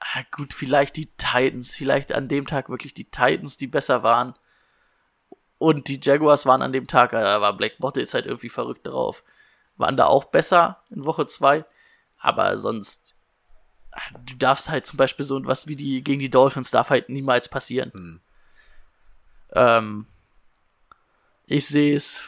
Ah, 0.00 0.22
gut, 0.32 0.52
vielleicht 0.52 0.96
die 0.96 1.06
Titans, 1.16 1.76
vielleicht 1.76 2.10
an 2.10 2.26
dem 2.26 2.44
Tag 2.44 2.68
wirklich 2.68 2.92
die 2.92 3.04
Titans, 3.04 3.56
die 3.56 3.68
besser 3.68 4.02
waren. 4.02 4.34
Und 5.58 5.86
die 5.86 6.00
Jaguars 6.02 6.44
waren 6.44 6.60
an 6.60 6.72
dem 6.72 6.88
Tag, 6.88 7.12
da 7.12 7.40
war 7.40 7.56
Black 7.56 7.78
Bottle 7.78 8.02
jetzt 8.02 8.14
halt 8.14 8.26
irgendwie 8.26 8.48
verrückt 8.48 8.88
drauf. 8.88 9.22
Waren 9.76 9.96
da 9.96 10.06
auch 10.06 10.24
besser 10.24 10.82
in 10.90 11.04
Woche 11.04 11.28
2. 11.28 11.64
Aber 12.18 12.58
sonst, 12.58 13.14
du 14.26 14.34
darfst 14.36 14.68
halt 14.68 14.86
zum 14.86 14.96
Beispiel 14.96 15.24
so 15.24 15.44
was 15.44 15.66
wie 15.66 15.76
die 15.76 16.02
gegen 16.02 16.20
die 16.20 16.30
Dolphins 16.30 16.70
darf 16.70 16.90
halt 16.90 17.08
niemals 17.08 17.48
passieren. 17.48 17.92
Hm. 17.92 18.20
Ähm, 19.52 20.06
ich 21.46 21.66
sehe 21.66 21.96
es 21.96 22.22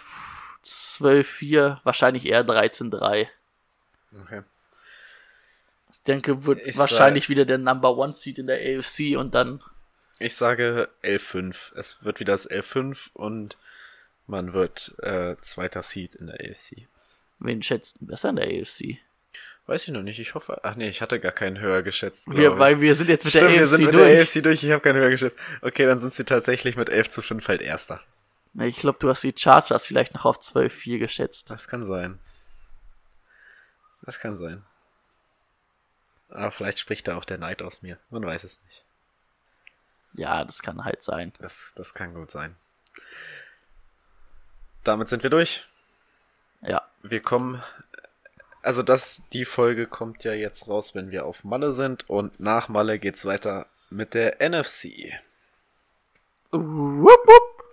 12-4, 0.64 1.78
wahrscheinlich 1.84 2.26
eher 2.26 2.44
13-3. 2.46 3.28
Okay. 4.22 4.42
Ich 5.92 6.02
denke, 6.02 6.44
wird 6.44 6.60
Ich 6.66 6.78
wahrscheinlich 6.78 7.28
wieder 7.28 7.44
der 7.44 7.58
Number 7.58 7.96
One 7.96 8.14
Seed 8.14 8.38
in 8.38 8.46
der 8.46 8.58
AFC 8.58 9.16
und 9.18 9.34
dann 9.34 9.62
Ich 10.18 10.36
sage 10.36 10.88
11-5. 11.02 11.76
Es 11.76 12.02
wird 12.02 12.20
wieder 12.20 12.32
das 12.32 12.50
11-5 12.50 13.10
und 13.12 13.56
man 14.26 14.52
wird 14.52 14.94
äh, 15.02 15.36
zweiter 15.42 15.82
Seed 15.82 16.14
in 16.14 16.28
der 16.28 16.36
AFC. 16.36 16.88
wen 17.38 17.62
schätzt 17.62 18.00
denn 18.00 18.08
besser 18.08 18.30
in 18.30 18.36
der 18.36 18.46
AFC? 18.46 18.98
Weiß 19.70 19.86
ich 19.86 19.94
noch 19.94 20.02
nicht. 20.02 20.18
Ich 20.18 20.34
hoffe. 20.34 20.58
Ach 20.64 20.74
nee, 20.74 20.88
ich 20.88 21.00
hatte 21.00 21.20
gar 21.20 21.30
keinen 21.30 21.60
höher 21.60 21.84
geschätzt. 21.84 22.26
Wir, 22.34 22.58
weil 22.58 22.80
wir 22.80 22.92
sind 22.96 23.08
jetzt 23.08 23.22
mit 23.24 23.30
Stimmt, 23.30 23.50
der 23.50 23.54
wir 23.54 23.62
AFC 23.62 23.68
sind 23.68 23.84
mit 23.84 23.94
durch. 23.94 24.10
der 24.10 24.22
AFC 24.22 24.42
durch. 24.42 24.64
Ich 24.64 24.70
habe 24.72 24.80
keinen 24.82 24.96
höher 24.96 25.10
geschätzt. 25.10 25.36
Okay, 25.62 25.86
dann 25.86 26.00
sind 26.00 26.12
sie 26.12 26.24
tatsächlich 26.24 26.74
mit 26.74 26.88
11 26.88 27.08
zu 27.08 27.22
5 27.22 27.46
halt 27.46 27.60
Erster. 27.62 28.00
Ich 28.58 28.78
glaube, 28.78 28.98
du 28.98 29.08
hast 29.08 29.22
die 29.22 29.32
Chargers 29.32 29.86
vielleicht 29.86 30.12
noch 30.12 30.24
auf 30.24 30.40
12-4 30.40 30.98
geschätzt. 30.98 31.50
Das 31.50 31.68
kann 31.68 31.86
sein. 31.86 32.18
Das 34.02 34.18
kann 34.18 34.34
sein. 34.34 34.64
Aber 36.30 36.50
vielleicht 36.50 36.80
spricht 36.80 37.06
da 37.06 37.16
auch 37.16 37.24
der 37.24 37.38
Neid 37.38 37.62
aus 37.62 37.80
mir. 37.80 37.96
Man 38.10 38.26
weiß 38.26 38.42
es 38.42 38.60
nicht. 38.64 38.82
Ja, 40.14 40.44
das 40.44 40.62
kann 40.62 40.84
halt 40.84 41.04
sein. 41.04 41.32
Das, 41.38 41.74
das 41.76 41.94
kann 41.94 42.12
gut 42.14 42.32
sein. 42.32 42.56
Damit 44.82 45.08
sind 45.08 45.22
wir 45.22 45.30
durch. 45.30 45.64
Ja. 46.62 46.82
Wir 47.02 47.22
kommen. 47.22 47.62
Also 48.62 48.82
das, 48.82 49.22
die 49.32 49.44
Folge 49.44 49.86
kommt 49.86 50.24
ja 50.24 50.32
jetzt 50.34 50.68
raus, 50.68 50.94
wenn 50.94 51.10
wir 51.10 51.24
auf 51.24 51.44
Malle 51.44 51.72
sind. 51.72 52.08
Und 52.10 52.38
nach 52.40 52.68
Malle 52.68 52.98
geht's 52.98 53.24
weiter 53.24 53.66
mit 53.88 54.14
der 54.14 54.36
NFC. 54.46 55.12
Wupp, 56.50 57.26
wupp. 57.26 57.64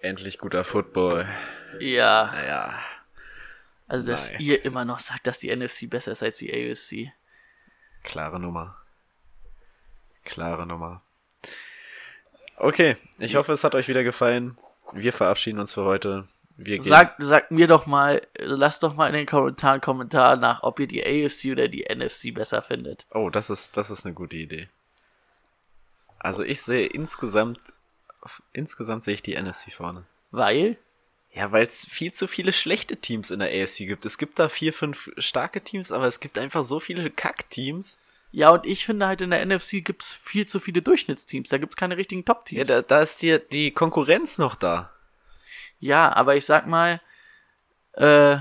Endlich 0.00 0.38
guter 0.38 0.64
Football. 0.64 1.26
Ja, 1.80 2.30
Naja. 2.32 2.78
also 3.88 4.10
dass 4.10 4.30
Nein. 4.32 4.40
ihr 4.40 4.64
immer 4.64 4.84
noch 4.84 5.00
sagt, 5.00 5.26
dass 5.26 5.40
die 5.40 5.54
NFC 5.54 5.88
besser 5.90 6.12
ist 6.12 6.22
als 6.22 6.38
die 6.38 6.52
AFC. 6.52 7.12
Klare 8.02 8.38
Nummer. 8.38 8.76
Klare 10.24 10.66
Nummer. 10.66 11.02
Okay, 12.56 12.96
ich 13.18 13.34
hoffe, 13.36 13.52
es 13.52 13.64
hat 13.64 13.74
euch 13.74 13.88
wieder 13.88 14.04
gefallen. 14.04 14.56
Wir 14.92 15.12
verabschieden 15.12 15.58
uns 15.58 15.74
für 15.74 15.84
heute. 15.84 16.28
Wir 16.56 16.78
gehen. 16.78 16.86
Sagt, 16.86 17.16
sagt 17.22 17.50
mir 17.50 17.66
doch 17.66 17.86
mal, 17.86 18.26
lasst 18.38 18.82
doch 18.84 18.94
mal 18.94 19.08
in 19.08 19.14
den 19.14 19.26
Kommentaren 19.26 19.80
Kommentar 19.80 20.36
nach, 20.36 20.62
ob 20.62 20.78
ihr 20.78 20.86
die 20.86 21.02
AFC 21.04 21.50
oder 21.52 21.66
die 21.68 21.84
NFC 21.92 22.32
besser 22.32 22.62
findet. 22.62 23.06
Oh, 23.12 23.28
das 23.30 23.50
ist, 23.50 23.76
das 23.76 23.90
ist 23.90 24.04
eine 24.06 24.14
gute 24.14 24.36
Idee. 24.36 24.68
Also 26.18 26.42
ich 26.44 26.62
sehe 26.62 26.86
insgesamt, 26.86 27.58
insgesamt 28.52 29.04
sehe 29.04 29.14
ich 29.14 29.22
die 29.22 29.36
NFC 29.40 29.72
vorne. 29.72 30.04
Weil, 30.30 30.78
Ja, 31.32 31.50
weil 31.52 31.66
es 31.66 31.84
viel 31.84 32.12
zu 32.12 32.26
viele 32.28 32.52
schlechte 32.52 32.96
Teams 32.96 33.30
in 33.30 33.40
der 33.40 33.48
AFC 33.50 33.78
gibt. 33.78 34.04
Es 34.06 34.16
gibt 34.16 34.38
da 34.38 34.48
vier, 34.48 34.72
fünf 34.72 35.10
starke 35.18 35.60
Teams, 35.60 35.90
aber 35.92 36.06
es 36.06 36.20
gibt 36.20 36.38
einfach 36.38 36.64
so 36.64 36.78
viele 36.80 37.10
Kack-Teams. 37.10 37.98
ja, 38.30 38.50
und 38.50 38.64
ich 38.64 38.86
finde 38.86 39.06
halt 39.06 39.20
in 39.20 39.30
der 39.30 39.44
NFC 39.44 39.84
gibt's 39.84 40.14
viel 40.14 40.46
zu 40.46 40.60
viele 40.60 40.82
Durchschnittsteams. 40.82 41.48
Da 41.50 41.58
gibt's 41.58 41.76
keine 41.76 41.96
richtigen 41.96 42.20
Ja, 42.22 42.32
Top-Teams. 42.34 42.68
da, 42.68 42.80
da 42.82 43.02
ist 43.02 43.22
die, 43.22 43.38
die 43.50 43.72
Konkurrenz 43.72 44.38
noch 44.38 44.54
da. 44.54 44.90
Ja, 45.80 46.14
aber 46.14 46.36
ich 46.36 46.44
sag 46.44 46.66
mal, 46.66 47.00
äh, 47.92 48.38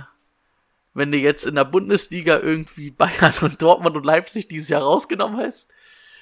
wenn 0.94 1.12
du 1.12 1.18
jetzt 1.18 1.46
in 1.46 1.56
der 1.56 1.66
Bundesliga 1.66 2.40
irgendwie 2.40 2.92
Bayern 2.92 3.34
und 3.42 3.62
Dortmund 3.62 3.96
und 3.96 4.06
Leipzig 4.06 4.48
dieses 4.48 4.70
Jahr 4.70 4.84
rausgenommen 4.84 5.38
hast, 5.38 5.72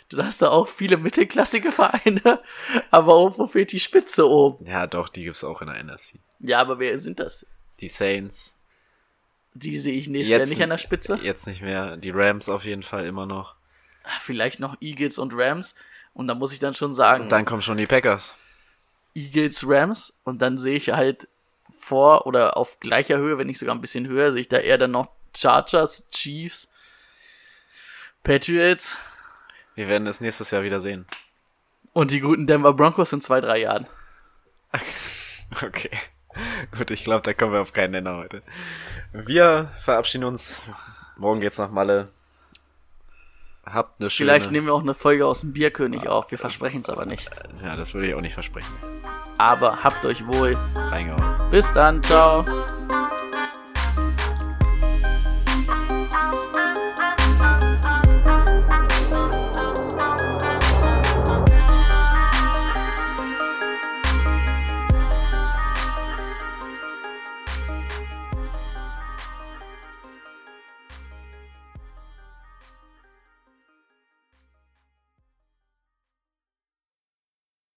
dann 0.09 0.26
hast 0.26 0.41
du 0.41 0.51
auch 0.51 0.68
viele 0.68 0.97
mittelklassige 0.97 1.72
Vereine, 1.72 2.41
aber 2.91 3.14
irgendwo 3.14 3.47
fehlt 3.47 3.72
die 3.72 3.80
Spitze 3.80 4.30
oben. 4.30 4.66
Ja, 4.66 4.88
doch, 4.88 5.09
die 5.09 5.24
gibt's 5.24 5.43
auch 5.43 5.62
in 5.62 5.68
der 5.68 5.84
NFC. 5.84 6.16
Ja, 6.39 6.59
aber 6.59 6.80
wer 6.80 6.97
sind 6.97 7.20
das? 7.20 7.45
Die 7.80 7.89
Saints. 7.89 8.55
Die 9.53 9.78
sehe 9.78 9.93
ich 9.93 10.07
nächstes 10.07 10.38
Jahr 10.38 10.47
nicht 10.47 10.64
an 10.64 10.70
der 10.70 10.78
Spitze. 10.78 11.20
Jetzt 11.22 11.45
nicht 11.45 11.62
mehr. 11.62 11.97
Die 11.97 12.12
Rams 12.12 12.47
auf 12.47 12.64
jeden 12.64 12.84
Fall 12.84 13.05
immer 13.05 13.26
noch. 13.26 13.55
Vielleicht 14.22 14.59
noch 14.59 14.78
Eagles 14.82 15.18
und 15.18 15.34
Rams. 15.36 15.76
Und 16.14 16.28
da 16.28 16.36
muss 16.36 16.53
ich 16.53 16.59
dann 16.59 16.74
schon 16.74 16.93
sagen, 16.93 17.24
Und 17.24 17.32
dann 17.32 17.45
kommen 17.45 17.62
schon 17.62 17.78
die 17.78 17.86
Packers. 17.86 18.36
Eagles, 19.14 19.68
Rams. 19.68 20.20
Und 20.24 20.41
dann 20.41 20.57
sehe 20.57 20.76
ich 20.76 20.89
halt 20.89 21.28
vor 21.72 22.26
oder 22.28 22.57
auf 22.57 22.80
gleicher 22.80 23.18
Höhe, 23.18 23.38
wenn 23.38 23.47
nicht 23.47 23.59
sogar 23.59 23.74
ein 23.76 23.82
bisschen 23.82 24.07
höher, 24.07 24.32
sehe 24.32 24.41
ich 24.41 24.49
da 24.49 24.57
eher 24.57 24.78
dann 24.78 24.91
noch 24.91 25.09
Chargers, 25.36 26.07
Chiefs, 26.12 26.74
Patriots 28.24 28.97
Wir 29.76 29.88
werden 29.88 30.05
es 30.07 30.22
nächstes 30.22 30.51
Jahr 30.51 30.64
wieder 30.64 30.80
sehen. 30.80 31.05
und 31.93 32.12
die 32.12 32.20
guten 32.20 32.45
Denver 32.47 32.74
Broncos 32.74 33.14
in 33.14 33.22
zwei, 33.22 33.41
drei 33.41 33.59
Jahren. 33.59 33.88
Okay. 35.62 35.91
Gut, 36.78 36.91
ich 36.91 37.03
glaube, 37.03 37.24
da 37.24 37.34
kommen 37.34 37.51
wir 37.51 37.59
auf 37.59 37.74
keinen 37.74 37.91
Nenner 37.91 38.16
heute. 38.16 38.41
Wir 39.12 39.70
verabschieden 39.84 40.24
uns. 40.24 40.62
Morgen 41.18 41.41
geht's 41.41 41.57
nach 41.57 41.72
Malle. 41.72 42.07
Habt 43.66 44.01
eine 44.01 44.09
schöne... 44.09 44.32
Vielleicht 44.32 44.51
nehmen 44.51 44.68
wir 44.68 44.74
auch 44.74 44.82
eine 44.82 44.93
Folge 44.93 45.26
aus 45.26 45.41
dem 45.41 45.53
Bierkönig 45.53 46.07
auf. 46.07 46.32
Wir 46.32 46.38
versprechen 46.38 46.82
es 46.82 46.89
aber 46.89 47.05
nicht. 47.05 47.30
Ja, 47.64 47.76
das 47.76 47.93
würde 47.93 48.07
ich 48.07 48.16
auch 48.16 48.22
nicht 48.22 48.34
versprechen. 48.34 48.72
Aber 49.38 49.84
habt 49.84 50.03
euch 50.05 50.26
wohl. 50.28 50.57
Reingehauen. 50.76 51.51
Bis 51.51 51.72
dann. 51.74 52.03
Ciao. 52.03 52.43